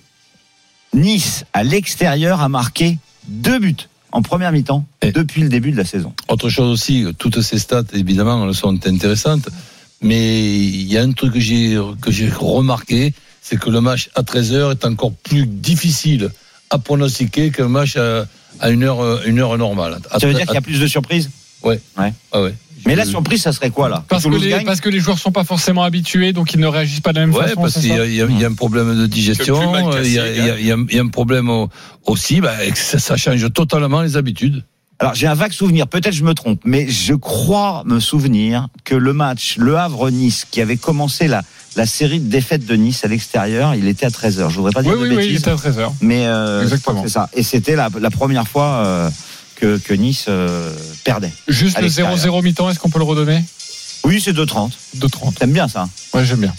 Nice, 0.92 1.44
à 1.52 1.62
l'extérieur, 1.62 2.40
a 2.40 2.48
marqué 2.48 2.98
2 3.28 3.58
buts 3.58 3.76
en 4.12 4.22
première 4.22 4.50
mi-temps 4.52 4.84
Et- 5.02 5.12
depuis 5.12 5.42
le 5.42 5.48
début 5.48 5.70
de 5.70 5.76
la 5.76 5.84
saison. 5.84 6.12
Autre 6.28 6.48
chose 6.48 6.70
aussi, 6.70 7.06
toutes 7.18 7.40
ces 7.42 7.58
stats, 7.58 7.84
évidemment, 7.92 8.52
sont 8.52 8.86
intéressantes, 8.86 9.48
mais 10.02 10.42
il 10.48 10.90
y 10.92 10.98
a 10.98 11.02
un 11.02 11.12
truc 11.12 11.34
que 11.34 11.40
j'ai 11.40 11.78
que 12.00 12.10
j'ai 12.10 12.28
remarqué, 12.28 13.14
c'est 13.40 13.58
que 13.58 13.70
le 13.70 13.80
match 13.80 14.10
à 14.14 14.22
13h 14.22 14.72
est 14.72 14.84
encore 14.84 15.12
plus 15.12 15.46
difficile 15.46 16.30
à 16.70 16.78
pronostiquer 16.78 17.50
qu'un 17.50 17.68
match 17.68 17.96
à, 17.96 18.26
à 18.60 18.70
une 18.70 18.82
heure 18.82 19.24
une 19.26 19.38
heure 19.38 19.56
normale. 19.58 19.98
À 20.10 20.18
Ça 20.18 20.26
veut 20.26 20.34
dire 20.34 20.46
qu'il 20.46 20.54
y 20.54 20.58
a 20.58 20.62
plus 20.62 20.80
de 20.80 20.86
surprises? 20.86 21.30
Ouais. 21.62 21.80
Ouais. 21.98 22.12
Ah 22.32 22.42
ouais. 22.42 22.54
Mais 22.86 22.94
la 22.96 23.04
surprise, 23.04 23.42
ça 23.42 23.52
serait 23.52 23.70
quoi 23.70 23.88
là? 23.88 24.04
Parce 24.08 24.24
que, 24.24 24.28
les, 24.30 24.64
parce 24.64 24.80
que 24.80 24.88
les 24.88 25.00
joueurs 25.00 25.18
sont 25.18 25.32
pas 25.32 25.44
forcément 25.44 25.82
habitués, 25.82 26.32
donc 26.32 26.52
ils 26.54 26.60
ne 26.60 26.66
réagissent 26.66 27.00
pas 27.00 27.12
de 27.12 27.20
la 27.20 27.26
même 27.26 27.34
Ouais, 27.34 27.48
façon. 27.48 27.60
parce 27.60 27.74
qu'il 27.74 27.86
y, 27.88 27.92
a- 27.92 28.06
y 28.06 28.44
un 28.44 28.52
problème 28.54 28.96
de 28.98 29.06
digestion, 29.06 29.74
il 30.02 30.12
y, 30.12 30.18
a- 30.18 30.58
y 30.58 30.66
y 30.94 30.98
un- 30.98 31.08
problème 31.08 31.48
au- 31.50 31.68
aussi, 32.06 32.40
bah, 32.40 32.64
et 32.64 32.70
que 32.70 32.78
ça, 32.78 32.98
ça 32.98 33.16
change 33.16 33.52
totalement 33.52 34.02
les 34.02 34.16
habitudes. 34.16 34.64
Alors 34.98 35.14
j'ai 35.14 35.26
un 35.26 35.34
vague 35.34 35.52
souvenir, 35.52 35.86
peut-être 35.86 36.12
je 36.14 36.24
me 36.24 36.34
trompe, 36.34 36.60
mais 36.66 36.86
je 36.88 37.14
crois 37.14 37.82
me 37.86 38.00
souvenir 38.00 38.68
que 38.84 38.94
le 38.94 39.14
match 39.14 39.56
Le 39.56 39.78
Havre-Nice, 39.78 40.46
qui 40.50 40.60
avait 40.60 40.76
commencé 40.76 41.26
la, 41.26 41.42
la 41.76 41.86
série 41.86 42.20
de 42.20 42.28
défaites 42.30 42.66
de 42.66 42.74
Nice 42.76 43.02
à 43.02 43.08
l'extérieur, 43.08 43.74
il 43.74 43.88
était 43.88 44.04
à 44.04 44.10
13h. 44.10 44.50
Je 44.50 44.56
voudrais 44.56 44.72
pas 44.72 44.82
dire 44.82 44.92
Oui, 44.92 44.98
de 44.98 45.02
oui, 45.04 45.08
oui, 45.16 45.24
il 45.24 45.26
bêtises, 45.28 45.40
était 45.40 45.50
à 45.50 45.54
13h. 45.54 45.92
mais 46.02 46.26
euh, 46.26 46.68
c'est 46.68 47.08
ça. 47.08 47.30
Et 47.32 47.42
c'était 47.42 47.76
la, 47.76 47.88
la 47.98 48.10
première 48.10 48.46
fois 48.46 48.82
euh, 48.84 49.10
que, 49.60 49.78
que 49.78 49.94
Nice 49.94 50.26
euh, 50.28 50.72
perdait. 51.04 51.32
Juste 51.48 51.76
le 51.76 51.82
l'extérieur. 51.84 52.16
0-0 52.16 52.42
mi-temps, 52.42 52.70
est-ce 52.70 52.78
qu'on 52.78 52.90
peut 52.90 52.98
le 52.98 53.04
redonner? 53.04 53.44
Oui, 54.04 54.20
c'est 54.24 54.32
2,30. 54.32 54.70
2-30. 54.98 55.34
T'aimes 55.34 55.52
bien 55.52 55.68
ça 55.68 55.88
Ouais, 56.14 56.24
j'aime 56.24 56.40
bien. 56.40 56.54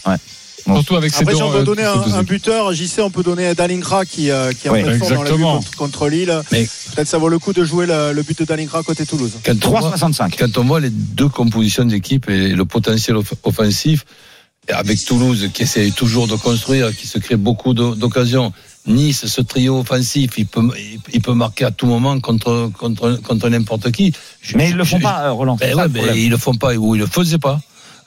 Surtout 0.63 0.95
avec 0.95 1.11
ces 1.11 1.21
Après, 1.21 1.31
deux, 1.33 1.37
si 1.37 1.43
on 1.43 1.49
doit 1.49 1.61
euh, 1.61 1.63
donner 1.63 1.81
ces 2.05 2.11
un, 2.13 2.19
un 2.19 2.23
buteur, 2.23 2.71
j'y 2.73 2.87
sais, 2.87 3.01
on 3.01 3.09
peut 3.09 3.23
donner 3.23 3.55
Dalingra 3.55 4.05
qui, 4.05 4.29
euh, 4.29 4.51
qui 4.53 4.67
est 4.67 4.69
en 4.69 4.73
Oui, 4.73 4.83
forme, 4.99 5.17
on 5.17 5.23
l'a 5.23 5.31
contre, 5.31 5.75
contre 5.75 6.07
Lille. 6.07 6.39
Mais- 6.51 6.69
Peut-être 6.93 7.07
ça 7.07 7.17
vaut 7.17 7.29
le 7.29 7.39
coup 7.39 7.51
de 7.51 7.63
jouer 7.65 7.87
le, 7.87 8.13
le 8.13 8.21
but 8.21 8.37
de 8.37 8.45
Dalingra 8.45 8.83
côté 8.83 9.05
Toulouse. 9.07 9.31
Quand 9.43 9.53
on, 9.65 9.69
voit, 9.69 9.81
3,65. 9.97 10.35
quand 10.37 10.57
on 10.59 10.65
voit 10.65 10.79
les 10.79 10.91
deux 10.91 11.29
compositions 11.29 11.85
d'équipe 11.85 12.29
et 12.29 12.49
le 12.49 12.65
potentiel 12.65 13.17
off- 13.17 13.33
offensif, 13.43 14.05
avec 14.71 15.03
Toulouse 15.03 15.49
qui 15.51 15.63
essaie 15.63 15.89
toujours 15.89 16.27
de 16.27 16.35
construire, 16.35 16.95
qui 16.95 17.07
se 17.07 17.17
crée 17.17 17.37
beaucoup 17.37 17.73
d'o- 17.73 17.95
d'occasions, 17.95 18.53
Nice, 18.88 19.28
ce 19.28 19.41
trio 19.41 19.80
offensif, 19.80 20.32
il 20.38 20.48
peut, 20.48 20.67
il- 20.78 21.00
il 21.13 21.22
peut 21.22 21.34
marquer 21.34 21.65
à 21.65 21.72
tout 21.72 21.86
moment 21.86 22.20
contre, 22.20 22.72
contre, 22.78 23.20
contre 23.22 23.48
n'importe 23.50 23.91
qui. 23.91 24.12
Je- 24.41 24.58
Mais 24.58 24.70
ils 24.72 24.76
le 24.76 24.84
font 24.84 24.98
je- 24.98 25.04
pas, 25.04 25.26
euh, 25.28 25.32
Roland. 25.32 25.56
Ben 25.56 25.76
ouais, 25.76 25.84
le 25.84 25.89
ben, 25.89 26.15
ils 26.15 26.30
le 26.32 26.38
font 26.38 26.56
pas 26.56 26.74
ou 26.76 26.96
ils 26.96 27.00
le 27.00 27.06
faisaient 27.08 27.38
pas. 27.38 27.60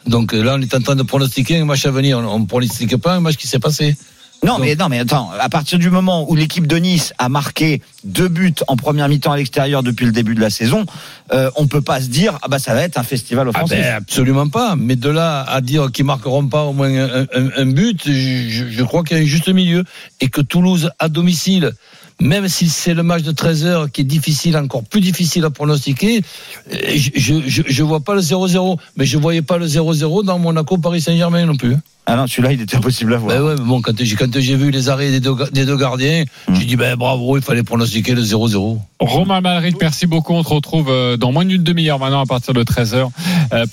Donc 0.06 0.34
euh, 0.34 0.42
là, 0.42 0.56
on 0.58 0.60
est 0.60 0.74
en 0.74 0.80
train 0.80 0.96
de 0.96 1.02
pronostiquer 1.04 1.58
un 1.58 1.64
match 1.64 1.86
à 1.86 1.90
venir. 1.90 2.18
On 2.18 2.38
ne 2.40 2.46
pronostique 2.46 2.96
pas 2.96 3.14
un 3.14 3.20
match 3.20 3.36
qui 3.36 3.46
s'est 3.48 3.60
passé. 3.60 3.96
Non, 4.44 4.58
mais 4.58 4.74
non, 4.76 4.88
mais 4.88 4.98
attends. 4.98 5.30
À 5.40 5.48
partir 5.48 5.78
du 5.78 5.90
moment 5.90 6.30
où 6.30 6.34
l'équipe 6.36 6.66
de 6.66 6.76
Nice 6.76 7.12
a 7.18 7.28
marqué 7.28 7.80
deux 8.04 8.28
buts 8.28 8.54
en 8.68 8.76
première 8.76 9.08
mi-temps 9.08 9.32
à 9.32 9.36
l'extérieur 9.36 9.82
depuis 9.82 10.04
le 10.06 10.12
début 10.12 10.34
de 10.34 10.40
la 10.40 10.50
saison, 10.50 10.84
euh, 11.32 11.50
on 11.56 11.66
peut 11.66 11.80
pas 11.80 12.00
se 12.00 12.06
dire 12.08 12.38
ah 12.42 12.48
bah 12.48 12.58
ça 12.58 12.74
va 12.74 12.82
être 12.82 12.98
un 12.98 13.02
festival 13.02 13.46
Ah 13.48 13.56
offensif. 13.58 13.78
ben, 13.78 13.94
absolument 13.94 14.48
pas. 14.48 14.76
Mais 14.76 14.96
de 14.96 15.08
là 15.08 15.42
à 15.42 15.60
dire 15.60 15.90
qu'ils 15.90 16.04
marqueront 16.04 16.46
pas 16.46 16.64
au 16.64 16.72
moins 16.72 16.88
un, 16.94 17.22
un- 17.22 17.50
un 17.56 17.66
but, 17.66 18.02
je, 18.06 18.64
je 18.70 18.82
crois 18.84 19.02
qu'il 19.02 19.16
y 19.16 19.20
a 19.20 19.22
un 19.22 19.26
juste 19.26 19.48
milieu 19.48 19.82
et 20.20 20.28
que 20.28 20.40
Toulouse 20.42 20.90
à 20.98 21.08
domicile. 21.08 21.72
Même 22.20 22.46
si 22.46 22.68
c'est 22.68 22.94
le 22.94 23.02
match 23.02 23.22
de 23.22 23.32
13 23.32 23.64
heures 23.66 23.90
qui 23.90 24.02
est 24.02 24.04
difficile, 24.04 24.56
encore 24.56 24.84
plus 24.84 25.00
difficile 25.00 25.44
à 25.46 25.50
pronostiquer, 25.50 26.22
euh, 26.72 26.76
je, 26.94 27.10
je, 27.16 27.34
je, 27.44 27.62
je 27.66 27.82
vois 27.82 28.00
pas 28.00 28.14
le 28.14 28.20
0-0. 28.20 28.78
Mais 28.96 29.04
je 29.04 29.18
voyais 29.18 29.42
pas 29.42 29.58
le 29.58 29.66
0-0 29.66 30.24
dans 30.24 30.38
Monaco 30.38 30.78
Paris 30.78 31.00
Saint-Germain 31.00 31.44
non 31.44 31.56
plus. 31.56 31.74
Ah 32.06 32.16
non, 32.16 32.26
celui-là 32.26 32.52
il 32.52 32.60
était 32.60 32.76
impossible 32.76 33.14
à 33.14 33.16
voir. 33.16 33.34
Ben 33.34 33.42
ouais, 33.42 33.54
mais 33.58 33.64
bon, 33.64 33.80
quand 33.80 33.92
j'ai, 33.98 34.16
quand 34.16 34.38
j'ai 34.38 34.56
vu 34.56 34.70
les 34.70 34.88
arrêts 34.90 35.10
des 35.10 35.20
deux, 35.20 35.34
des 35.52 35.64
deux 35.64 35.76
gardiens, 35.76 36.24
j'ai 36.52 36.64
dit, 36.66 36.76
ben 36.76 36.96
bravo, 36.96 37.38
il 37.38 37.42
fallait 37.42 37.62
pronostiquer 37.62 38.14
le 38.14 38.22
0-0. 38.22 38.78
Romain 39.00 39.40
Malric, 39.40 39.76
merci 39.80 40.06
beaucoup. 40.06 40.34
On 40.34 40.42
se 40.42 40.48
retrouve 40.48 40.88
euh, 40.90 41.16
dans 41.16 41.32
moins 41.32 41.44
d'une 41.44 41.62
demi-heure 41.62 41.98
maintenant 41.98 42.20
à 42.20 42.26
partir 42.26 42.52
de 42.52 42.62
13h 42.62 43.08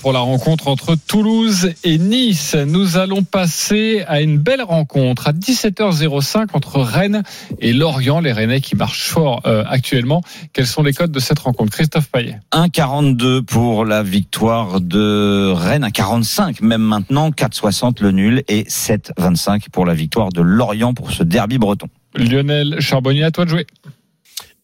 pour 0.00 0.12
la 0.12 0.20
rencontre 0.20 0.68
entre 0.68 0.94
Toulouse 0.94 1.70
et 1.84 1.98
Nice. 1.98 2.54
Nous 2.54 2.96
allons 2.96 3.22
passer 3.22 4.04
à 4.06 4.20
une 4.20 4.38
belle 4.38 4.62
rencontre 4.62 5.28
à 5.28 5.32
17h05 5.32 6.48
entre 6.52 6.80
Rennes 6.80 7.22
et 7.60 7.72
Lorient, 7.72 8.20
les 8.20 8.32
Rennais 8.32 8.60
qui 8.60 8.76
marchent 8.76 9.08
fort 9.08 9.42
euh, 9.46 9.64
actuellement. 9.68 10.22
Quels 10.52 10.66
sont 10.66 10.82
les 10.82 10.92
codes 10.92 11.10
de 11.10 11.20
cette 11.20 11.40
rencontre? 11.40 11.72
Christophe 11.72 12.08
Payet 12.10 12.38
1,42 12.52 13.42
pour 13.42 13.84
la 13.84 14.02
victoire 14.02 14.80
de 14.80 15.52
Rennes, 15.52 15.86
1,45 15.86 16.62
même 16.62 16.82
maintenant, 16.82 17.30
4,60 17.30 18.02
le 18.02 18.12
nul 18.12 18.21
et 18.48 18.62
7,25 18.64 19.70
pour 19.70 19.86
la 19.86 19.94
victoire 19.94 20.30
de 20.30 20.40
Lorient 20.40 20.94
pour 20.94 21.10
ce 21.12 21.22
derby 21.22 21.58
breton. 21.58 21.88
Lionel 22.14 22.80
Charbonnier, 22.80 23.24
à 23.24 23.30
toi 23.30 23.44
de 23.44 23.50
jouer. 23.50 23.66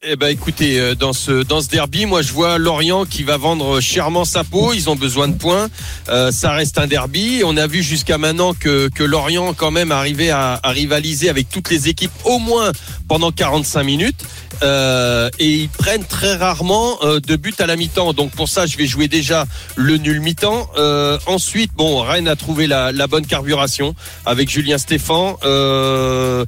Eh 0.04 0.14
ben 0.14 0.28
écoutez, 0.28 0.78
euh, 0.78 0.94
dans 0.94 1.12
ce 1.12 1.42
dans 1.42 1.61
ce 1.61 1.68
derby, 1.68 2.06
moi 2.06 2.22
je 2.22 2.32
vois 2.32 2.56
Lorient 2.56 3.04
qui 3.04 3.24
va 3.24 3.37
vendre 3.37 3.80
chèrement 3.80 4.24
sa 4.24 4.44
peau. 4.44 4.72
Ils 4.72 4.88
ont 4.88 4.94
besoin 4.94 5.26
de 5.26 5.37
points. 5.37 5.68
Euh, 6.08 6.30
ça 6.30 6.52
reste 6.52 6.78
un 6.78 6.87
derby. 6.87 7.42
On 7.44 7.56
a 7.56 7.66
vu 7.66 7.82
jusqu'à 7.82 8.16
maintenant 8.16 8.54
que 8.54 8.88
que 8.94 9.02
Lorient 9.02 9.54
quand 9.54 9.72
même 9.72 9.90
arrivait 9.90 10.30
à, 10.30 10.61
à 10.62 10.70
rivaliser 10.70 11.28
avec 11.28 11.48
toutes 11.50 11.68
les 11.68 11.88
équipes 11.88 12.12
au 12.24 12.38
moins 12.38 12.70
pendant 13.08 13.32
45 13.32 13.82
minutes. 13.82 14.24
Euh, 14.62 15.30
et 15.40 15.50
ils 15.50 15.68
prennent 15.68 16.04
très 16.04 16.37
rarement 16.37 16.98
euh, 17.02 17.18
de 17.18 17.34
buts 17.34 17.54
à 17.58 17.66
la 17.66 17.74
mi-temps. 17.74 18.12
Donc 18.12 18.30
pour 18.30 18.48
ça, 18.48 18.66
je 18.66 18.76
vais 18.76 18.87
jouer 18.87 19.08
déjà 19.08 19.46
le 19.74 19.96
nul 19.96 20.20
mi-temps. 20.20 20.70
Euh, 20.76 21.18
ensuite, 21.26 21.72
bon, 21.74 22.02
Rennes 22.02 22.28
a 22.28 22.37
trouvé 22.37 22.68
la, 22.68 22.92
la 22.92 23.08
bonne 23.08 23.26
carburation 23.26 23.96
avec 24.26 24.48
Julien 24.48 24.78
Stéphan. 24.78 25.38
Euh, 25.44 26.44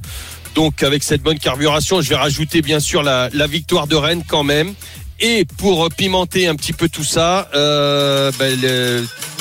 donc 0.55 0.83
avec 0.83 1.03
cette 1.03 1.21
bonne 1.21 1.39
carburation, 1.39 2.01
je 2.01 2.09
vais 2.09 2.15
rajouter 2.15 2.61
bien 2.61 2.79
sûr 2.79 3.03
la, 3.03 3.29
victoire 3.47 3.87
de 3.87 3.95
Rennes 3.95 4.23
quand 4.27 4.43
même. 4.43 4.73
Et 5.19 5.45
pour 5.57 5.87
pimenter 5.89 6.47
un 6.47 6.55
petit 6.55 6.73
peu 6.73 6.89
tout 6.89 7.03
ça, 7.03 7.49
euh, 7.53 8.31
ben, 8.39 8.57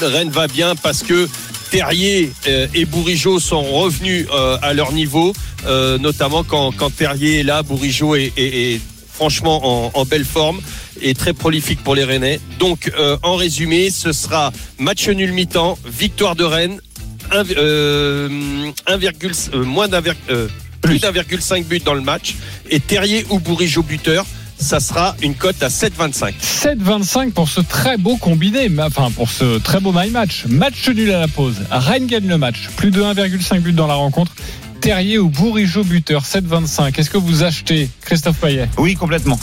Rennes 0.02 0.30
va 0.30 0.46
bien 0.46 0.76
parce 0.76 1.02
que 1.02 1.28
Terrier 1.70 2.32
euh, 2.48 2.66
et 2.74 2.84
Bourigeau 2.84 3.40
sont 3.40 3.62
revenus 3.62 4.26
euh, 4.32 4.58
à 4.60 4.74
leur 4.74 4.92
niveau, 4.92 5.32
notamment 6.00 6.44
quand, 6.44 6.72
Terrier 6.96 7.40
est 7.40 7.42
là, 7.44 7.62
Bourigeau 7.62 8.14
est, 8.14 8.80
franchement 9.14 9.96
en, 9.96 10.04
belle 10.04 10.24
forme 10.24 10.60
et 11.02 11.14
très 11.14 11.32
prolifique 11.32 11.82
pour 11.82 11.94
les 11.94 12.04
Rennais. 12.04 12.40
Donc 12.58 12.92
en 13.22 13.36
résumé, 13.36 13.90
ce 13.90 14.12
sera 14.12 14.52
match 14.78 15.08
nul 15.08 15.32
mi-temps, 15.32 15.78
victoire 15.86 16.36
de 16.36 16.44
Rennes, 16.44 16.80
un- 17.30 17.44
euh, 17.56 18.28
1,5 18.86 19.50
euh, 19.54 19.64
moins 19.64 19.88
d'un 19.88 20.02
plus 20.80 20.98
d'1,5 20.98 21.64
but 21.64 21.84
dans 21.84 21.94
le 21.94 22.00
match 22.00 22.36
et 22.70 22.80
Terrier 22.80 23.26
ou 23.30 23.38
Bourigeau 23.38 23.82
buteur. 23.82 24.26
Ça 24.58 24.78
sera 24.78 25.16
une 25.22 25.34
cote 25.34 25.62
à 25.62 25.68
7,25. 25.68 26.34
7-25 26.42 27.32
pour 27.32 27.48
ce 27.48 27.62
très 27.62 27.96
beau 27.96 28.16
combiné, 28.18 28.70
enfin 28.78 29.10
pour 29.10 29.30
ce 29.30 29.58
très 29.58 29.80
beau 29.80 29.90
my 29.94 30.10
match. 30.10 30.44
Match 30.46 30.86
nul 30.88 31.10
à 31.12 31.20
la 31.20 31.28
pause. 31.28 31.62
Rennes 31.70 32.06
gagne 32.06 32.28
le 32.28 32.36
match. 32.36 32.68
Plus 32.76 32.90
de 32.90 33.02
1,5 33.02 33.60
but 33.60 33.74
dans 33.74 33.86
la 33.86 33.94
rencontre. 33.94 34.32
Terrier 34.82 35.18
ou 35.18 35.30
Bourigeau 35.30 35.82
buteur. 35.82 36.24
7-25. 36.24 36.98
Est-ce 36.98 37.08
que 37.08 37.16
vous 37.16 37.42
achetez 37.42 37.88
Christophe 38.02 38.38
Payet? 38.38 38.68
Oui, 38.76 38.94
complètement. 38.96 39.38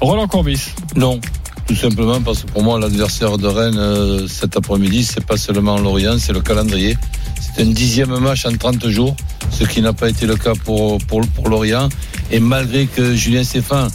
Roland 0.00 0.28
Courbis? 0.28 0.66
Non. 0.94 1.20
Tout 1.66 1.76
simplement 1.76 2.20
parce 2.20 2.42
que 2.42 2.50
pour 2.50 2.62
moi, 2.64 2.80
l'adversaire 2.80 3.38
de 3.38 3.46
Rennes 3.46 3.78
euh, 3.78 4.26
cet 4.26 4.56
après-midi, 4.56 5.04
c'est 5.04 5.24
pas 5.24 5.36
seulement 5.36 5.78
Lorient, 5.78 6.16
c'est 6.18 6.32
le 6.32 6.40
calendrier. 6.40 6.96
C'est 7.40 7.62
un 7.62 7.66
dixième 7.70 8.16
match 8.18 8.44
en 8.44 8.56
30 8.56 8.88
jours, 8.88 9.14
ce 9.50 9.64
qui 9.64 9.80
n'a 9.80 9.92
pas 9.92 10.08
été 10.08 10.26
le 10.26 10.34
cas 10.36 10.54
pour, 10.64 10.98
pour, 11.06 11.22
Lorient. 11.48 11.88
Et 12.32 12.40
malgré 12.40 12.86
que 12.86 13.14
Julien 13.14 13.44
Stéphane 13.44 13.88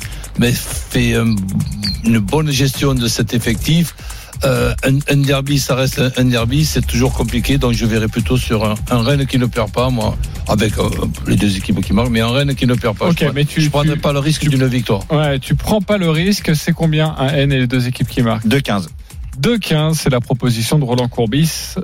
fait 0.54 1.16
un- 1.16 1.36
une 2.06 2.20
bonne 2.20 2.50
gestion 2.52 2.94
de 2.96 3.08
cet 3.08 3.34
effectif, 3.34 3.94
euh, 4.44 4.74
un, 4.84 4.98
un 5.14 5.18
derby, 5.18 5.60
ça 5.60 5.76
reste 5.76 6.00
un, 6.00 6.12
un 6.18 6.26
derby, 6.26 6.66
c'est 6.66 6.86
toujours 6.86 7.14
compliqué. 7.14 7.58
Donc 7.58 7.74
je 7.74 7.86
verrai 7.86 8.08
plutôt 8.08 8.38
sur 8.38 8.66
un, 8.66 8.76
un 8.92 9.02
Rennes 9.04 9.26
qui 9.26 9.38
ne 9.40 9.46
perd 9.46 9.72
pas, 9.72 9.90
moi, 9.90 10.18
avec 10.48 10.78
euh, 10.78 10.90
les 11.28 11.36
deux 11.36 11.56
équipes 11.58 11.82
qui 11.82 11.94
marquent, 11.94 12.10
mais 12.10 12.22
un 12.22 12.30
Rennes 12.30 12.56
qui 12.56 12.66
ne 12.68 12.74
perd 12.76 12.98
pas. 12.98 13.10
Ok, 13.10 13.18
je 13.22 13.26
mais 13.34 13.46
tu- 13.46 13.62
ne 13.62 13.70
prendrai 13.70 13.94
tu- 13.96 14.00
pas 14.02 14.14
le 14.14 14.20
risque 14.20 14.48
d'une 14.48 14.66
victoire. 14.68 15.02
Ouais, 15.12 15.40
tu 15.40 15.56
prends 15.56 15.82
pas 15.82 15.98
le 15.98 16.10
risque. 16.10 16.56
C'est 16.56 16.74
combien 16.74 17.16
un 17.18 17.30
N 17.30 17.52
et 17.52 17.60
les 17.60 17.68
deux 17.68 17.88
équipes 17.88 18.08
qui 18.10 18.22
marquent? 18.22 18.46
2,15. 18.48 18.88
2-15, 19.42 19.94
c'est 19.96 20.10
la 20.10 20.22
proposition 20.22 20.80
de 20.80 20.86
Roland 20.86 21.08
Courbis. 21.08 21.76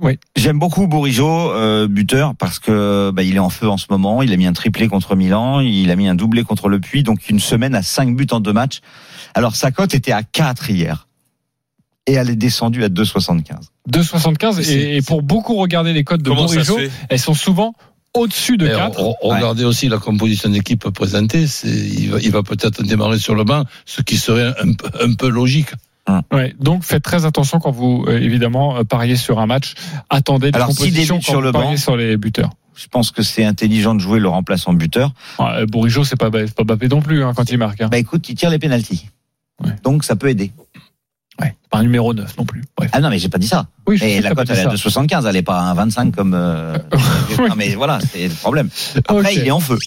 Oui. 0.00 0.16
J'aime 0.36 0.60
beaucoup 0.60 0.86
Bourigeau, 0.86 1.50
euh, 1.50 1.88
buteur, 1.88 2.34
parce 2.38 2.60
que 2.60 3.10
bah, 3.12 3.24
il 3.24 3.34
est 3.34 3.40
en 3.40 3.50
feu 3.50 3.68
en 3.68 3.76
ce 3.78 3.86
moment. 3.90 4.22
Il 4.22 4.32
a 4.32 4.36
mis 4.36 4.46
un 4.46 4.52
triplé 4.52 4.86
contre 4.86 5.16
Milan, 5.16 5.58
il 5.60 5.90
a 5.90 5.96
mis 5.96 6.06
un 6.06 6.14
doublé 6.14 6.44
contre 6.44 6.68
le 6.68 6.78
Puy, 6.78 7.02
donc 7.02 7.28
une 7.28 7.40
semaine 7.40 7.74
à 7.74 7.82
5 7.82 8.14
buts 8.14 8.26
en 8.30 8.38
deux 8.38 8.52
matchs. 8.52 8.78
Alors 9.34 9.56
sa 9.56 9.72
cote 9.72 9.94
était 9.94 10.12
à 10.12 10.22
4 10.22 10.70
hier. 10.70 11.07
Et 12.08 12.14
elle 12.14 12.30
est 12.30 12.36
descendue 12.36 12.82
à 12.82 12.88
2,75. 12.88 13.42
2,75. 13.90 14.68
Et, 14.70 14.96
et 14.96 15.02
pour 15.02 15.22
beaucoup 15.22 15.54
regarder 15.56 15.92
les 15.92 16.02
codes 16.04 16.22
de 16.22 16.30
Bourigeau, 16.48 16.76
elles 17.08 17.18
sont 17.20 17.34
souvent 17.34 17.74
au-dessus 18.14 18.56
de 18.56 18.66
Mais 18.66 18.72
4. 18.74 18.98
re- 19.00 19.14
Regardez 19.20 19.64
aussi 19.64 19.88
la 19.88 19.98
composition 19.98 20.48
d'équipe 20.50 20.88
présentée. 20.90 21.46
C'est, 21.46 21.68
il 21.68 22.10
va, 22.10 22.18
il 22.20 22.30
va 22.32 22.42
peut-être 22.42 22.82
démarrer 22.82 23.18
sur 23.18 23.34
le 23.34 23.44
banc, 23.44 23.64
ce 23.84 24.02
qui 24.02 24.16
serait 24.16 24.54
un, 24.60 24.72
peu- 24.72 24.90
un 25.04 25.12
peu 25.14 25.28
logique. 25.28 25.68
Ouais, 26.32 26.54
donc 26.58 26.84
faites 26.84 27.02
très 27.02 27.26
attention 27.26 27.60
quand 27.60 27.70
vous 27.70 28.06
euh, 28.08 28.18
évidemment 28.18 28.78
euh, 28.78 28.82
pariez 28.82 29.14
sur 29.16 29.38
un 29.40 29.46
match. 29.46 29.74
Attendez 30.08 30.50
s'il 30.54 30.64
compositions 30.66 31.16
débute 31.16 31.26
quand 31.26 31.32
sur 31.32 31.40
vous 31.40 31.44
le 31.44 31.52
banc, 31.52 31.76
sur 31.76 31.96
les 31.98 32.16
buteurs. 32.16 32.50
Je 32.74 32.86
pense 32.86 33.10
que 33.10 33.22
c'est 33.22 33.44
intelligent 33.44 33.94
de 33.94 34.00
jouer 34.00 34.18
le 34.18 34.28
remplaçant 34.30 34.72
buteur. 34.72 35.12
Ouais, 35.38 35.66
Bourigeau, 35.66 36.04
c'est 36.04 36.16
pas 36.16 36.30
c'est 36.32 36.54
pas 36.54 36.64
Bappé 36.64 36.88
non 36.88 37.02
plus 37.02 37.22
hein, 37.22 37.34
quand 37.36 37.50
il 37.50 37.58
marque. 37.58 37.82
Hein. 37.82 37.88
Bah 37.90 37.98
écoute, 37.98 38.26
il 38.30 38.36
tire 38.36 38.48
les 38.48 38.58
pénalties. 38.58 39.10
Ouais. 39.62 39.72
Donc 39.84 40.02
ça 40.02 40.16
peut 40.16 40.30
aider. 40.30 40.50
Ouais, 41.40 41.54
pas 41.70 41.78
un 41.78 41.82
numéro 41.82 42.12
9 42.14 42.36
non 42.38 42.44
plus. 42.44 42.64
Bref. 42.76 42.90
Ah 42.92 43.00
non, 43.00 43.10
mais 43.10 43.18
j'ai 43.18 43.28
pas 43.28 43.38
dit 43.38 43.46
ça. 43.48 43.66
Oui, 43.86 43.98
la 44.22 44.34
cote, 44.34 44.50
elle 44.50 44.56
est 44.58 44.66
à 44.66 44.76
ça. 44.76 44.88
2,75. 44.88 45.28
Elle 45.28 45.36
est 45.36 45.42
pas 45.42 45.60
à 45.70 45.74
1,25 45.74 46.10
comme. 46.12 46.34
euh. 46.34 46.76
Non, 47.38 47.54
mais 47.56 47.74
voilà, 47.74 48.00
c'est 48.00 48.26
le 48.28 48.34
problème. 48.34 48.68
Après, 49.06 49.34
il 49.34 49.46
est 49.46 49.50
en 49.50 49.60
feu. 49.60 49.78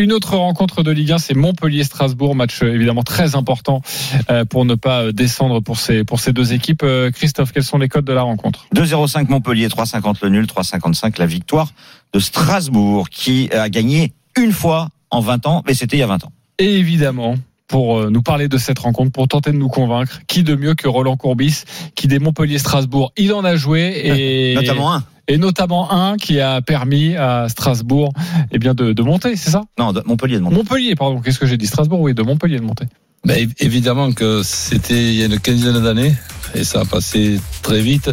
Une 0.00 0.12
autre 0.12 0.36
rencontre 0.36 0.84
de 0.84 0.92
Ligue 0.92 1.10
1, 1.10 1.18
c'est 1.18 1.34
Montpellier-Strasbourg, 1.34 2.36
match 2.36 2.62
euh, 2.62 2.72
évidemment 2.72 3.02
très 3.02 3.34
important 3.34 3.82
euh, 4.30 4.44
pour 4.44 4.64
ne 4.64 4.76
pas 4.76 5.10
descendre 5.10 5.58
pour 5.60 5.78
ces 5.80 6.04
pour 6.04 6.20
ces 6.20 6.32
deux 6.32 6.52
équipes. 6.52 6.84
Christophe, 7.14 7.50
quels 7.52 7.64
sont 7.64 7.78
les 7.78 7.88
codes 7.88 8.04
de 8.04 8.12
la 8.12 8.22
rencontre? 8.22 8.66
2,05 8.76 9.28
Montpellier, 9.28 9.66
3,50 9.66 10.18
le 10.22 10.28
nul, 10.28 10.44
3,55 10.46 11.18
la 11.18 11.26
victoire 11.26 11.72
de 12.12 12.20
Strasbourg 12.20 13.08
qui 13.10 13.50
a 13.52 13.68
gagné 13.68 14.12
une 14.36 14.52
fois 14.52 14.90
en 15.10 15.20
20 15.20 15.46
ans, 15.46 15.62
mais 15.66 15.74
c'était 15.74 15.96
il 15.96 16.00
y 16.00 16.04
a 16.04 16.06
20 16.06 16.24
ans. 16.24 16.32
Et 16.60 16.76
évidemment, 16.76 17.34
pour 17.68 17.98
euh, 17.98 18.10
nous 18.10 18.22
parler 18.22 18.48
de 18.48 18.58
cette 18.58 18.78
rencontre, 18.78 19.12
pour 19.12 19.28
tenter 19.28 19.52
de 19.52 19.56
nous 19.58 19.68
convaincre, 19.68 20.20
qui 20.26 20.42
de 20.42 20.54
mieux 20.56 20.74
que 20.74 20.88
Roland 20.88 21.16
Courbis, 21.16 21.64
qui 21.94 22.08
des 22.08 22.18
Montpellier-Strasbourg, 22.18 23.12
il 23.16 23.32
en 23.32 23.44
a 23.44 23.56
joué 23.56 24.00
et 24.04 24.54
Notamment 24.60 24.94
un. 24.94 25.04
et 25.28 25.36
notamment 25.38 25.92
un 25.92 26.16
qui 26.16 26.40
a 26.40 26.60
permis 26.62 27.14
à 27.16 27.48
Strasbourg 27.48 28.12
eh 28.50 28.58
bien 28.58 28.74
de, 28.74 28.92
de 28.92 29.02
monter, 29.02 29.36
c'est 29.36 29.50
ça? 29.50 29.62
Non, 29.78 29.92
de 29.92 30.02
Montpellier 30.06 30.36
de 30.36 30.40
monter. 30.42 30.56
Montpellier, 30.56 30.94
pardon. 30.96 31.20
Qu'est-ce 31.20 31.38
que 31.38 31.46
j'ai 31.46 31.56
dit? 31.58 31.66
Strasbourg, 31.66 32.00
oui, 32.00 32.14
de 32.14 32.22
Montpellier 32.22 32.56
de 32.58 32.64
monter. 32.64 32.86
Ben, 33.24 33.36
év- 33.36 33.52
évidemment 33.58 34.12
que 34.12 34.42
c'était 34.42 34.94
il 35.10 35.14
y 35.16 35.22
a 35.22 35.26
une 35.26 35.38
quinzaine 35.38 35.82
d'années 35.82 36.14
et 36.54 36.64
ça 36.64 36.80
a 36.80 36.84
passé 36.86 37.38
très 37.62 37.80
vite. 37.80 38.10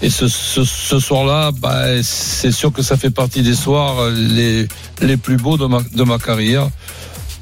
Et 0.00 0.10
ce, 0.10 0.26
ce, 0.26 0.64
ce 0.64 0.98
soir-là, 0.98 1.50
bah, 1.52 2.02
c'est 2.02 2.50
sûr 2.50 2.72
que 2.72 2.82
ça 2.82 2.96
fait 2.96 3.10
partie 3.10 3.42
des 3.42 3.54
soirs 3.54 4.10
les, 4.10 4.66
les 5.00 5.16
plus 5.16 5.36
beaux 5.36 5.56
de 5.56 5.66
ma, 5.66 5.78
de 5.94 6.02
ma 6.02 6.18
carrière, 6.18 6.68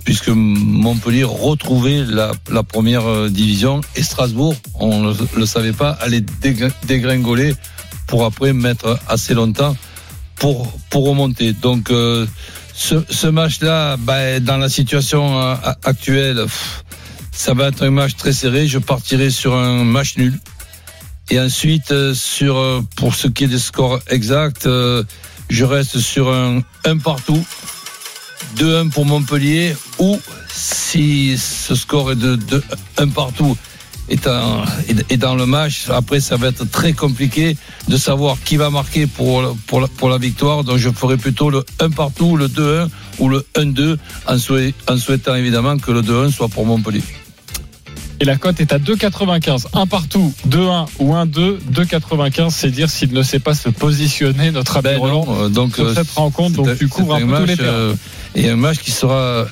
puisque 0.04 0.28
Montpellier 0.28 1.24
retrouvait 1.24 2.04
la, 2.04 2.32
première 2.62 3.06
euh, 3.06 3.28
division 3.28 3.80
et 3.96 4.02
Strasbourg, 4.02 4.54
on 4.74 5.00
ne 5.00 5.14
le, 5.36 5.46
savait 5.46 5.72
pas, 5.72 5.90
allait 5.90 6.20
dégr- 6.20 6.72
dégringoler 6.86 7.54
pour 8.06 8.24
après 8.24 8.52
mettre 8.52 8.98
assez 9.08 9.34
longtemps 9.34 9.76
pour, 10.36 10.72
remonter. 10.92 11.52
Donc 11.52 11.90
euh, 11.90 12.26
ce, 12.74 13.26
match-là, 13.26 13.96
bah, 13.98 14.40
dans 14.40 14.56
la 14.56 14.68
situation 14.68 15.38
euh, 15.38 15.54
actuelle, 15.84 16.46
ça 17.30 17.54
va 17.54 17.68
être 17.68 17.84
un 17.84 17.90
match 17.90 18.16
très 18.16 18.32
serré. 18.32 18.66
Je 18.66 18.78
partirai 18.78 19.30
sur 19.30 19.54
un 19.54 19.84
match 19.84 20.16
nul. 20.16 20.38
Et 21.30 21.38
ensuite, 21.38 21.94
pour 22.96 23.14
ce 23.14 23.28
qui 23.28 23.44
est 23.44 23.48
des 23.48 23.58
scores 23.60 24.00
exacts, 24.08 24.66
je 25.50 25.64
reste 25.64 25.98
sur 25.98 26.32
un 26.32 26.62
1 26.84 26.98
partout, 26.98 27.44
2-1 28.56 28.90
pour 28.90 29.04
Montpellier, 29.06 29.74
ou 29.98 30.18
si 30.52 31.36
ce 31.38 31.74
score 31.74 32.12
est 32.12 32.16
de, 32.16 32.36
de 32.36 32.62
1 32.98 33.08
partout 33.08 33.56
est 34.12 35.16
dans 35.18 35.36
le 35.36 35.46
match, 35.46 35.84
après 35.88 36.18
ça 36.18 36.36
va 36.36 36.48
être 36.48 36.68
très 36.68 36.92
compliqué 36.94 37.56
de 37.86 37.96
savoir 37.96 38.36
qui 38.44 38.56
va 38.56 38.68
marquer 38.68 39.06
pour, 39.06 39.56
pour, 39.68 39.80
la, 39.80 39.86
pour 39.86 40.08
la 40.08 40.18
victoire. 40.18 40.64
Donc 40.64 40.78
je 40.78 40.90
ferai 40.90 41.16
plutôt 41.16 41.48
le 41.48 41.64
1 41.78 41.90
partout, 41.90 42.36
le 42.36 42.48
2-1 42.48 42.88
ou 43.20 43.28
le 43.28 43.46
1-2 43.54 43.96
en, 44.26 44.36
souhait- 44.38 44.74
en 44.88 44.96
souhaitant 44.96 45.36
évidemment 45.36 45.76
que 45.78 45.92
le 45.92 46.02
2-1 46.02 46.32
soit 46.32 46.48
pour 46.48 46.66
Montpellier. 46.66 47.02
Et 48.22 48.24
la 48.26 48.36
cote 48.36 48.60
est 48.60 48.72
à 48.72 48.78
2,95. 48.78 49.66
Un 49.74 49.86
partout, 49.86 50.34
2-1 50.48 50.86
ou 50.98 51.14
1-2. 51.14 51.58
2,95, 51.72 52.50
c'est 52.50 52.70
dire 52.70 52.90
s'il 52.90 53.12
ne 53.14 53.22
sait 53.22 53.38
pas 53.38 53.54
se 53.54 53.68
positionner, 53.70 54.50
notre 54.50 54.76
ami 54.78 54.82
Ben 54.88 54.98
Roland, 54.98 55.24
non, 55.24 55.44
euh, 55.44 55.48
donc, 55.48 55.76
sur 55.76 55.86
euh, 55.86 55.94
cette 55.94 56.10
rencontre. 56.10 56.56
Donc 56.56 56.76
tu 56.76 56.88
couvres 56.88 57.14
un 57.14 57.20
peu 57.26 57.38
tous 57.38 57.44
les 57.46 57.56
terrains. 57.56 57.68
euh, 57.70 57.94
et 58.34 58.48
un 58.48 58.56
match 58.56 58.78
qui 58.78 58.90
sera 58.90 59.46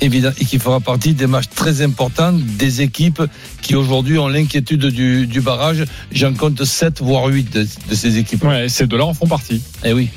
évident 0.00 0.30
et 0.38 0.44
qui 0.44 0.58
fera 0.58 0.80
partie 0.80 1.14
des 1.14 1.26
matchs 1.26 1.48
très 1.54 1.82
importants 1.82 2.32
des 2.32 2.80
équipes 2.80 3.22
qui 3.60 3.74
aujourd'hui 3.76 4.18
ont 4.18 4.28
l'inquiétude 4.28 4.86
du, 4.86 5.26
du 5.26 5.40
barrage. 5.40 5.84
J'en 6.12 6.32
compte 6.34 6.64
7 6.64 7.00
voire 7.02 7.26
8 7.26 7.52
de, 7.52 7.66
de 7.90 7.94
ces 7.94 8.16
équipes. 8.18 8.44
Ouais, 8.44 8.68
ces 8.68 8.86
deux-là 8.86 9.04
en 9.04 9.14
font 9.14 9.26
partie. 9.26 9.62
Eh 9.84 9.92
oui. 9.92 10.08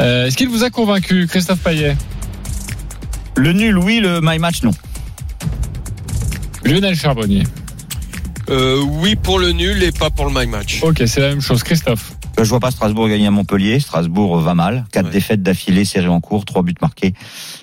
Euh, 0.00 0.26
Est-ce 0.26 0.36
qu'il 0.36 0.48
vous 0.48 0.64
a 0.64 0.70
convaincu, 0.70 1.26
Christophe 1.28 1.60
Payet? 1.60 1.96
Le 3.36 3.52
nul, 3.52 3.78
oui, 3.78 4.00
le 4.00 4.20
my 4.22 4.38
match, 4.38 4.62
non. 4.62 4.72
Lionel 6.64 6.94
Charbonnier. 6.96 7.44
Euh, 8.48 8.82
oui 8.84 9.14
pour 9.14 9.38
le 9.38 9.52
nul 9.52 9.82
et 9.82 9.92
pas 9.92 10.10
pour 10.10 10.26
le 10.26 10.32
my 10.38 10.46
match. 10.46 10.80
Ok, 10.82 11.02
c'est 11.06 11.20
la 11.20 11.28
même 11.28 11.40
chose. 11.40 11.62
Christophe 11.62 12.12
Je 12.44 12.48
vois 12.50 12.60
pas 12.60 12.70
Strasbourg 12.70 13.08
gagner 13.08 13.26
à 13.26 13.30
Montpellier. 13.30 13.80
Strasbourg 13.80 14.38
euh, 14.38 14.42
va 14.42 14.54
mal. 14.54 14.84
Quatre 14.92 15.06
Ouais. 15.06 15.12
défaites 15.12 15.42
d'affilée, 15.42 15.84
série 15.84 16.08
en 16.08 16.20
cours, 16.20 16.44
trois 16.44 16.62
buts 16.62 16.74
marqués. 16.80 17.14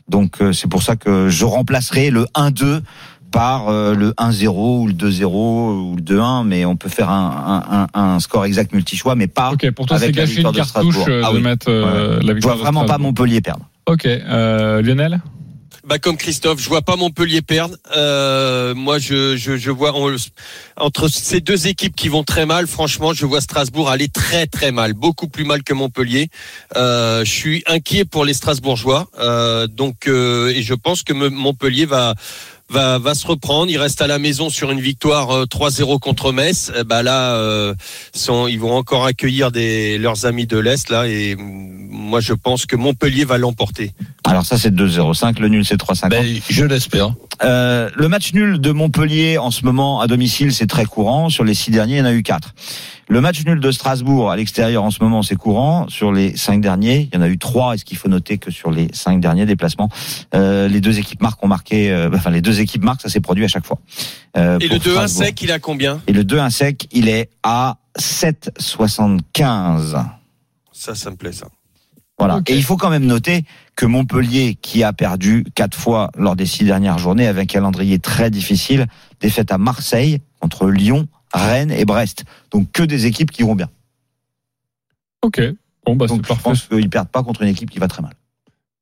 Donc 0.10 0.42
euh, 0.42 0.54
c'est 0.54 0.68
pour 0.70 0.84
ça 0.84 0.96
que 0.96 1.30
je 1.30 1.46
remplacerai 1.46 2.10
le 2.10 2.26
1-2 2.36 2.82
par 3.32 3.68
euh, 3.68 3.94
le 3.94 4.12
1-0 4.14 4.48
ou 4.84 4.88
le 4.88 4.94
2-0 4.94 5.26
ou 5.26 5.96
le 5.98 6.02
2-1, 6.02 6.46
mais 6.46 6.64
on 6.66 6.76
peut 6.78 6.88
faire 6.90 7.10
un, 7.10 7.64
un, 7.70 8.00
un, 8.02 8.14
un 8.16 8.20
score 8.20 8.46
exact 8.46 8.74
multi-choix, 8.74 9.16
mais 9.16 9.28
pas. 9.28 9.52
Ok, 9.52 9.70
pour 9.72 9.86
toi, 9.86 9.98
c'est 9.98 10.06
avec 10.06 10.16
la 10.16 10.22
gâcher 10.24 10.32
une 10.32 10.36
victoire 10.48 10.54
de 10.54 10.62
Strasbourg. 10.64 11.06
euh, 11.10 11.22
Ah 11.26 11.32
de 11.32 11.38
oui. 11.38 11.44
mettre 11.44 11.66
euh, 11.70 12.20
la 12.22 12.28
Je 12.30 12.34
victoire. 12.34 12.56
vois 12.56 12.64
de 12.70 12.72
vraiment 12.76 12.86
pas. 12.86 12.98
Montpellier 12.98 13.42
perdre. 13.42 13.66
Ok, 13.86 14.06
euh, 14.06 14.82
Lionel? 14.82 15.22
Bah 15.88 16.00
comme 16.00 16.18
Christophe, 16.18 16.60
je 16.60 16.68
vois 16.68 16.82
pas 16.82 16.98
Montpellier 16.98 17.42
perdre. 17.42 17.78
Euh, 17.96 18.76
moi, 18.76 19.00
je, 19.00 19.38
je, 19.38 19.56
je 19.56 19.72
vois 19.72 19.94
entre 20.76 21.08
ces 21.08 21.40
deux 21.40 21.68
équipes 21.68 21.96
qui 21.96 22.10
vont 22.10 22.26
très 22.26 22.46
mal. 22.46 22.68
Franchement, 22.68 23.14
je 23.14 23.26
vois 23.26 23.40
Strasbourg 23.40 23.90
aller 23.90 24.10
très 24.10 24.48
très 24.48 24.74
mal, 24.74 24.92
beaucoup 24.92 25.30
plus 25.30 25.46
mal 25.46 25.64
que 25.64 25.74
Montpellier. 25.74 26.28
Euh, 26.76 27.24
je 27.24 27.32
suis 27.32 27.64
inquiet 27.68 28.04
pour 28.04 28.26
les 28.26 28.34
Strasbourgeois. 28.34 29.08
Euh, 29.18 29.68
donc, 29.68 30.08
euh, 30.08 30.50
et 30.50 30.62
je 30.62 30.74
pense 30.74 31.04
que 31.04 31.14
Montpellier 31.14 31.86
va 31.86 32.16
va 32.70 32.98
va 32.98 33.16
se 33.16 33.26
reprendre. 33.28 33.70
Il 33.70 33.78
reste 33.78 34.02
à 34.02 34.08
la 34.08 34.20
maison 34.20 34.50
sur 34.50 34.72
une 34.72 34.82
victoire 34.82 35.32
euh, 35.32 35.46
3-0 35.46 36.00
contre 36.00 36.32
Metz. 36.32 36.72
Bah 36.86 37.04
là, 37.04 37.36
euh, 37.36 37.74
sont, 38.14 38.48
ils 38.48 38.60
vont 38.60 38.76
encore 38.76 39.06
accueillir 39.06 39.52
des 39.52 39.98
leurs 39.98 40.26
amis 40.26 40.48
de 40.48 40.58
l'est 40.58 40.90
là. 40.90 41.08
Et 41.08 41.36
moi, 41.38 42.20
je 42.20 42.34
pense 42.34 42.66
que 42.66 42.76
Montpellier 42.76 43.26
va 43.26 43.38
l'emporter. 43.38 43.92
Alors 44.26 44.46
ça 44.46 44.58
c'est 44.58 44.74
2-0-5, 44.74 45.40
le 45.40 45.50
nul 45.50 45.66
c'est 45.66 45.82
3-5. 45.82 46.10
Ben, 46.10 46.26
je 46.50 46.66
l'espère. 46.66 47.14
Euh, 47.44 47.90
le 47.96 48.08
match 48.08 48.34
nul 48.34 48.60
de 48.60 48.72
Montpellier 48.72 49.38
en 49.38 49.52
ce 49.52 49.64
moment 49.64 50.02
à 50.02 50.08
domicile, 50.08 50.54
c'est 50.54 50.68
très 50.68 50.86
courant. 50.86 51.30
Sur 51.30 51.44
les 51.44 51.54
six 51.54 51.72
derniers, 51.72 51.96
il 51.96 52.00
y 52.00 52.02
en 52.02 52.06
a 52.06 52.14
eu 52.14 52.24
quatre. 52.24 52.54
Le 53.10 53.22
match 53.22 53.46
nul 53.46 53.62
de 53.62 53.72
Strasbourg 53.72 54.32
à 54.32 54.36
l'extérieur 54.36 54.84
en 54.84 54.92
ce 54.92 55.02
moment, 55.02 55.24
c'est 55.24 55.38
courant. 55.38 55.88
Sur 55.88 56.12
les 56.12 56.36
cinq 56.36 56.60
derniers, 56.60 57.08
il 57.12 57.16
y 57.16 57.18
en 57.18 57.22
a 57.22 57.30
eu 57.30 57.38
trois. 57.38 57.74
Est-ce 57.74 57.86
qu'il 57.86 57.96
faut 57.98 58.10
noter 58.10 58.38
que 58.38 58.52
sur 58.52 58.70
les 58.70 58.90
cinq 58.94 59.22
derniers 59.22 59.46
déplacements, 59.46 59.88
euh, 60.36 60.68
les 60.68 60.82
deux 60.82 61.00
équipes 61.00 61.22
marques 61.22 61.42
ont 61.42 61.48
marqué. 61.48 61.90
euh, 61.90 62.10
enfin, 62.14 62.32
les 62.32 62.42
deux 62.42 62.60
équipes 62.60 62.84
marquent, 62.84 63.00
ça 63.02 63.08
s'est 63.10 63.22
produit 63.22 63.46
à 63.46 63.48
chaque 63.48 63.66
fois. 63.66 63.80
Euh, 64.36 64.60
Et 64.60 64.68
le 64.68 64.76
2-1 64.78 64.82
Strasbourg. 64.92 65.24
sec, 65.26 65.42
il 65.42 65.52
a 65.54 65.60
combien? 65.60 66.02
Et 66.08 66.12
le 66.12 66.26
2-1 66.26 66.50
sec, 66.50 66.88
il 66.92 67.08
est 67.08 67.30
à 67.44 67.78
7,75. 67.98 70.04
Ça, 70.74 70.94
ça 70.94 71.10
me 71.10 71.16
plaît, 71.16 71.32
ça. 71.32 71.48
Voilà. 72.20 72.42
Et 72.48 72.56
il 72.56 72.64
faut 72.64 72.78
quand 72.78 72.90
même 72.90 73.06
noter 73.06 73.46
que 73.78 73.86
Montpellier, 73.86 74.56
qui 74.56 74.84
a 74.84 74.92
perdu 74.92 75.46
quatre 75.56 75.78
fois 75.78 76.10
lors 76.18 76.36
des 76.36 76.48
six 76.48 76.66
dernières 76.66 76.98
journées, 76.98 77.28
avec 77.28 77.52
un 77.52 77.60
calendrier 77.60 78.00
très 78.00 78.30
difficile, 78.32 78.88
défaite 79.22 79.52
à 79.52 79.60
Marseille, 79.60 80.20
contre 80.42 80.68
Lyon, 80.68 81.08
Rennes 81.32 81.72
et 81.72 81.86
Brest. 81.86 82.26
Donc 82.52 82.72
que 82.72 82.82
des 82.84 83.06
équipes 83.06 83.32
qui 83.32 83.44
vont 83.44 83.56
bien. 83.56 83.70
Ok. 85.22 85.42
Bon, 85.86 85.96
bah, 85.96 86.08
Donc 86.08 86.24
je 86.24 86.28
parfait. 86.28 86.44
pense 86.44 86.64
qu'ils 86.64 86.90
perdent 86.90 87.10
pas 87.10 87.24
contre 87.24 87.44
une 87.44 87.50
équipe 87.50 87.70
qui 87.70 87.78
va 87.78 87.88
très 87.88 88.02
mal. 88.02 88.14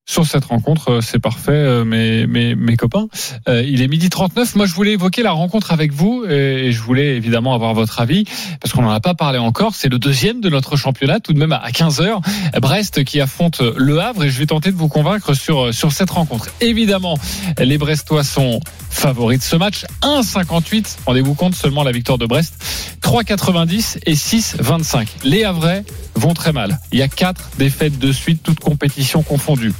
Sur 0.07 0.27
cette 0.27 0.45
rencontre, 0.45 0.91
euh, 0.91 1.01
c'est 1.01 1.17
parfait, 1.17 1.51
euh, 1.51 1.83
mes, 1.83 2.27
mes, 2.27 2.53
mes 2.53 2.77
copains. 2.77 3.07
Euh, 3.49 3.63
il 3.63 3.81
est 3.81 3.87
midi 3.87 4.11
39. 4.11 4.55
Moi, 4.55 4.67
je 4.67 4.73
voulais 4.75 4.91
évoquer 4.91 5.23
la 5.23 5.31
rencontre 5.31 5.71
avec 5.71 5.91
vous 5.91 6.23
et 6.29 6.71
je 6.71 6.79
voulais 6.79 7.15
évidemment 7.15 7.55
avoir 7.55 7.73
votre 7.73 7.99
avis 7.99 8.23
parce 8.61 8.71
qu'on 8.71 8.83
n'en 8.83 8.91
a 8.91 8.99
pas 8.99 9.15
parlé 9.15 9.39
encore. 9.39 9.73
C'est 9.73 9.89
le 9.89 9.97
deuxième 9.97 10.41
de 10.41 10.49
notre 10.49 10.75
championnat, 10.75 11.19
tout 11.19 11.33
de 11.33 11.39
même 11.39 11.53
à 11.53 11.71
15 11.71 12.01
heures. 12.01 12.21
Brest 12.61 13.03
qui 13.03 13.19
affronte 13.19 13.61
Le 13.61 13.99
Havre 13.99 14.25
et 14.25 14.29
je 14.29 14.37
vais 14.37 14.45
tenter 14.45 14.71
de 14.71 14.77
vous 14.77 14.89
convaincre 14.89 15.33
sur, 15.33 15.73
sur 15.73 15.91
cette 15.91 16.11
rencontre. 16.11 16.49
Évidemment, 16.61 17.17
les 17.57 17.79
Brestois 17.79 18.23
sont 18.23 18.59
favoris 18.91 19.39
de 19.39 19.43
ce 19.43 19.55
match. 19.55 19.85
1,58. 20.03 20.97
Rendez-vous 21.07 21.33
compte 21.33 21.55
seulement 21.55 21.83
la 21.83 21.91
victoire 21.91 22.19
de 22.19 22.27
Brest. 22.27 22.53
3,90 23.01 23.97
et 24.05 24.13
6,25. 24.13 25.07
Les 25.23 25.43
Havrais 25.45 25.83
vont 26.13 26.35
très 26.35 26.51
mal. 26.51 26.79
Il 26.91 26.99
y 26.99 27.01
a 27.01 27.07
quatre 27.07 27.49
défaites 27.57 27.97
de 27.97 28.11
suite, 28.11 28.43
toutes 28.43 28.59
compétitions 28.59 29.23
confondues 29.23 29.73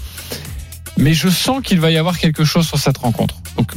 mais 0.98 1.14
je 1.14 1.30
sens 1.30 1.62
qu'il 1.64 1.80
va 1.80 1.92
y 1.92 1.98
avoir 1.98 2.18
quelque 2.18 2.44
chose 2.44 2.68
sur 2.68 2.78
cette 2.78 2.98
rencontre. 2.98 3.36
Donc, 3.58 3.72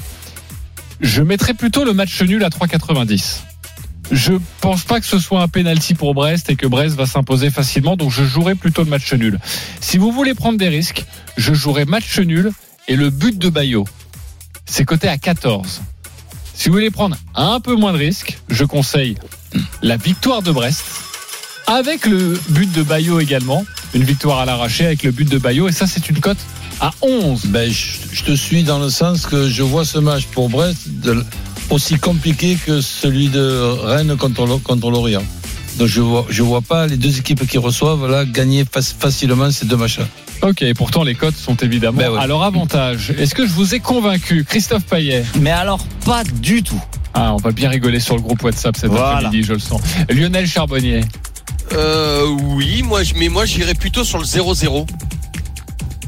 je 1.01 1.23
mettrai 1.23 1.55
plutôt 1.55 1.85
le 1.85 1.93
match 1.93 2.21
nul 2.23 2.45
à 2.45 2.49
3,90. 2.49 3.41
Je 4.11 4.33
pense 4.61 4.85
pas 4.85 5.01
que 5.01 5.07
ce 5.07 5.19
soit 5.19 5.43
un 5.43 5.49
penalty 5.49 5.95
pour 5.95 6.15
Brest 6.15 6.49
et 6.49 6.57
que 6.57 6.67
Brest 6.67 6.97
va 6.97 7.07
s'imposer 7.07 7.51
facilement, 7.51 7.97
donc 7.97 8.11
je 8.11 8.25
jouerai 8.25 8.55
plutôt 8.55 8.83
le 8.83 8.89
match 8.89 9.13
nul. 9.13 9.39
Si 9.81 9.99
vous 9.99 10.13
voulez 10.13 10.35
prendre 10.35 10.59
des 10.59 10.69
risques, 10.69 11.05
je 11.37 11.53
jouerai 11.53 11.85
match 11.85 12.19
nul 12.19 12.53
et 12.89 12.97
le 12.97 13.11
but 13.11 13.39
de 13.39 13.51
Bayo. 13.51 13.87
C'est 14.65 14.85
coté 14.85 15.09
à 15.09 15.19
14. 15.19 15.83
Si 16.55 16.69
vous 16.69 16.75
voulez 16.75 16.91
prendre 16.91 17.17
un 17.35 17.61
peu 17.61 17.77
moins 17.77 17.93
de 17.93 17.99
risques, 17.99 18.39
je 18.49 18.65
conseille 18.65 19.17
la 19.83 19.97
victoire 19.97 20.43
de 20.43 20.53
Brest 20.53 20.85
avec 21.67 22.07
le 22.07 22.41
but 22.49 22.73
de 22.73 22.83
Bayo 22.83 23.21
également, 23.21 23.65
une 23.95 24.05
victoire 24.05 24.39
à 24.39 24.47
l'arraché 24.47 24.87
avec 24.87 25.03
le 25.03 25.11
but 25.11 25.29
de 25.29 25.39
Bayo 25.39 25.69
et 25.69 25.73
ça 25.73 25.87
c'est 25.87 26.09
une 26.09 26.19
cote 26.19 26.39
à 26.81 26.91
11. 27.03 27.47
Ben, 27.47 27.71
je, 27.71 27.87
je 28.13 28.23
te 28.25 28.33
suis 28.33 28.63
dans 28.63 28.79
le 28.79 28.91
sens 28.91 29.27
que 29.27 29.49
je 29.49 29.63
vois 29.63 29.85
ce 29.85 29.99
match 29.99 30.25
pour 30.33 30.49
Brest 30.49 30.89
de- 30.89 31.25
aussi 31.71 31.97
compliqué 31.99 32.57
que 32.65 32.81
celui 32.81 33.29
de 33.29 33.61
Rennes 33.85 34.17
contre, 34.17 34.47
l'O- 34.47 34.59
contre 34.59 34.91
Lorient. 34.91 35.23
Donc 35.79 35.89
je 35.89 36.01
vois, 36.01 36.27
je 36.29 36.43
vois 36.43 36.63
pas 36.63 36.87
les 36.87 36.97
deux 36.97 37.19
équipes 37.19 37.47
qui 37.47 37.59
reçoivent 37.59 38.11
là 38.11 38.25
gagner 38.25 38.65
fac- 38.65 38.95
facilement 38.99 39.51
ces 39.51 39.67
deux 39.67 39.77
matchs-là. 39.77 40.07
Ok, 40.43 40.63
et 40.63 40.73
pourtant 40.75 41.03
les 41.03 41.15
cotes 41.15 41.37
sont 41.37 41.57
évidemment 41.57 41.99
Ben 41.99 42.11
ouais. 42.11 42.19
à 42.21 42.27
leur 42.27 42.43
avantage. 42.43 43.13
Est-ce 43.19 43.35
que 43.35 43.47
je 43.47 43.53
vous 43.53 43.75
ai 43.75 43.81
convaincu, 43.81 44.45
Christophe 44.45 44.85
Payet? 44.85 45.25
Mais 45.41 45.51
alors, 45.51 45.85
pas 46.05 46.23
du 46.25 46.63
tout. 46.63 46.81
Ah, 47.15 47.33
on 47.35 47.39
va 47.39 47.51
bien 47.51 47.69
rigoler 47.69 47.99
sur 48.01 48.15
le 48.15 48.23
groupe 48.23 48.43
WhatsApp 48.43 48.77
cet 48.77 48.91
Voilà. 48.91 49.17
après-midi, 49.17 49.43
je 49.43 49.53
le 49.55 49.59
sens. 49.59 49.81
Lionel 50.11 50.47
Charbonnier. 50.47 51.01
Euh, 51.73 52.27
oui, 52.55 52.83
moi, 52.83 53.03
je- 53.03 53.15
mais 53.15 53.29
moi, 53.29 53.45
j'irais 53.45 53.75
plutôt 53.75 54.05
sur 54.05 54.19
le 54.19 54.25
0-0. 54.25 54.87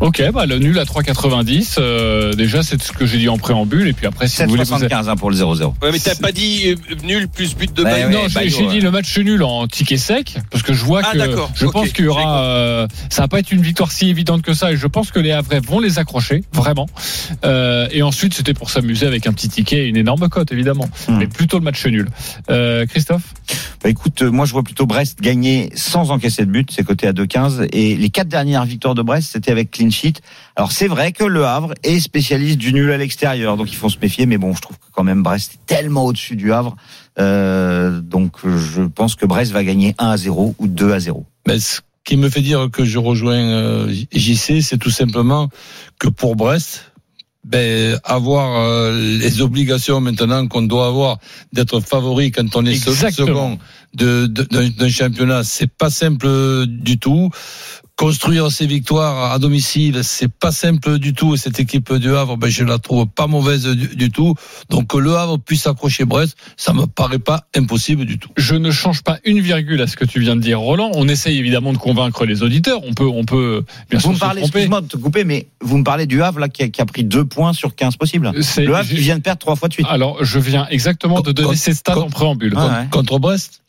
Ok, 0.00 0.22
bah 0.32 0.46
le 0.46 0.58
nul 0.58 0.78
à 0.78 0.84
3,90. 0.84 1.76
euh, 1.78 2.32
déjà, 2.32 2.62
c'est 2.62 2.80
ce 2.82 2.90
que 2.92 3.04
j'ai 3.04 3.18
dit 3.18 3.28
en 3.28 3.36
préambule. 3.36 3.86
Et 3.86 3.92
puis 3.92 4.06
après, 4.06 4.28
si 4.28 4.42
vous 4.42 4.48
voulez. 4.48 4.64
vous- 4.64 4.74
7,75 4.78 5.08
hein, 5.10 5.16
pour 5.16 5.30
le 5.30 5.36
0-0. 5.36 5.74
Ouais, 5.82 5.90
mais 5.92 5.98
t'as 5.98 6.14
pas 6.14 6.32
dit 6.32 6.68
euh, 6.90 6.94
nul 7.04 7.28
plus 7.28 7.54
but 7.54 7.72
de 7.74 7.84
Bayo. 7.84 8.08
ouais. 8.08 8.12
non, 8.14 8.20
j'ai 8.28 8.34
Bayo, 8.34 8.50
j'ai 8.50 8.62
ouais. 8.66 8.72
dit 8.72 8.80
le 8.80 8.90
match 8.90 9.18
nul 9.18 9.42
en 9.42 9.66
ticket 9.68 9.98
sec 9.98 10.38
parce 10.50 10.62
que 10.62 10.72
je 10.72 10.82
vois 10.84 11.02
Ah, 11.04 11.12
que 11.12 11.18
d'accord. 11.18 11.50
je 11.54 11.66
pense 11.66 11.90
qu'il 11.90 12.06
y 12.06 12.08
aura 12.08 12.44
euh, 12.44 12.86
ça 13.10 13.22
va 13.22 13.28
pas 13.28 13.38
être 13.40 13.52
une 13.52 13.60
victoire 13.62 13.92
si 13.92 14.08
évidente 14.08 14.40
que 14.42 14.54
ça 14.54 14.72
et 14.72 14.76
je 14.76 14.86
pense 14.86 15.10
que 15.10 15.20
les 15.20 15.32
Havrais 15.32 15.60
vont 15.60 15.80
les 15.80 15.98
accrocher 15.98 16.42
vraiment 16.52 16.86
Euh, 17.44 17.86
et 17.90 18.02
ensuite 18.02 18.32
c'était 18.34 18.54
pour 18.54 18.70
s'amuser 18.70 19.06
avec 19.06 19.26
un 19.26 19.32
petit 19.32 19.48
ticket 19.48 19.84
et 19.84 19.88
une 19.88 19.96
énorme 19.96 20.28
cote 20.28 20.50
évidemment 20.52 20.88
Hmm. 21.08 21.18
mais 21.18 21.26
plutôt 21.26 21.58
le 21.58 21.64
match 21.64 21.84
nul 21.86 22.08
euh, 22.50 22.86
Christophe? 22.86 23.34
Bah 23.82 23.88
écoute, 23.88 24.22
moi 24.22 24.44
je 24.46 24.52
vois 24.52 24.62
plutôt 24.62 24.84
Brest 24.86 25.20
gagner 25.20 25.70
sans 25.74 26.10
encaisser 26.10 26.44
de 26.44 26.50
but, 26.50 26.70
c'est 26.70 26.84
coté 26.84 27.06
à 27.06 27.12
2,15. 27.12 27.66
Et 27.72 27.96
les 27.96 28.10
quatre 28.10 28.28
dernières 28.28 28.64
victoires 28.66 28.94
de 28.94 29.00
Brest, 29.00 29.30
c'était 29.32 29.50
avec 29.50 29.70
clean 29.70 29.89
sheet. 29.90 30.20
Alors 30.56 30.72
c'est 30.72 30.86
vrai 30.88 31.12
que 31.12 31.24
Le 31.24 31.44
Havre 31.44 31.74
est 31.82 32.00
spécialiste 32.00 32.58
du 32.58 32.72
nul 32.72 32.90
à 32.90 32.96
l'extérieur, 32.96 33.56
donc 33.56 33.70
il 33.72 33.76
faut 33.76 33.88
se 33.88 33.98
méfier. 33.98 34.26
Mais 34.26 34.38
bon, 34.38 34.54
je 34.54 34.60
trouve 34.60 34.76
que 34.78 34.86
quand 34.92 35.04
même 35.04 35.22
Brest 35.22 35.54
est 35.54 35.66
tellement 35.74 36.04
au-dessus 36.04 36.36
du 36.36 36.52
Havre. 36.52 36.76
Euh, 37.18 38.00
donc 38.00 38.36
je 38.44 38.82
pense 38.82 39.14
que 39.14 39.26
Brest 39.26 39.52
va 39.52 39.64
gagner 39.64 39.94
1 39.98 40.10
à 40.10 40.16
0 40.16 40.54
ou 40.58 40.66
2 40.66 40.92
à 40.92 41.00
0. 41.00 41.24
Mais 41.46 41.58
ce 41.58 41.80
qui 42.04 42.16
me 42.16 42.28
fait 42.30 42.40
dire 42.42 42.68
que 42.72 42.84
je 42.84 42.98
rejoins 42.98 43.34
euh, 43.38 43.92
JC, 44.12 44.60
c'est 44.62 44.78
tout 44.78 44.90
simplement 44.90 45.48
que 45.98 46.08
pour 46.08 46.36
Brest, 46.36 46.92
ben, 47.42 47.98
avoir 48.04 48.60
euh, 48.60 49.18
les 49.18 49.40
obligations 49.40 49.98
maintenant 50.00 50.46
qu'on 50.46 50.60
doit 50.62 50.86
avoir 50.86 51.18
d'être 51.54 51.80
favori 51.80 52.30
quand 52.30 52.54
on 52.54 52.66
est 52.66 52.72
Exactement. 52.72 53.26
second 53.26 53.58
de- 53.94 54.26
de- 54.26 54.42
d'un 54.44 54.68
d'un 54.68 54.88
championnat, 54.90 55.42
c'est 55.42 55.66
pas 55.72 55.88
simple 55.90 56.66
du 56.66 56.98
tout. 56.98 57.30
Construire 58.04 58.50
ses 58.50 58.64
victoires 58.66 59.30
à 59.30 59.38
domicile, 59.38 60.00
c'est 60.02 60.32
pas 60.32 60.52
simple 60.52 60.98
du 60.98 61.12
tout. 61.12 61.34
Et 61.34 61.36
cette 61.36 61.60
équipe 61.60 61.92
du 61.96 62.14
Havre, 62.16 62.38
ben, 62.38 62.48
je 62.48 62.64
la 62.64 62.78
trouve 62.78 63.06
pas 63.06 63.26
mauvaise 63.26 63.66
du, 63.66 63.94
du 63.94 64.10
tout. 64.10 64.34
Donc 64.70 64.86
que 64.86 64.96
le 64.96 65.14
Havre 65.14 65.36
puisse 65.38 65.66
accrocher 65.66 66.06
Brest, 66.06 66.34
ça 66.56 66.72
me 66.72 66.86
paraît 66.86 67.18
pas 67.18 67.44
impossible 67.54 68.06
du 68.06 68.18
tout. 68.18 68.30
je 68.38 68.54
ne 68.54 68.70
change 68.70 69.02
pas 69.02 69.18
une 69.24 69.40
virgule 69.40 69.82
à 69.82 69.86
ce 69.86 69.96
que 69.96 70.06
tu 70.06 70.18
viens 70.18 70.34
de 70.34 70.40
dire 70.40 70.58
Roland 70.60 70.90
on 70.94 71.08
essaye 71.08 71.36
évidemment 71.38 71.74
de 71.74 71.78
convaincre 71.78 72.24
les 72.24 72.42
auditeurs 72.42 72.80
on 72.84 72.94
peut 72.94 73.06
on 73.06 73.24
peut 73.26 73.64
bien 73.90 73.98
Vous 73.98 74.02
sûr 74.04 74.10
me 74.12 74.14
se 74.14 74.20
parlez, 74.20 74.40
tromper 74.40 74.58
excuse-moi 74.60 74.80
de 74.80 74.86
te 74.88 74.96
couper, 74.96 75.24
mais 75.24 75.48
vous 75.60 75.76
me 75.76 75.84
parlez 75.84 76.06
du 76.06 76.22
Havre 76.22 76.38
là 76.40 76.48
qui 76.48 76.62
a, 76.62 76.68
qui 76.70 76.80
a 76.80 76.86
pris 76.86 77.04
2 77.04 77.26
points 77.26 77.52
sur 77.52 77.74
15 77.74 77.96
possibles. 77.96 78.32
C'est- 78.42 78.64
Le 78.64 78.76
Havre 78.76 78.88
qui 78.88 78.94
vient 78.96 79.16
de 79.18 79.22
perdre 79.22 79.40
3 79.40 79.56
fois 79.56 79.68
de 79.68 79.74
suite. 79.74 79.86
alors 79.90 80.24
je 80.24 80.38
viens 80.38 80.66
exactement 80.70 81.20
de 81.20 81.32
donner 81.32 81.54
ces 81.54 81.74
stats 81.74 81.98
en 81.98 82.08
préambule 82.08 82.54
Ah 82.56 82.66
ouais. 82.80 82.88
Contre 82.90 83.18
Brest 83.18 83.60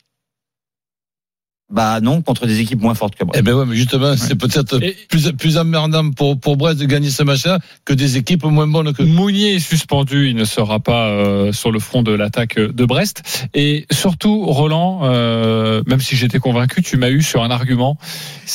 Bah 1.72 2.00
non, 2.02 2.20
contre 2.20 2.46
des 2.46 2.60
équipes 2.60 2.80
moins 2.82 2.94
fortes 2.94 3.14
que 3.16 3.24
Brest. 3.24 3.40
Eh 3.40 3.42
ben 3.42 3.54
ouais, 3.54 3.64
mais 3.66 3.74
justement, 3.76 4.14
c'est 4.16 4.34
peut-être 4.34 4.82
Et- 4.82 4.94
plus, 5.08 5.32
plus 5.32 5.56
emmerdant 5.56 6.10
pour, 6.10 6.38
pour 6.38 6.56
Brest 6.58 6.78
de 6.78 6.84
gagner 6.84 7.08
ce 7.10 7.22
match-là 7.22 7.58
que 7.86 7.94
des 7.94 8.18
équipes 8.18 8.44
moins 8.44 8.66
bonnes 8.66 8.92
que. 8.92 9.02
Mounier 9.02 9.54
est 9.54 9.58
suspendu, 9.58 10.28
il 10.28 10.36
ne 10.36 10.44
sera 10.44 10.80
pas 10.80 11.06
euh, 11.08 11.50
sur 11.52 11.70
le 11.72 11.78
front 11.78 12.02
de 12.02 12.12
l'attaque 12.12 12.58
de 12.58 12.84
Brest. 12.84 13.22
Et 13.54 13.86
surtout, 13.90 14.44
Roland, 14.44 15.00
euh, 15.04 15.82
même 15.86 16.00
si 16.00 16.14
j'étais 16.14 16.38
convaincu, 16.38 16.82
tu 16.82 16.96
m'as 16.98 17.08
eu 17.08 17.22
sur 17.22 17.42
un 17.42 17.50
argument. 17.50 17.96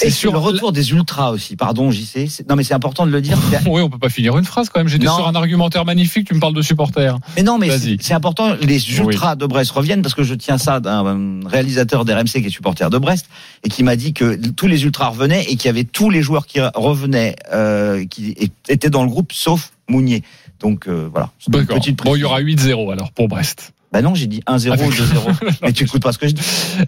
Et 0.04 0.12
sur 0.12 0.32
le 0.32 0.38
retour 0.38 0.72
des 0.72 0.92
ultras 0.92 1.32
aussi, 1.32 1.56
pardon 1.56 1.90
JC. 1.90 2.28
C'est- 2.30 2.48
Non 2.48 2.56
mais 2.56 2.64
c'est 2.64 2.76
important 2.76 3.08
de 3.08 3.12
le 3.12 3.22
dire. 3.22 3.38
C'est- 3.50 3.68
Oui, 3.68 3.82
on 3.82 3.90
peut 3.90 3.98
pas 3.98 4.10
finir 4.10 4.38
une 4.38 4.46
phrase 4.46 4.70
quand 4.70 4.80
même. 4.80 4.88
J'étais 4.88 5.08
sur 5.08 5.28
un 5.28 5.34
argumentaire 5.36 5.86
magnifique. 5.86 6.28
Tu 6.28 6.36
me 6.36 6.40
parles 6.40 6.54
de 6.54 6.62
supporters. 6.62 7.18
Mais 7.36 7.42
non, 7.44 7.58
mais 7.58 7.76
c'est 7.80 7.98
c'est 8.00 8.14
important. 8.14 8.54
Les 8.62 8.80
ultras 8.98 9.36
de 9.36 9.46
Brest 9.48 9.72
reviennent 9.72 10.04
parce 10.04 10.14
que 10.14 10.22
je 10.24 10.36
tiens 10.36 10.60
ça 10.60 10.80
d'un 10.80 11.06
euh, 11.06 11.40
réalisateur 11.48 12.06
d'RMC 12.06 12.42
qui 12.42 12.46
est 12.46 12.50
supporter 12.50 12.90
de 12.92 12.98
Brest 12.98 13.07
et 13.64 13.70
qui 13.70 13.84
m'a 13.84 13.96
dit 13.96 14.14
que 14.14 14.36
tous 14.52 14.68
les 14.68 14.84
ultras 14.84 15.10
revenaient 15.10 15.44
et 15.44 15.56
qu'il 15.56 15.66
y 15.66 15.70
avait 15.70 15.84
tous 15.84 16.10
les 16.10 16.22
joueurs 16.22 16.46
qui 16.48 16.60
revenaient 16.60 17.36
euh, 17.54 18.06
qui 18.06 18.36
étaient 18.68 18.90
dans 18.90 19.04
le 19.04 19.10
groupe 19.10 19.32
sauf 19.34 19.72
Mounier. 19.90 20.24
Donc 20.60 20.88
euh, 20.88 21.08
voilà. 21.12 21.32
D'accord. 21.48 21.80
Bon, 22.04 22.16
il 22.16 22.20
y 22.20 22.24
aura 22.24 22.42
8-0 22.42 22.92
alors 22.92 23.12
pour 23.12 23.28
Brest. 23.28 23.74
Bah 23.92 24.02
non, 24.02 24.14
j'ai 24.16 24.28
dit 24.28 24.42
1-0 24.48 24.72
ou 24.86 24.92
2-0. 24.92 25.56
mais 25.64 25.72
tu 25.72 25.86
écoutes 25.86 26.02
pas 26.02 26.12
ce 26.12 26.18
que 26.18 26.28
je 26.28 26.34
dis. 26.34 26.42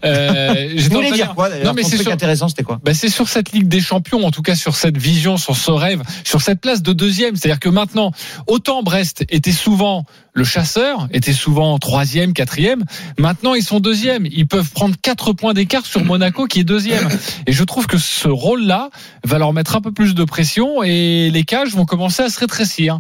Euh, 0.03 0.75
voulais 0.91 1.11
dire 1.11 1.33
quoi 1.33 1.49
d'ailleurs 1.49 1.67
Non, 1.67 1.73
mais 1.73 1.83
c'est 1.83 1.97
sur- 1.97 2.11
intéressant, 2.11 2.49
c'était 2.49 2.63
quoi 2.63 2.79
Ben, 2.83 2.93
c'est 2.93 3.07
sur 3.09 3.29
cette 3.29 3.53
Ligue 3.53 3.69
des 3.69 3.79
Champions, 3.79 4.25
en 4.25 4.31
tout 4.31 4.41
cas 4.41 4.55
sur 4.55 4.75
cette 4.75 4.97
vision, 4.97 5.37
sur 5.37 5.55
ce 5.55 5.71
rêve, 5.71 6.01
sur 6.25 6.41
cette 6.41 6.59
place 6.59 6.81
de 6.83 6.91
deuxième. 6.91 7.35
C'est-à-dire 7.37 7.59
que 7.59 7.69
maintenant, 7.69 8.11
autant 8.47 8.83
Brest 8.83 9.23
était 9.29 9.53
souvent 9.53 10.03
le 10.33 10.43
chasseur, 10.43 11.07
était 11.11 11.33
souvent 11.33 11.77
troisième, 11.79 12.33
quatrième. 12.33 12.83
Maintenant, 13.17 13.53
ils 13.53 13.63
sont 13.63 13.79
deuxième. 13.79 14.25
Ils 14.25 14.47
peuvent 14.47 14.69
prendre 14.69 14.95
quatre 15.01 15.31
points 15.33 15.53
d'écart 15.53 15.85
sur 15.85 16.03
Monaco 16.03 16.47
qui 16.47 16.59
est 16.59 16.63
deuxième. 16.65 17.07
Et 17.47 17.53
je 17.53 17.63
trouve 17.63 17.87
que 17.87 17.97
ce 17.97 18.27
rôle-là 18.27 18.89
va 19.23 19.37
leur 19.37 19.53
mettre 19.53 19.75
un 19.75 19.81
peu 19.81 19.91
plus 19.91 20.15
de 20.15 20.23
pression 20.25 20.83
et 20.83 21.29
les 21.31 21.43
cages 21.43 21.73
vont 21.75 21.85
commencer 21.85 22.23
à 22.23 22.29
se 22.29 22.39
rétrécir. 22.39 22.99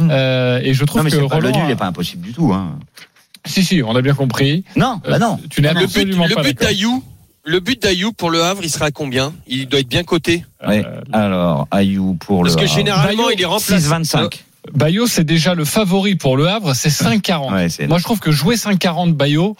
Euh, 0.00 0.60
et 0.62 0.72
je 0.72 0.84
trouve 0.84 1.00
Non 1.00 1.04
mais 1.04 1.10
que 1.10 1.16
pas, 1.16 1.38
le 1.40 1.46
Roland 1.48 1.58
nul 1.58 1.66
n'est 1.68 1.76
pas 1.76 1.86
impossible 1.86 2.22
du 2.26 2.32
tout. 2.32 2.52
Hein. 2.52 2.78
Si, 3.46 3.64
si, 3.64 3.82
on 3.82 3.94
a 3.96 4.02
bien 4.02 4.14
compris. 4.14 4.64
Non, 4.76 5.00
bah 5.08 5.18
non. 5.18 5.38
Euh, 5.42 5.46
Tu 5.48 5.62
n'es 5.62 5.68
Le 5.68 5.74
but, 5.80 5.84
absolument 5.84 6.26
le 6.26 6.34
pas 6.34 6.42
but 6.42 6.48
d'accord. 6.58 6.68
d'Ayou, 6.68 7.02
le 7.44 7.60
but 7.60 7.80
d'Ayou 7.82 8.12
pour 8.12 8.30
le 8.30 8.42
Havre, 8.42 8.60
il 8.62 8.70
sera 8.70 8.86
à 8.86 8.90
combien? 8.90 9.32
Il 9.46 9.66
doit 9.68 9.80
être 9.80 9.88
bien 9.88 10.04
coté. 10.04 10.44
Ouais. 10.66 10.84
Alors 11.12 11.66
Ayou 11.70 12.14
pour 12.20 12.42
Parce 12.42 12.54
le 12.54 12.60
que 12.60 12.64
Havre. 12.66 12.74
généralement, 12.74 13.22
Bayo, 13.24 13.30
il 13.34 13.40
est 13.40 13.44
remplacé. 13.46 13.88
6-25. 13.88 14.42
Bayo, 14.74 15.06
c'est 15.06 15.24
déjà 15.24 15.54
le 15.54 15.64
favori 15.64 16.16
pour 16.16 16.36
le 16.36 16.46
Havre, 16.48 16.74
c'est 16.74 16.90
5,40. 16.90 17.52
Ouais, 17.80 17.86
Moi, 17.88 17.96
je 17.98 18.04
trouve 18.04 18.20
que 18.20 18.30
jouer 18.30 18.56
5,40 18.56 19.14
Bayo, 19.14 19.56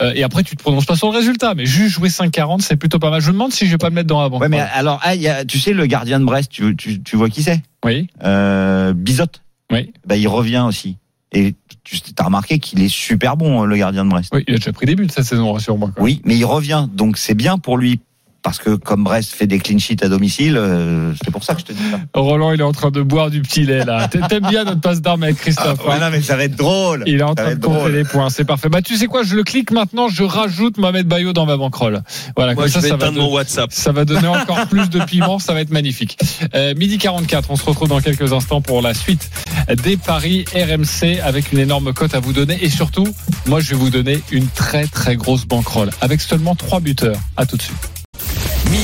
euh, 0.00 0.12
et 0.14 0.22
après, 0.24 0.42
tu 0.42 0.56
te 0.56 0.62
prononces 0.62 0.86
pas 0.86 0.96
sur 0.96 1.10
le 1.12 1.16
résultat, 1.16 1.54
mais 1.54 1.66
juste 1.66 1.94
jouer 1.96 2.08
5,40, 2.08 2.62
c'est 2.62 2.76
plutôt 2.76 2.98
pas 2.98 3.10
mal. 3.10 3.20
Je 3.20 3.28
me 3.28 3.32
demande 3.34 3.52
si 3.52 3.66
je 3.66 3.72
vais 3.72 3.78
pas 3.78 3.90
me 3.90 3.96
mettre 3.96 4.08
dans 4.08 4.22
la 4.22 4.30
banque. 4.30 4.40
Ouais, 4.40 4.48
mais 4.48 4.60
alors, 4.60 4.98
ah, 5.02 5.14
il 5.14 5.20
y 5.20 5.28
a- 5.28 5.44
tu 5.44 5.58
sais, 5.60 5.72
le 5.74 5.84
gardien 5.84 6.18
de 6.20 6.24
Brest, 6.24 6.50
tu, 6.50 6.74
tu, 6.74 7.02
tu 7.02 7.16
vois 7.16 7.28
qui 7.28 7.42
c'est? 7.42 7.60
Oui, 7.84 8.08
euh, 8.24 8.94
Bizotte. 8.94 9.42
oui, 9.70 9.92
Bah, 10.06 10.16
il 10.16 10.26
revient 10.26 10.64
aussi. 10.66 10.96
Et 11.34 11.54
tu 11.82 11.98
as 12.18 12.24
remarqué 12.24 12.58
qu'il 12.58 12.82
est 12.82 12.88
super 12.88 13.36
bon, 13.36 13.64
le 13.64 13.76
gardien 13.76 14.04
de 14.04 14.10
Brest. 14.10 14.30
oui, 14.32 14.44
il 14.46 14.54
a 14.54 14.58
déjà 14.58 14.72
pris 14.72 14.86
des 14.86 14.94
buts 14.94 15.08
cette 15.10 15.24
saison, 15.24 15.52
rassure-moi. 15.52 15.90
Oui, 15.98 16.22
mais 16.24 16.36
il 16.36 16.44
revient. 16.44 16.88
Donc, 16.92 17.18
c'est 17.18 17.34
bien 17.34 17.58
pour 17.58 17.76
lui. 17.76 18.00
Parce 18.44 18.58
que 18.58 18.76
comme 18.76 19.02
Brest 19.04 19.32
fait 19.34 19.46
des 19.46 19.58
clean 19.58 19.78
sheets 19.78 20.04
à 20.04 20.08
domicile, 20.08 20.56
euh, 20.58 21.12
c'est 21.24 21.30
pour 21.30 21.42
ça 21.42 21.54
que 21.54 21.60
je 21.60 21.64
te 21.64 21.72
dis 21.72 21.82
ça. 21.90 21.98
Roland, 22.14 22.52
il 22.52 22.60
est 22.60 22.64
en 22.64 22.72
train 22.72 22.90
de 22.90 23.00
boire 23.00 23.30
du 23.30 23.40
petit 23.40 23.64
lait, 23.64 23.84
là. 23.86 24.06
T'aimes 24.08 24.46
bien 24.48 24.64
notre 24.64 24.82
passe 24.82 25.00
d'armes 25.00 25.22
avec 25.22 25.36
Christophe. 25.36 25.82
Ouais, 25.86 25.94
hein 25.94 25.98
non, 25.98 26.08
mais 26.12 26.20
ça 26.20 26.36
va 26.36 26.44
être 26.44 26.54
drôle. 26.54 27.04
il 27.06 27.20
est 27.20 27.22
en 27.22 27.28
Ça 27.28 27.34
train 27.36 27.54
de 27.54 27.60
compter 27.64 27.78
drôle. 27.78 27.92
les 27.92 28.04
points, 28.04 28.28
c'est 28.28 28.44
parfait. 28.44 28.68
Bah, 28.68 28.82
tu 28.82 28.96
sais 28.96 29.06
quoi, 29.06 29.22
je 29.22 29.34
le 29.34 29.44
clique 29.44 29.70
maintenant, 29.70 30.08
je 30.08 30.22
rajoute 30.24 30.76
Mohamed 30.76 31.06
Bayo 31.08 31.32
dans 31.32 31.46
ma 31.46 31.56
banquerolle. 31.56 32.02
Voilà, 32.36 32.52
Moi, 32.54 32.64
comme 32.64 32.68
je 32.68 32.74
ça, 32.74 32.80
vais 32.80 32.88
ça 32.90 32.96
va, 32.96 33.10
mon 33.10 33.32
WhatsApp. 33.32 33.72
ça 33.72 33.92
va 33.92 34.04
donner 34.04 34.28
encore 34.28 34.66
plus 34.68 34.90
de 34.90 35.02
piment, 35.02 35.38
ça 35.38 35.54
va 35.54 35.62
être 35.62 35.70
magnifique. 35.70 36.18
Euh, 36.54 36.74
midi 36.74 36.98
44, 36.98 37.50
on 37.50 37.56
se 37.56 37.64
retrouve 37.64 37.88
dans 37.88 38.00
quelques 38.02 38.34
instants 38.34 38.60
pour 38.60 38.82
la 38.82 38.92
suite 38.92 39.30
des 39.82 39.96
paris 39.96 40.44
RMC 40.54 41.18
avec 41.24 41.50
une 41.52 41.60
énorme 41.60 41.94
cote 41.94 42.14
à 42.14 42.20
vous 42.20 42.34
donner 42.34 42.58
et 42.62 42.68
surtout, 42.68 43.06
moi 43.46 43.60
je 43.60 43.70
vais 43.70 43.76
vous 43.76 43.88
donner 43.90 44.20
une 44.30 44.48
très 44.48 44.86
très 44.86 45.16
grosse 45.16 45.46
banquerolle 45.46 45.88
avec 46.02 46.20
seulement 46.20 46.54
trois 46.54 46.80
buteurs. 46.80 47.16
À 47.38 47.46
tout 47.46 47.56
de 47.56 47.62
suite. 47.62 48.03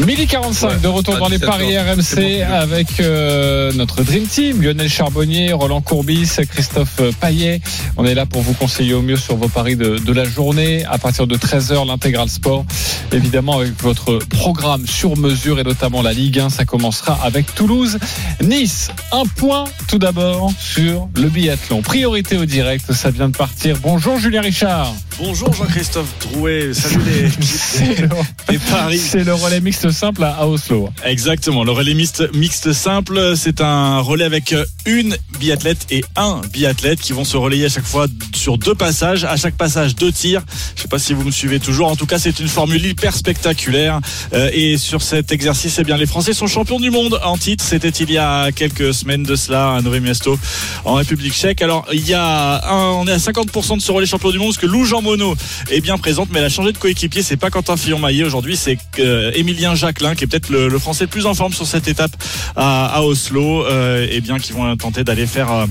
codes. 0.00 0.06
Midi 0.08 0.26
45 0.26 0.68
Ouais. 0.68 0.78
de 0.78 0.88
retour 0.88 1.16
dans 1.18 1.28
les 1.28 1.38
17 1.38 1.48
paris 1.48 1.76
heures. 1.76 1.86
RMC 1.96 2.44
bon. 2.48 2.54
avec 2.54 3.00
euh, 3.00 3.72
notre 3.72 4.02
Dream 4.02 4.24
Team, 4.26 4.62
Lionel 4.62 4.88
Charbonnier, 4.88 5.52
Roland 5.52 5.80
Courbis, 5.80 6.28
Christophe 6.50 7.00
Paillet. 7.20 7.60
On 7.96 8.04
est 8.04 8.14
là 8.14 8.26
pour 8.26 8.42
vous 8.42 8.54
conseiller 8.54 8.94
au 8.94 9.02
mieux 9.02 9.16
sur 9.16 9.36
vos 9.36 9.48
paris 9.48 9.76
de, 9.76 9.98
de 9.98 10.12
la 10.12 10.24
journée. 10.24 10.84
À 10.86 10.98
partir 10.98 11.26
de 11.26 11.36
13h, 11.36 11.86
l'intégral 11.86 12.28
sport. 12.28 12.64
Évidemment, 13.12 13.58
avec 13.58 13.80
votre 13.82 14.18
programme 14.30 14.86
sur 14.86 15.16
mesure 15.16 15.58
et 15.58 15.64
notamment 15.64 16.02
la 16.02 16.12
Ligue 16.12 16.38
1, 16.40 16.50
ça 16.50 16.64
commencera 16.64 17.18
avec 17.22 17.54
Toulouse. 17.54 17.98
Nice, 18.42 18.88
un 19.12 19.24
point 19.36 19.64
tout 19.88 19.98
d'abord 19.98 20.52
sur 20.58 21.08
le 21.16 21.28
biathlon. 21.28 21.82
Priorité 21.82 22.36
au 22.36 22.44
direct, 22.44 22.92
ça 22.92 23.10
vient 23.10 23.28
de 23.28 23.36
partir. 23.36 23.76
Bonjour 23.82 24.18
Julien 24.18 24.40
Richard. 24.42 24.94
Bonjour 25.22 25.52
Jean-Christophe 25.52 26.08
Drouet, 26.20 26.72
salut 26.72 27.02
les, 27.04 27.22
le, 28.00 28.08
les 28.48 28.58
paris. 28.58 28.96
c'est 28.98 29.22
le 29.22 29.34
relais 29.34 29.60
mixte 29.60 29.90
simple 29.90 30.24
à 30.24 30.48
Oslo. 30.48 30.88
Exactement, 31.04 31.62
le 31.62 31.72
relais 31.72 31.92
mixte, 31.92 32.34
mixte 32.34 32.72
simple, 32.72 33.34
c'est 33.36 33.60
un 33.60 33.98
relais 34.00 34.24
avec 34.24 34.54
une 34.86 35.14
biathlète 35.38 35.86
et 35.90 36.02
un 36.16 36.40
biathlète 36.50 37.00
qui 37.00 37.12
vont 37.12 37.24
se 37.26 37.36
relayer 37.36 37.66
à 37.66 37.68
chaque 37.68 37.84
fois 37.84 38.06
sur 38.34 38.56
deux 38.56 38.74
passages, 38.74 39.24
à 39.24 39.36
chaque 39.36 39.56
passage 39.56 39.94
deux 39.94 40.10
tirs. 40.10 40.40
Je 40.74 40.82
sais 40.82 40.88
pas 40.88 40.98
si 40.98 41.12
vous 41.12 41.22
me 41.24 41.30
suivez 41.30 41.60
toujours, 41.60 41.88
en 41.88 41.96
tout 41.96 42.06
cas 42.06 42.18
c'est 42.18 42.40
une 42.40 42.48
formule 42.48 42.84
hyper 42.84 43.14
spectaculaire 43.14 44.00
Euh, 44.32 44.48
et 44.52 44.78
sur 44.78 45.02
cet 45.02 45.32
exercice, 45.32 45.78
eh 45.80 45.84
bien 45.84 45.96
les 45.96 46.06
Français 46.06 46.32
sont 46.32 46.46
champions 46.46 46.80
du 46.80 46.90
monde 46.90 47.20
en 47.24 47.36
titre. 47.36 47.62
C'était 47.64 47.88
il 47.88 48.10
y 48.10 48.16
a 48.18 48.52
quelques 48.52 48.94
semaines 48.94 49.24
de 49.24 49.36
cela 49.36 49.74
à 49.74 49.82
Nové 49.82 50.00
Miesto 50.00 50.38
en 50.84 50.94
République 50.94 51.34
Tchèque. 51.34 51.60
Alors 51.62 51.84
il 51.92 52.08
y 52.08 52.14
a 52.14 52.64
un, 52.70 52.92
on 52.92 53.06
est 53.06 53.12
à 53.12 53.18
50% 53.18 53.76
de 53.76 53.82
ce 53.82 53.92
relais 53.92 54.06
champion 54.06 54.30
du 54.30 54.38
monde 54.38 54.48
parce 54.48 54.58
que 54.58 54.66
Lou 54.66 54.84
Jean 54.84 55.02
Monod 55.10 55.36
est 55.70 55.80
bien 55.80 55.98
présente, 55.98 56.28
mais 56.30 56.38
elle 56.38 56.44
a 56.44 56.48
changé 56.48 56.72
de 56.72 56.78
coéquipier. 56.78 57.22
C'est 57.22 57.36
pas 57.36 57.50
Quentin 57.50 57.76
Fillon-Maillet 57.76 58.22
aujourd'hui, 58.22 58.56
c'est 58.56 58.78
euh, 59.00 59.32
Émilien 59.34 59.74
Jacquelin 59.74 60.14
qui 60.14 60.22
est 60.22 60.26
peut-être 60.28 60.50
le, 60.50 60.78
Français 60.78 61.04
le 61.04 61.10
plus 61.10 61.26
en 61.26 61.34
forme 61.34 61.52
sur 61.52 61.66
cette 61.66 61.88
étape 61.88 62.12
à, 62.54 62.86
à 62.86 63.02
Oslo. 63.02 63.66
Euh, 63.66 64.06
et 64.08 64.20
bien 64.20 64.38
qui 64.38 64.52
vont 64.52 64.76
tenter 64.76 65.02
d'aller 65.02 65.26
faire 65.26 65.66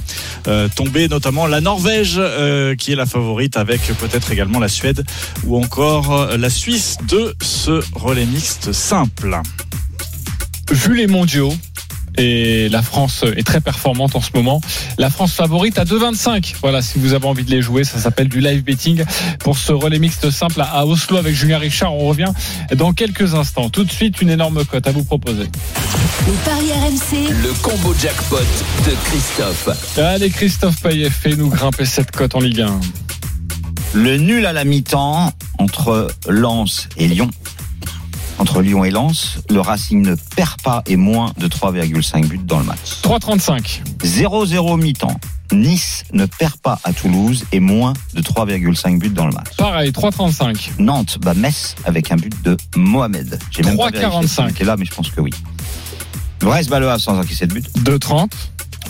euh, 0.47 0.67
tomber 0.75 1.07
notamment 1.07 1.47
la 1.47 1.61
Norvège 1.61 2.19
qui 2.77 2.91
est 2.91 2.95
la 2.95 3.05
favorite 3.05 3.55
avec 3.55 3.81
peut-être 3.81 4.31
également 4.31 4.59
la 4.59 4.67
Suède 4.67 5.05
ou 5.45 5.57
encore 5.57 6.37
la 6.37 6.49
Suisse 6.49 6.97
de 7.07 7.33
ce 7.41 7.81
relais 7.95 8.25
mixte 8.25 8.73
simple. 8.73 9.39
Vu 10.71 10.95
les 10.95 11.07
mondiaux, 11.07 11.53
et 12.17 12.69
la 12.69 12.81
France 12.81 13.23
est 13.35 13.45
très 13.45 13.61
performante 13.61 14.15
en 14.15 14.21
ce 14.21 14.31
moment. 14.33 14.61
La 14.97 15.09
France 15.09 15.33
favorite 15.33 15.77
à 15.77 15.85
2,25. 15.85 16.55
Voilà, 16.61 16.81
si 16.81 16.99
vous 16.99 17.13
avez 17.13 17.27
envie 17.27 17.43
de 17.43 17.51
les 17.51 17.61
jouer, 17.61 17.83
ça 17.83 17.99
s'appelle 17.99 18.29
du 18.29 18.39
live 18.39 18.63
betting 18.63 19.03
pour 19.39 19.57
ce 19.57 19.71
relais 19.71 19.99
mixte 19.99 20.29
simple 20.29 20.61
à 20.61 20.85
Oslo 20.85 21.17
avec 21.17 21.35
Julien 21.35 21.57
Richard. 21.57 21.93
On 21.93 22.07
revient 22.07 22.31
dans 22.75 22.93
quelques 22.93 23.35
instants. 23.35 23.69
Tout 23.69 23.83
de 23.83 23.91
suite, 23.91 24.21
une 24.21 24.29
énorme 24.29 24.65
cote 24.65 24.87
à 24.87 24.91
vous 24.91 25.03
proposer. 25.03 25.47
Les 26.27 26.33
paris 26.45 26.71
RMC. 26.71 27.33
Le 27.43 27.53
combo 27.61 27.95
jackpot 28.01 28.37
de 28.37 28.95
Christophe. 29.05 29.97
Allez, 29.97 30.29
Christophe 30.29 30.81
Payet, 30.81 31.09
fais-nous 31.09 31.49
grimper 31.49 31.85
cette 31.85 32.11
cote 32.11 32.35
en 32.35 32.39
Ligue 32.39 32.61
1. 32.61 32.79
Le 33.93 34.17
nul 34.17 34.45
à 34.45 34.53
la 34.53 34.65
mi-temps 34.65 35.31
entre 35.57 36.09
Lens 36.27 36.87
et 36.97 37.07
Lyon. 37.07 37.29
Entre 38.39 38.61
Lyon 38.61 38.85
et 38.85 38.89
Lens, 38.89 39.39
le 39.49 39.59
Racing 39.59 40.01
ne 40.01 40.15
perd 40.15 40.61
pas 40.61 40.81
et 40.87 40.95
moins 40.95 41.33
de 41.37 41.47
3,5 41.47 42.25
buts 42.25 42.39
dans 42.43 42.59
le 42.59 42.65
match. 42.65 43.01
3,35. 43.03 43.81
0-0 44.03 44.79
mi-temps. 44.79 45.19
Nice 45.51 46.03
ne 46.13 46.25
perd 46.25 46.57
pas 46.57 46.79
à 46.83 46.93
Toulouse 46.93 47.43
et 47.51 47.59
moins 47.59 47.93
de 48.13 48.21
3,5 48.21 48.97
buts 48.99 49.09
dans 49.09 49.25
le 49.25 49.33
match. 49.33 49.57
Pareil, 49.57 49.91
3,35. 49.91 50.71
Nantes 50.79 51.17
bat 51.19 51.33
Metz 51.33 51.75
avec 51.83 52.11
un 52.11 52.15
but 52.15 52.33
de 52.43 52.55
Mohamed. 52.77 53.39
J'ai 53.51 53.63
même 53.63 53.75
pas 53.75 53.89
vérifié 53.89 54.09
3,45. 54.09 54.27
s'il 54.27 54.49
était 54.49 54.63
là, 54.63 54.77
mais 54.77 54.85
je 54.85 54.93
pense 54.93 55.09
que 55.09 55.19
oui. 55.19 55.31
Brest 56.39 56.69
bat 56.69 56.79
le 56.79 56.89
Havre 56.89 57.01
sans 57.01 57.19
encaisser 57.19 57.45
de 57.45 57.53
but. 57.53 57.65
2,30. 57.79 58.29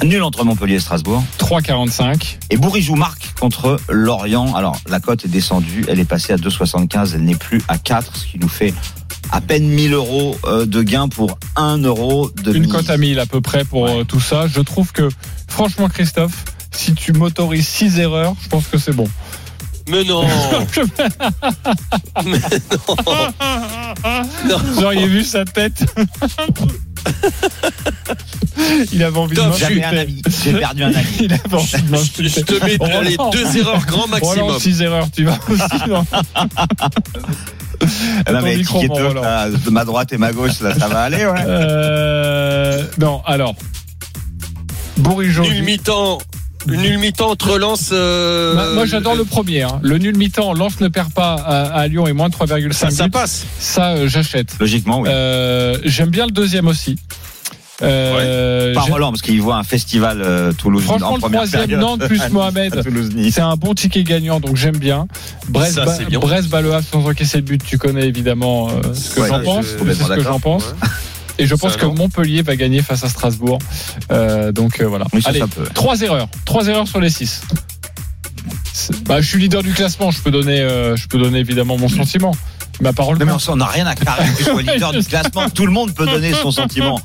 Nul 0.04 0.22
entre 0.22 0.44
Montpellier 0.46 0.76
et 0.76 0.80
Strasbourg. 0.80 1.24
3,45. 1.40 2.38
Et 2.52 2.58
Bourigeau 2.58 2.96
marque 2.96 3.34
contre 3.40 3.80
Lorient. 3.90 4.54
Alors, 4.54 4.78
la 4.88 5.00
cote 5.00 5.26
est 5.26 5.30
descendue. 5.30 5.86
Elle 5.90 6.00
est 6.00 6.06
passée 6.06 6.34
à 6.34 6.38
2,75. 6.38 7.16
Elle 7.16 7.26
n'est 7.26 7.36
plus 7.36 7.62
à 7.68 7.78
4, 7.78 8.16
ce 8.16 8.26
qui 8.28 8.40
nous 8.40 8.48
fait 8.48 8.74
à 9.32 9.42
peine 9.42 9.68
1000 9.68 9.94
euros 9.94 10.38
euh, 10.46 10.66
de 10.66 10.82
gain 10.82 11.08
pour 11.08 11.38
1 11.56 11.80
euro 11.80 12.32
de 12.44 12.54
Une 12.54 12.68
cote 12.68 12.90
à 12.90 12.98
1000 12.98 13.20
à 13.20 13.26
peu 13.26 13.42
près 13.42 13.66
pour 13.66 13.88
euh, 13.88 14.04
tout 14.04 14.20
ça. 14.20 14.48
Je 14.48 14.62
trouve 14.62 14.92
que, 14.92 15.10
franchement, 15.48 15.90
Christophe, 15.90 16.44
si 16.72 16.94
tu 16.94 17.14
m'autorises 17.14 17.68
6 17.68 18.00
erreurs, 18.00 18.36
je 18.42 18.50
pense 18.50 18.68
que 18.68 18.78
c'est 18.78 18.94
bon. 18.94 19.08
Mais 19.90 20.04
non. 20.04 20.24
Mais 22.26 22.40
non. 24.48 24.58
Vous 24.74 24.84
auriez 24.84 25.08
vu 25.08 25.24
sa 25.24 25.46
tête. 25.46 25.86
Il 28.92 29.02
avait 29.04 29.18
envie 29.18 29.36
de 29.36 29.42
Top, 29.42 29.54
ami. 29.94 30.22
J'ai 30.44 30.54
perdu 30.54 30.84
un 30.84 30.94
ami. 30.94 31.08
Il 31.22 31.34
avait 31.34 31.54
envie 31.54 31.82
de 31.82 31.90
m'insulter. 31.90 32.30
Je 32.30 32.42
te 32.42 32.66
mets 32.66 32.78
Roland. 32.78 33.02
les 33.02 33.18
deux 33.32 33.58
erreurs 33.58 33.86
grand 33.86 34.08
maximum. 34.08 34.40
Roland, 34.40 34.60
6 34.60 34.82
erreurs, 34.82 35.10
tu 35.12 35.24
vas 35.24 35.40
aussi. 35.50 35.64
non 38.32 38.42
mais 38.42 38.58
micro, 38.58 38.82
mon 38.88 38.96
deux, 38.96 39.14
là, 39.14 39.50
de 39.50 39.70
ma 39.70 39.86
droite 39.86 40.12
et 40.14 40.18
ma 40.18 40.32
gauche, 40.34 40.60
là, 40.62 40.74
ça 40.78 40.88
va 40.88 41.02
aller, 41.04 41.26
ouais. 41.26 41.44
Euh, 41.48 42.84
non, 43.00 43.22
alors. 43.26 43.56
Nul 45.44 45.64
mi-temps. 45.64 46.18
Nul 46.68 46.98
mi-temps 47.00 47.30
entre 47.32 47.58
Lens. 47.58 47.90
euh, 47.94 48.54
Moi, 48.54 48.74
moi, 48.74 48.86
j'adore 48.86 49.16
le 49.16 49.24
premier. 49.24 49.62
hein. 49.64 49.80
Le 49.82 49.98
nul 49.98 50.18
mi-temps, 50.18 50.54
Lens 50.54 50.82
ne 50.82 50.90
perd 50.90 51.12
pas 51.14 51.36
à, 51.36 51.68
à 51.80 51.88
Lyon 51.88 52.06
et 52.06 52.12
moins 52.14 52.28
de 52.30 52.36
3,5 52.36 52.74
Ça, 52.74 52.90
ça 52.92 53.08
passe. 53.08 53.46
Ça, 53.60 53.92
euh, 53.92 54.10
j'achète. 54.10 54.50
Logiquement, 54.60 55.00
oui. 55.00 55.10
Euh, 55.12 55.78
J'aime 55.86 56.10
bien 56.10 56.26
le 56.26 56.32
deuxième 56.32 56.68
aussi. 56.68 56.98
Euh, 57.82 58.74
j'ai- 58.74 58.92
Roland, 58.92 59.12
parce 59.12 59.22
qu'il 59.22 59.42
voit 59.42 59.56
un 59.58 59.64
festival 59.64 60.22
euh, 60.22 60.52
Toulouse 60.54 60.84
Franchement, 60.84 61.12
en 61.12 61.16
le 61.16 61.22
troisième. 61.22 61.80
Nantes 61.80 62.06
plus 62.08 62.20
À 62.22 62.30
Mohamed. 62.30 62.82
C'est 63.32 63.42
un 63.42 63.56
bon 63.56 63.74
ticket 63.74 64.04
gagnant, 64.04 64.40
donc 64.40 64.56
j'aime 64.58 64.78
bien. 64.78 65.08
Brest, 65.48 65.76
Ça, 65.76 65.86
ba- 65.86 65.96
c'est 65.98 66.06
bien. 66.06 66.20
Brest 66.20 66.50
bat 66.50 66.62
le 66.62 66.74
Havre 66.74 66.86
sans 66.92 67.06
encaisser 67.08 67.38
le 67.38 67.44
but. 67.44 67.64
Tu 67.64 67.78
connais 67.78 68.08
évidemment 68.08 68.70
euh, 68.70 68.94
ce 68.94 69.16
que 69.16 69.22
Ouais, 69.22 69.30
j'en 69.30 69.40
je- 69.40 69.44
pense. 69.44 69.66
je- 69.66 69.94
C'est 69.94 70.04
ce 70.04 70.10
que 70.16 70.22
j'en 70.24 70.40
pense. 70.40 70.76
Et 71.38 71.46
je 71.48 71.56
pense 71.56 71.78
que. 71.78 71.86
Montpellier 71.86 72.42
va 72.42 72.56
gagner 72.58 72.82
face 72.82 73.04
à 73.06 73.10
Strasbourg. 73.10 73.60
Euh, 74.12 74.52
donc 74.52 74.82
euh, 74.82 74.86
voilà. 74.88 75.06
Oui, 75.14 75.22
ça, 75.22 75.30
Allez, 75.30 75.40
ça 75.40 75.48
trois 75.74 76.02
erreurs. 76.02 76.28
Trois 76.46 76.68
erreurs 76.68 76.88
sur 76.88 77.00
les 77.00 77.10
six. 77.10 77.42
Bah, 79.06 79.22
je 79.22 79.28
suis 79.28 79.40
leader 79.40 79.64
du 79.64 79.72
classement. 79.72 80.12
Je 80.12 80.20
peux 80.22 80.32
donner, 80.32 80.62
euh, 80.62 80.96
je 80.96 81.08
peux 81.08 81.18
donner 81.18 81.40
évidemment 81.40 81.78
mon 81.78 81.88
sentiment. 81.90 82.32
Ma 82.82 82.94
parole. 82.94 83.18
Non, 83.18 83.26
mais 83.26 83.32
on 83.48 83.56
n'a 83.56 83.66
rien 83.66 83.86
à 83.86 83.96
carrer 83.96 84.26
que 84.38 84.44
sois 84.44 84.62
leader 84.62 84.92
du 84.92 85.04
classement. 85.04 85.50
Tout 85.50 85.66
le 85.66 85.72
monde 85.72 85.94
peut 85.94 86.06
donner 86.06 86.34
son 86.34 86.52
sentiment. 86.52 87.02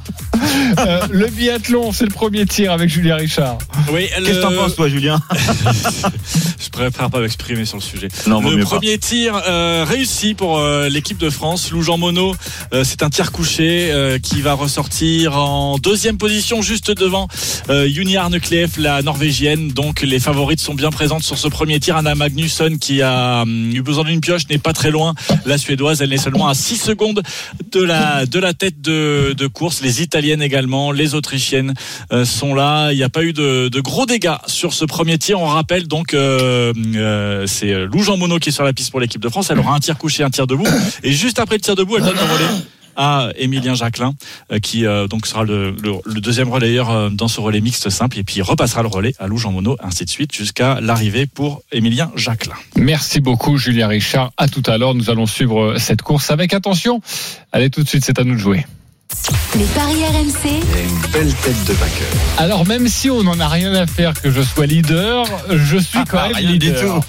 Euh, 0.79 1.01
le 1.11 1.27
biathlon, 1.27 1.93
c'est 1.93 2.05
le 2.05 2.11
premier 2.11 2.47
tir 2.47 2.73
avec 2.73 2.89
Julien 2.89 3.17
Richard. 3.17 3.59
Oui, 3.93 4.09
Qu'est-ce 4.09 4.39
que 4.39 4.43
t'en 4.43 4.53
penses, 4.53 4.77
toi, 4.77 4.89
Julien 4.89 5.21
Je 6.61 6.69
préfère 6.71 7.11
pas 7.11 7.21
m'exprimer 7.21 7.65
sur 7.65 7.77
le 7.77 7.83
sujet. 7.83 8.09
Non, 8.27 8.41
vaut 8.41 8.51
le 8.51 8.65
pas. 8.65 8.71
premier 8.71 8.99
tir 8.99 9.41
euh, 9.47 9.85
réussi 9.89 10.35
pour 10.35 10.59
euh, 10.59 10.89
l'équipe 10.89 11.19
de 11.19 11.31
France. 11.31 11.71
Lou 11.71 11.83
Jean 11.83 11.99
Monod, 11.99 12.37
euh, 12.73 12.85
c'est 12.85 13.03
un 13.03 13.11
tir 13.11 13.33
couché 13.33 13.91
euh, 13.93 14.19
qui 14.19 14.41
va 14.41 14.55
ressortir 14.55 15.37
en 15.39 15.79
deuxième 15.79 16.19
position, 16.19 16.63
juste 16.63 16.91
devant 16.91 17.29
euh, 17.69 17.89
Juni 17.89 18.17
Arnekleef, 18.17 18.77
la 18.79 19.03
norvégienne. 19.03 19.69
Donc 19.69 20.03
les 20.03 20.19
favorites 20.21 20.61
sont 20.61 20.75
bien 20.75 20.91
présentes 20.91 21.23
sur 21.23 21.39
ce 21.39 21.49
premier 21.49 21.81
tir. 21.81 21.97
Anna 21.97 22.15
Magnusson 22.15 22.77
qui 22.81 23.03
a 23.03 23.43
hum, 23.43 23.71
eu 23.73 23.83
besoin 23.83 24.05
d'une 24.05 24.21
pioche 24.21 24.49
n'est 24.49 24.59
pas 24.59 24.73
très 24.73 24.91
loin. 24.91 25.15
La 25.47 25.59
suédoise, 25.65 26.03
elle 26.03 26.13
est 26.13 26.19
seulement 26.19 26.49
à 26.49 26.55
6 26.55 26.77
secondes 26.77 27.23
de 27.73 27.81
la 27.83 28.55
tête 28.55 28.81
de, 28.81 29.47
course. 29.47 29.83
Les 29.83 30.03
italiennes 30.03 30.43
également, 30.43 30.93
les 30.93 31.15
autrichiennes 31.15 31.75
euh, 32.13 32.25
sont 32.25 32.55
là. 32.55 32.93
Il 32.93 32.97
n'y 32.97 33.03
a 33.03 33.09
pas 33.09 33.23
eu 33.23 33.33
de, 33.33 33.69
de 33.69 33.81
gros 33.81 34.07
dégâts 34.07 34.37
sur 34.47 34.73
ce 34.73 34.85
premier 34.85 35.19
tir. 35.19 35.41
On 35.41 35.47
rappelle 35.47 35.87
donc 35.87 36.15
euh, 36.15 36.73
euh, 36.97 37.47
c'est 37.47 37.73
Lou 37.87 38.03
Jean 38.03 38.17
Monod 38.17 38.41
qui 38.41 38.51
est 38.51 38.53
sur 38.53 38.65
la 38.65 38.73
piste 38.73 38.91
pour 38.91 39.01
l'équipe 39.01 39.21
de 39.21 39.29
France. 39.29 39.51
Elle 39.51 39.59
aura 39.59 39.75
un 39.75 39.81
tir 39.81 39.97
couché, 39.97 40.23
un 40.23 40.31
tir 40.31 40.47
debout. 40.47 40.67
Et 41.03 41.13
juste 41.13 41.39
après 41.39 41.57
le 41.57 41.61
tir 41.61 41.77
debout, 41.77 41.97
elle 41.97 42.05
donne 42.05 42.15
le 42.15 42.35
relais 42.35 42.61
à 42.97 43.29
Émilien 43.37 43.75
Jacquelin 43.75 44.15
euh, 44.53 44.59
qui 44.59 44.87
euh, 44.87 45.07
donc 45.09 45.27
sera 45.27 45.45
le, 45.45 45.71
le- 45.83 45.95
le 46.05 46.21
deuxième 46.21 46.49
relayeur 46.51 46.91
euh, 46.91 47.09
dans 47.11 47.29
ce 47.29 47.41
relais 47.41 47.61
mixte 47.61 47.91
simple 47.91 48.19
et 48.19 48.25
puis 48.25 48.37
il 48.37 48.43
repassera 48.43 48.83
le 48.83 48.89
relais 48.89 49.15
à 49.19 49.27
Lou 49.27 49.39
Jean 49.39 49.53
Monod 49.53 49.77
ainsi 49.83 50.05
de 50.05 50.11
suite 50.11 50.35
jusqu'à 50.35 50.81
l'arrivée 50.81 51.27
pour 51.27 51.63
Émilien 51.73 52.11
Jacquelin. 52.17 52.55
Merci 52.77 53.21
beaucoup, 53.21 53.57
Julien 53.59 53.89
Richard. 53.89 54.33
À 54.37 54.49
tout 54.49 54.63
à 54.67 54.79
l'heure. 54.79 54.95
Nous 54.95 55.11
allons 55.11 55.27
suivre 55.27 55.77
cette 55.79 56.03
course 56.03 56.31
avec 56.31 56.53
attention. 56.55 57.01
Allez, 57.53 57.71
tout 57.71 57.83
de 57.83 57.89
suite, 57.89 58.05
c'est 58.05 58.19
à 58.19 58.25
nous 58.25 58.35
de 58.35 58.39
jouer. 58.41 58.65
Les 59.57 59.65
paris 59.67 60.03
RMC. 60.05 60.49
Une 60.51 61.11
belle 61.13 61.33
tête 61.35 61.65
de 61.67 61.73
vainqueur. 61.75 62.09
Alors, 62.39 62.67
même 62.67 62.89
si 62.89 63.11
on 63.11 63.23
n'en 63.23 63.39
a 63.39 63.49
rien 63.49 63.73
à 63.75 63.87
faire 63.87 64.13
que 64.21 64.31
je 64.31 64.41
sois 64.43 64.67
leader, 64.67 65.25
je 65.51 65.77
suis 65.79 66.01
quand 66.11 66.23
même 66.23 66.35
Rien 66.37 66.49
du 66.49 66.59
leader. 66.59 67.01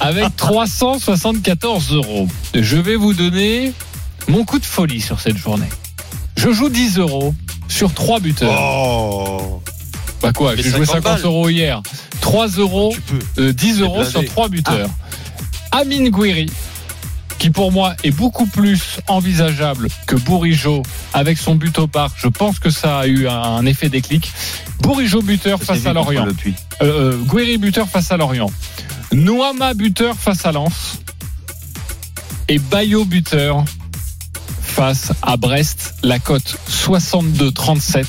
Avec 0.00 0.36
374 0.36 1.92
euros. 1.94 2.28
Je 2.54 2.76
vais 2.76 2.96
vous 2.96 3.14
donner 3.14 3.72
mon 4.28 4.44
coup 4.44 4.58
de 4.58 4.64
folie 4.64 5.00
sur 5.00 5.20
cette 5.20 5.36
journée. 5.36 5.68
Je 6.36 6.50
joue 6.52 6.68
10 6.68 6.98
euros 6.98 7.34
sur 7.68 7.92
3 7.94 8.20
buteurs. 8.20 8.58
Oh. 8.60 9.62
Bah 10.22 10.32
quoi, 10.32 10.56
j'ai 10.56 10.70
joué 10.70 10.86
50 10.86 11.02
50 11.04 11.24
euros 11.24 11.48
hier. 11.48 11.82
3 12.20 12.48
euros, 12.58 12.92
Tu 12.94 13.00
peux. 13.00 13.42
euh, 13.42 13.52
10 13.52 13.80
euros 13.80 14.04
sur 14.04 14.24
3 14.24 14.48
buteurs. 14.48 14.88
Amine 15.72 16.08
Gouiri, 16.10 16.50
qui 17.38 17.50
pour 17.50 17.70
moi 17.72 17.94
est 18.02 18.10
beaucoup 18.10 18.46
plus 18.46 18.80
envisageable 19.08 19.88
que 20.06 20.16
Bourigeau 20.16 20.82
avec 21.12 21.38
son 21.38 21.54
but 21.54 21.78
au 21.78 21.86
parc. 21.86 22.16
Je 22.18 22.28
pense 22.28 22.58
que 22.58 22.70
ça 22.70 23.00
a 23.00 23.06
eu 23.06 23.28
un 23.28 23.64
effet 23.66 23.88
déclic. 23.88 24.32
Bourigeau 24.80 25.22
buteur 25.22 25.62
face 25.62 25.84
à 25.86 25.92
Lorient. 25.92 26.26
Euh, 26.26 26.32
euh, 26.82 27.18
Gouiri 27.24 27.58
buteur 27.58 27.88
face 27.88 28.10
à 28.12 28.16
Lorient. 28.16 28.50
Noama 29.12 29.74
buteur 29.74 30.16
face 30.16 30.44
à 30.46 30.52
Lens. 30.52 30.98
Et 32.48 32.58
Bayo 32.58 33.04
buteur 33.04 33.64
face 34.76 35.12
à 35.22 35.36
Brest. 35.38 35.94
La 36.02 36.18
cote 36.18 36.56
62-37. 36.70 38.04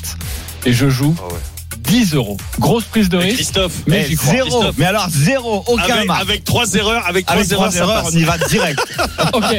Et 0.66 0.74
je 0.74 0.90
joue 0.90 1.16
Ah 1.18 1.34
ouais. 1.34 1.40
10 1.80 2.16
euros. 2.16 2.36
Grosse 2.60 2.84
prise 2.84 3.08
de 3.08 3.18
Mais 3.18 3.24
risque. 3.24 3.36
Christophe. 3.38 3.72
Mais 3.88 4.06
Eh, 4.10 4.16
zéro. 4.18 4.42
Christophe. 4.60 4.76
Mais 4.78 4.86
alors, 4.86 5.08
zéro. 5.10 5.64
Aucun 5.68 5.94
Avec, 5.96 6.08
marque. 6.08 6.22
avec 6.22 6.44
trois 6.44 6.74
erreurs, 6.76 7.06
avec 7.08 7.26
trois 7.26 7.38
Avec 7.40 7.52
erreurs, 7.78 8.04
on 8.06 8.12
y 8.12 8.24
va 8.24 8.38
direct. 8.38 8.80
Ok. 9.34 9.56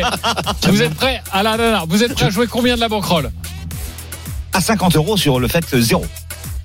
Vous 0.69 0.83
êtes 0.83 0.95
prêts 0.95 1.23
à 1.33 1.43
la, 1.43 1.57
la, 1.57 1.71
la. 1.71 1.85
Vous 1.89 2.03
êtes 2.03 2.13
prêts 2.15 2.27
à 2.27 2.31
jouer 2.31 2.47
combien 2.47 2.75
de 2.77 2.81
la 2.81 2.89
banquerolle? 2.89 3.31
À 4.53 4.61
50 4.61 4.97
euros 4.97 5.17
sur 5.17 5.41
le 5.41 5.49
fait 5.49 5.65
que 5.65 5.81
zéro. 5.81 6.05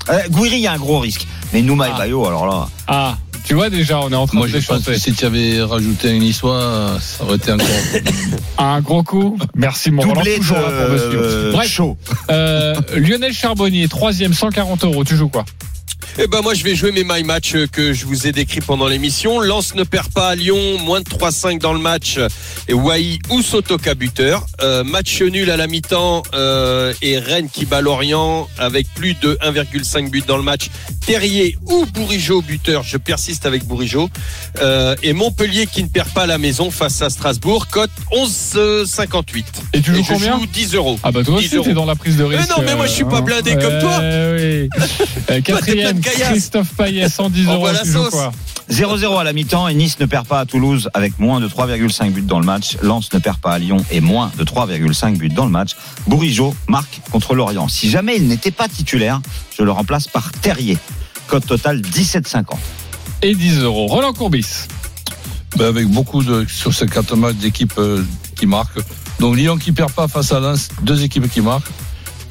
Euh, 0.10 0.20
Gouiri, 0.30 0.58
il 0.58 0.62
y 0.62 0.68
a 0.68 0.74
un 0.74 0.78
gros 0.78 1.00
risque. 1.00 1.26
Mais 1.54 1.62
Nouma 1.62 1.86
Ah. 1.86 1.96
et 1.96 1.98
Bayo, 2.00 2.28
alors 2.28 2.46
là. 2.48 2.68
Ah, 2.88 3.16
tu 3.46 3.54
vois 3.56 3.70
déjà, 3.70 4.00
on 4.00 4.10
est 4.12 4.16
en 4.16 4.26
train 4.28 4.38
Moi, 4.38 4.48
de 4.48 4.60
je 4.60 4.66
pense 4.66 4.84
que 4.84 4.98
si 4.98 5.14
tu 5.14 5.26
avais 5.26 5.62
rajouté 5.62 6.10
un 6.12 6.18
niçois, 6.20 6.98
ça 7.02 7.24
aurait 7.24 7.36
été 7.38 7.52
encore. 7.52 7.68
Un 8.58 8.82
gros 8.82 9.04
coup. 9.04 9.38
Merci 9.56 9.92
mon 9.92 10.04
Roland, 10.04 10.22
de 10.24 10.36
toujours 10.38 10.58
là 10.58 10.64
pour 10.64 10.72
euh, 10.72 11.52
Bref, 11.52 11.70
chaud. 11.70 11.98
euh, 12.30 12.76
Lionel 12.96 13.34
Charbonnier, 13.34 13.88
troisième, 13.88 14.34
140 14.34 14.84
euros. 14.86 15.04
Tu 15.04 15.16
joues 15.18 15.30
quoi 15.30 15.44
Eh 16.20 16.28
ben 16.28 16.42
moi 16.42 16.54
je 16.54 16.64
vais 16.64 16.76
jouer 16.76 16.92
mes 16.92 17.04
my 17.04 17.24
match 17.24 17.56
que 17.72 17.92
je 17.94 18.06
vous 18.06 18.28
ai 18.28 18.32
décrits 18.32 18.62
pendant 18.62 18.88
l'émission. 18.88 19.40
Lens 19.42 19.74
ne 19.76 19.84
perd 19.84 20.10
pas 20.14 20.30
à 20.30 20.36
Lyon, 20.36 20.78
moins 20.80 21.02
de 21.02 21.06
3-5 21.10 21.60
dans 21.60 21.74
le 21.74 21.80
match. 21.80 22.20
Et 22.68 22.74
Wai 22.74 23.20
ou 23.32 23.42
Sotoka 23.42 23.96
buteur. 23.96 24.46
Euh, 24.62 24.84
match 24.84 25.22
nul 25.22 25.50
à 25.50 25.58
la 25.58 25.68
mi-temps 25.68 26.22
euh, 26.36 26.94
et 27.02 27.18
Rennes 27.20 27.50
qui 27.52 27.66
bat 27.66 27.82
Lorient 27.82 28.48
avec 28.60 28.88
plus 28.94 29.16
de 29.16 29.38
1,5 29.42 30.10
but 30.10 30.26
dans 30.28 30.38
le 30.38 30.44
match. 30.44 30.70
Terrier 31.06 31.58
ou 31.70 31.86
Bourigeau 31.86 32.42
buteur. 32.42 32.84
Je 32.84 32.98
persiste 32.98 33.46
avec 33.46 33.66
Bourigeau. 33.66 34.10
Euh, 34.62 34.96
et 35.04 35.14
Montpellier 35.14 35.68
qui 35.68 35.84
ne 35.84 35.88
perd 35.90 36.10
pas 36.10 36.26
la 36.26 36.38
maison 36.38 36.72
face 36.72 37.02
à 37.02 37.10
Strasbourg. 37.10 37.68
Cote 37.68 37.92
11,58. 38.12 39.44
Et 39.74 39.82
tu 39.82 39.94
joues 39.96 40.04
je 40.04 40.14
combien 40.14 40.40
joue 40.40 40.46
10 40.46 40.76
euros. 40.76 41.00
Ah 41.04 41.12
bah 41.12 41.24
toi 41.24 41.40
10 41.40 41.56
aussi 41.56 41.64
t'es 41.70 41.74
dans 41.74 41.86
la 41.86 41.96
prise 41.96 42.18
de 42.18 42.24
risque. 42.24 42.50
non, 42.50 42.64
mais 42.66 42.76
moi, 42.76 42.86
je 42.88 42.92
suis 42.92 43.04
pas 43.06 43.18
euh, 43.18 43.22
blindé 43.22 43.52
comme 43.56 43.80
toi. 43.80 44.00
ouais, 44.00 44.70
oui. 44.74 44.84
Euh, 45.30 45.42
Quatrième. 45.42 46.02
Christophe 46.02 46.74
Payet, 46.76 47.08
110 47.08 47.48
On 47.48 47.52
euros. 47.52 47.60
voit 47.62 47.72
la 47.74 47.80
tu 47.80 47.88
joues 47.88 48.04
sauce. 48.04 48.10
quoi 48.12 48.32
0-0 48.70 49.20
à 49.20 49.24
la 49.24 49.34
mi-temps 49.34 49.68
et 49.68 49.74
Nice 49.74 50.00
ne 50.00 50.06
perd 50.06 50.26
pas 50.26 50.40
à 50.40 50.46
Toulouse 50.46 50.90
avec 50.94 51.20
moins 51.20 51.40
de 51.40 51.48
3,5 51.48 52.12
buts 52.12 52.22
dans 52.22 52.40
le 52.40 52.46
match. 52.46 52.78
Lens 52.82 53.12
ne 53.14 53.20
perd 53.20 53.38
pas 53.38 53.52
à 53.52 53.60
Lyon 53.60 53.78
et 53.92 54.00
moins 54.00 54.32
de 54.38 54.44
3,5 54.44 55.18
buts 55.18 55.30
dans 55.30 55.46
le 55.46 55.52
match. 55.52 55.72
Bourigeau 56.08 56.56
marque 56.68 57.02
contre 57.12 57.36
Lorient. 57.36 57.68
Si 57.68 57.90
jamais 57.90 58.16
il 58.16 58.28
n'était 58.28 58.52
pas 58.52 58.68
titulaire, 58.68 59.22
je 59.58 59.64
le 59.64 59.72
remplace 59.72 60.08
par 60.08 60.32
Terrier. 60.32 60.78
Code 61.28 61.46
total 61.46 61.82
17,50. 61.82 62.46
Et 63.22 63.36
10 63.36 63.60
euros. 63.60 63.88
Roland 63.88 64.14
Courbis. 64.14 64.68
Ben, 65.58 65.66
avec 65.66 65.88
beaucoup 65.88 66.24
de 66.24 66.46
sur 66.48 66.74
ces 66.74 66.88
quatre 66.88 67.16
matchs 67.16 67.36
d'équipes 67.36 67.74
euh, 67.78 68.04
qui 68.36 68.46
marquent. 68.46 68.80
Donc 69.20 69.36
Lyon 69.36 69.58
qui 69.58 69.72
perd 69.72 69.92
pas 69.92 70.08
face 70.08 70.32
à 70.32 70.40
Lens, 70.40 70.70
deux 70.82 71.04
équipes 71.04 71.30
qui 71.30 71.42
marquent. 71.42 71.70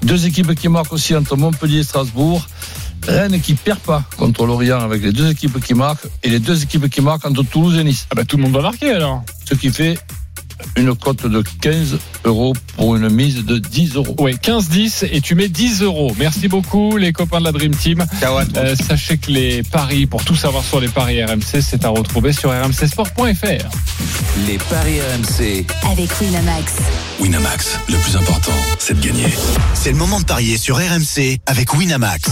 Deux 0.03 0.26
équipes 0.26 0.55
qui 0.57 0.68
marquent 0.68 0.93
aussi 0.93 1.14
entre 1.14 1.37
Montpellier 1.37 1.78
et 1.78 1.85
Strasbourg. 1.85 2.45
Rennes 3.07 3.40
qui 3.40 3.55
perd 3.55 3.80
pas 3.80 4.05
contre 4.16 4.46
Lorient 4.46 4.80
avec 4.80 5.03
les 5.03 5.12
deux 5.12 5.30
équipes 5.30 5.61
qui 5.62 5.74
marquent 5.74 6.07
et 6.22 6.28
les 6.28 6.38
deux 6.38 6.62
équipes 6.62 6.88
qui 6.88 7.00
marquent 7.00 7.26
entre 7.26 7.42
Toulouse 7.42 7.78
et 7.78 7.84
Nice. 7.84 8.07
Ah 8.11 8.14
bah 8.14 8.24
tout 8.24 8.36
le 8.36 8.44
monde 8.44 8.53
va 8.53 8.62
marquer 8.62 8.92
alors. 8.92 9.22
Ce 9.48 9.55
qui 9.55 9.70
fait 9.70 9.98
une 10.76 10.94
cote 10.94 11.26
de 11.26 11.42
15 11.61 11.98
euros 12.24 12.55
pour 12.76 12.96
une 12.96 13.09
mise 13.09 13.44
de 13.44 13.59
10 13.59 13.96
euros. 13.96 14.14
Ouais, 14.18 14.34
15-10 14.34 15.09
et 15.11 15.20
tu 15.20 15.34
mets 15.34 15.48
10 15.48 15.82
euros. 15.82 16.14
Merci 16.18 16.48
beaucoup 16.48 16.96
les 16.96 17.12
copains 17.12 17.40
de 17.40 17.44
la 17.44 17.53
Dream 17.53 17.74
Team. 17.74 18.05
Euh, 18.22 18.74
sachez 18.76 19.18
que 19.18 19.30
les 19.30 19.62
paris, 19.62 20.07
pour 20.07 20.24
tout 20.24 20.36
savoir 20.36 20.64
sur 20.64 20.80
les 20.80 20.88
paris 20.88 21.22
RMC, 21.22 21.61
c'est 21.61 21.84
à 21.84 21.88
retrouver 21.88 22.32
sur 22.32 22.50
rmcsport.fr. 22.50 23.68
Les 24.46 24.59
paris 24.59 25.00
RMC. 25.00 25.66
Avec 25.90 26.11
Winamax. 26.20 26.72
Winamax, 27.20 27.78
le 27.88 27.96
plus 27.96 28.16
important, 28.16 28.53
c'est 28.78 28.98
de 28.98 29.07
gagner. 29.07 29.28
C'est 29.74 29.90
le 29.90 29.98
moment 29.98 30.20
de 30.20 30.24
parier 30.24 30.57
sur 30.57 30.76
RMC 30.76 31.40
avec 31.46 31.74
Winamax. 31.74 32.30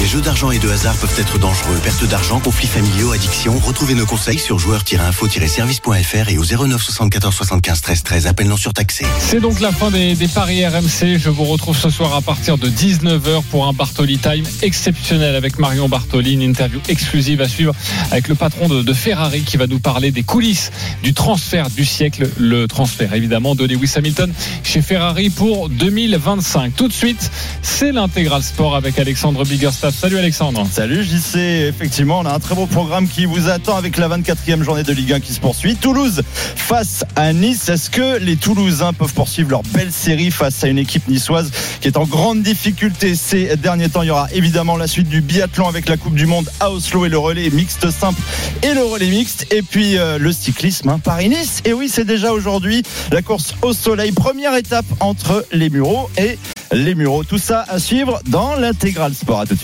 Les 0.00 0.06
jeux 0.06 0.20
d'argent 0.20 0.50
et 0.50 0.58
de 0.58 0.68
hasard 0.68 0.94
peuvent 0.96 1.18
être 1.18 1.38
dangereux. 1.38 1.78
Perte 1.82 2.04
d'argent, 2.08 2.40
conflits 2.40 2.66
familiaux, 2.66 3.12
addiction. 3.12 3.58
Retrouvez 3.58 3.94
nos 3.94 4.06
conseils 4.06 4.38
sur 4.38 4.58
joueurs-info-service.fr 4.58 6.28
et 6.28 6.38
au 6.38 6.44
09 6.44 6.82
74 6.82 7.34
75 7.34 7.80
13 7.80 8.02
13. 8.02 8.26
Appel 8.26 8.48
non 8.48 8.56
surtaxé. 8.56 9.06
C'est 9.20 9.40
donc 9.40 9.60
la 9.60 9.72
fin 9.72 9.90
des, 9.90 10.16
paris 10.34 10.66
RMC. 10.66 11.18
Je 11.18 11.30
vous 11.30 11.44
retrouve 11.44 11.76
ce 11.76 11.90
soir 11.90 12.14
à 12.14 12.20
partir 12.20 12.58
de 12.58 12.68
19h 12.68 13.42
pour 13.50 13.66
un 13.66 13.72
Bartoli 13.72 14.18
Time 14.18 14.44
exceptionnel 14.62 15.36
avec 15.36 15.58
Marion 15.58 15.88
Bartoli. 15.88 16.34
Une 16.34 16.42
interview 16.42 16.80
exclusive 16.88 17.40
à 17.40 17.48
suivre 17.48 17.74
avec 18.10 18.28
le 18.28 18.34
patron 18.34 18.68
de, 18.68 18.82
de 18.82 18.92
Ferrari 18.92 19.42
qui 19.42 19.56
va 19.56 19.66
nous 19.66 19.78
parler 19.78 20.10
des 20.10 20.22
coulisses 20.22 20.72
du 21.02 21.14
transfert 21.14 21.70
du 21.70 21.84
siècle. 21.84 22.28
Le 22.36 22.66
transfert 22.66 23.14
évidemment 23.14 23.54
de 23.54 23.64
Lewis 23.64 23.92
Hamilton 23.96 24.32
chez 24.64 24.82
Ferrari 24.82 25.30
pour 25.30 25.68
2025. 25.68 26.74
Tout 26.74 26.88
de 26.88 26.92
suite, 26.92 27.30
c'est 27.62 27.92
l'intégral 27.92 28.42
sport 28.42 28.76
avec 28.76 28.98
Alexandre 28.98 29.44
Salut 29.90 30.16
Alexandre. 30.16 30.66
Salut 30.70 31.04
JC, 31.04 31.36
effectivement 31.68 32.20
on 32.20 32.26
a 32.26 32.32
un 32.32 32.38
très 32.38 32.54
beau 32.54 32.66
programme 32.66 33.06
qui 33.06 33.26
vous 33.26 33.50
attend 33.50 33.76
avec 33.76 33.98
la 33.98 34.08
24e 34.08 34.62
journée 34.62 34.82
de 34.82 34.92
Ligue 34.92 35.12
1 35.12 35.20
qui 35.20 35.34
se 35.34 35.40
poursuit. 35.40 35.76
Toulouse 35.76 36.22
face 36.56 37.04
à 37.16 37.32
Nice, 37.34 37.68
est-ce 37.68 37.90
que 37.90 38.18
les 38.18 38.36
Toulousains 38.36 38.94
peuvent 38.94 39.12
poursuivre 39.12 39.50
leur 39.50 39.62
belle 39.62 39.92
série 39.92 40.30
face 40.30 40.64
à 40.64 40.68
une 40.68 40.78
équipe 40.78 41.06
niçoise 41.08 41.50
qui 41.80 41.88
est 41.88 41.98
en 41.98 42.04
grande 42.04 42.42
difficulté 42.42 43.14
ces 43.14 43.56
derniers 43.56 43.90
temps? 43.90 44.02
Il 44.02 44.08
y 44.08 44.10
aura 44.10 44.28
évidemment 44.32 44.76
la 44.76 44.86
suite 44.86 45.08
du 45.08 45.20
biathlon 45.20 45.68
avec 45.68 45.88
la 45.88 45.98
Coupe 45.98 46.14
du 46.14 46.26
Monde 46.26 46.48
à 46.60 46.70
Oslo 46.70 47.04
et 47.04 47.10
le 47.10 47.18
relais 47.18 47.50
mixte 47.50 47.90
simple 47.90 48.20
et 48.62 48.72
le 48.72 48.84
relais 48.84 49.10
mixte 49.10 49.52
et 49.52 49.62
puis 49.62 49.98
euh, 49.98 50.18
le 50.18 50.32
cyclisme 50.32 50.88
hein, 50.88 50.98
Paris-Nice. 50.98 51.60
Et 51.66 51.74
oui 51.74 51.90
c'est 51.90 52.06
déjà 52.06 52.32
aujourd'hui 52.32 52.82
la 53.12 53.20
course 53.20 53.54
au 53.60 53.74
soleil, 53.74 54.12
première 54.12 54.54
étape 54.54 54.86
entre 55.00 55.44
les 55.52 55.68
Mureaux 55.68 56.08
et 56.16 56.38
les 56.72 56.94
Mureaux. 56.94 57.24
Tout 57.24 57.38
ça 57.38 57.64
à 57.68 57.78
suivre 57.78 58.20
dans 58.26 58.56
l'intégral 58.56 59.14
sport. 59.14 59.40
À 59.40 59.46
tout 59.46 59.54
de 59.54 59.60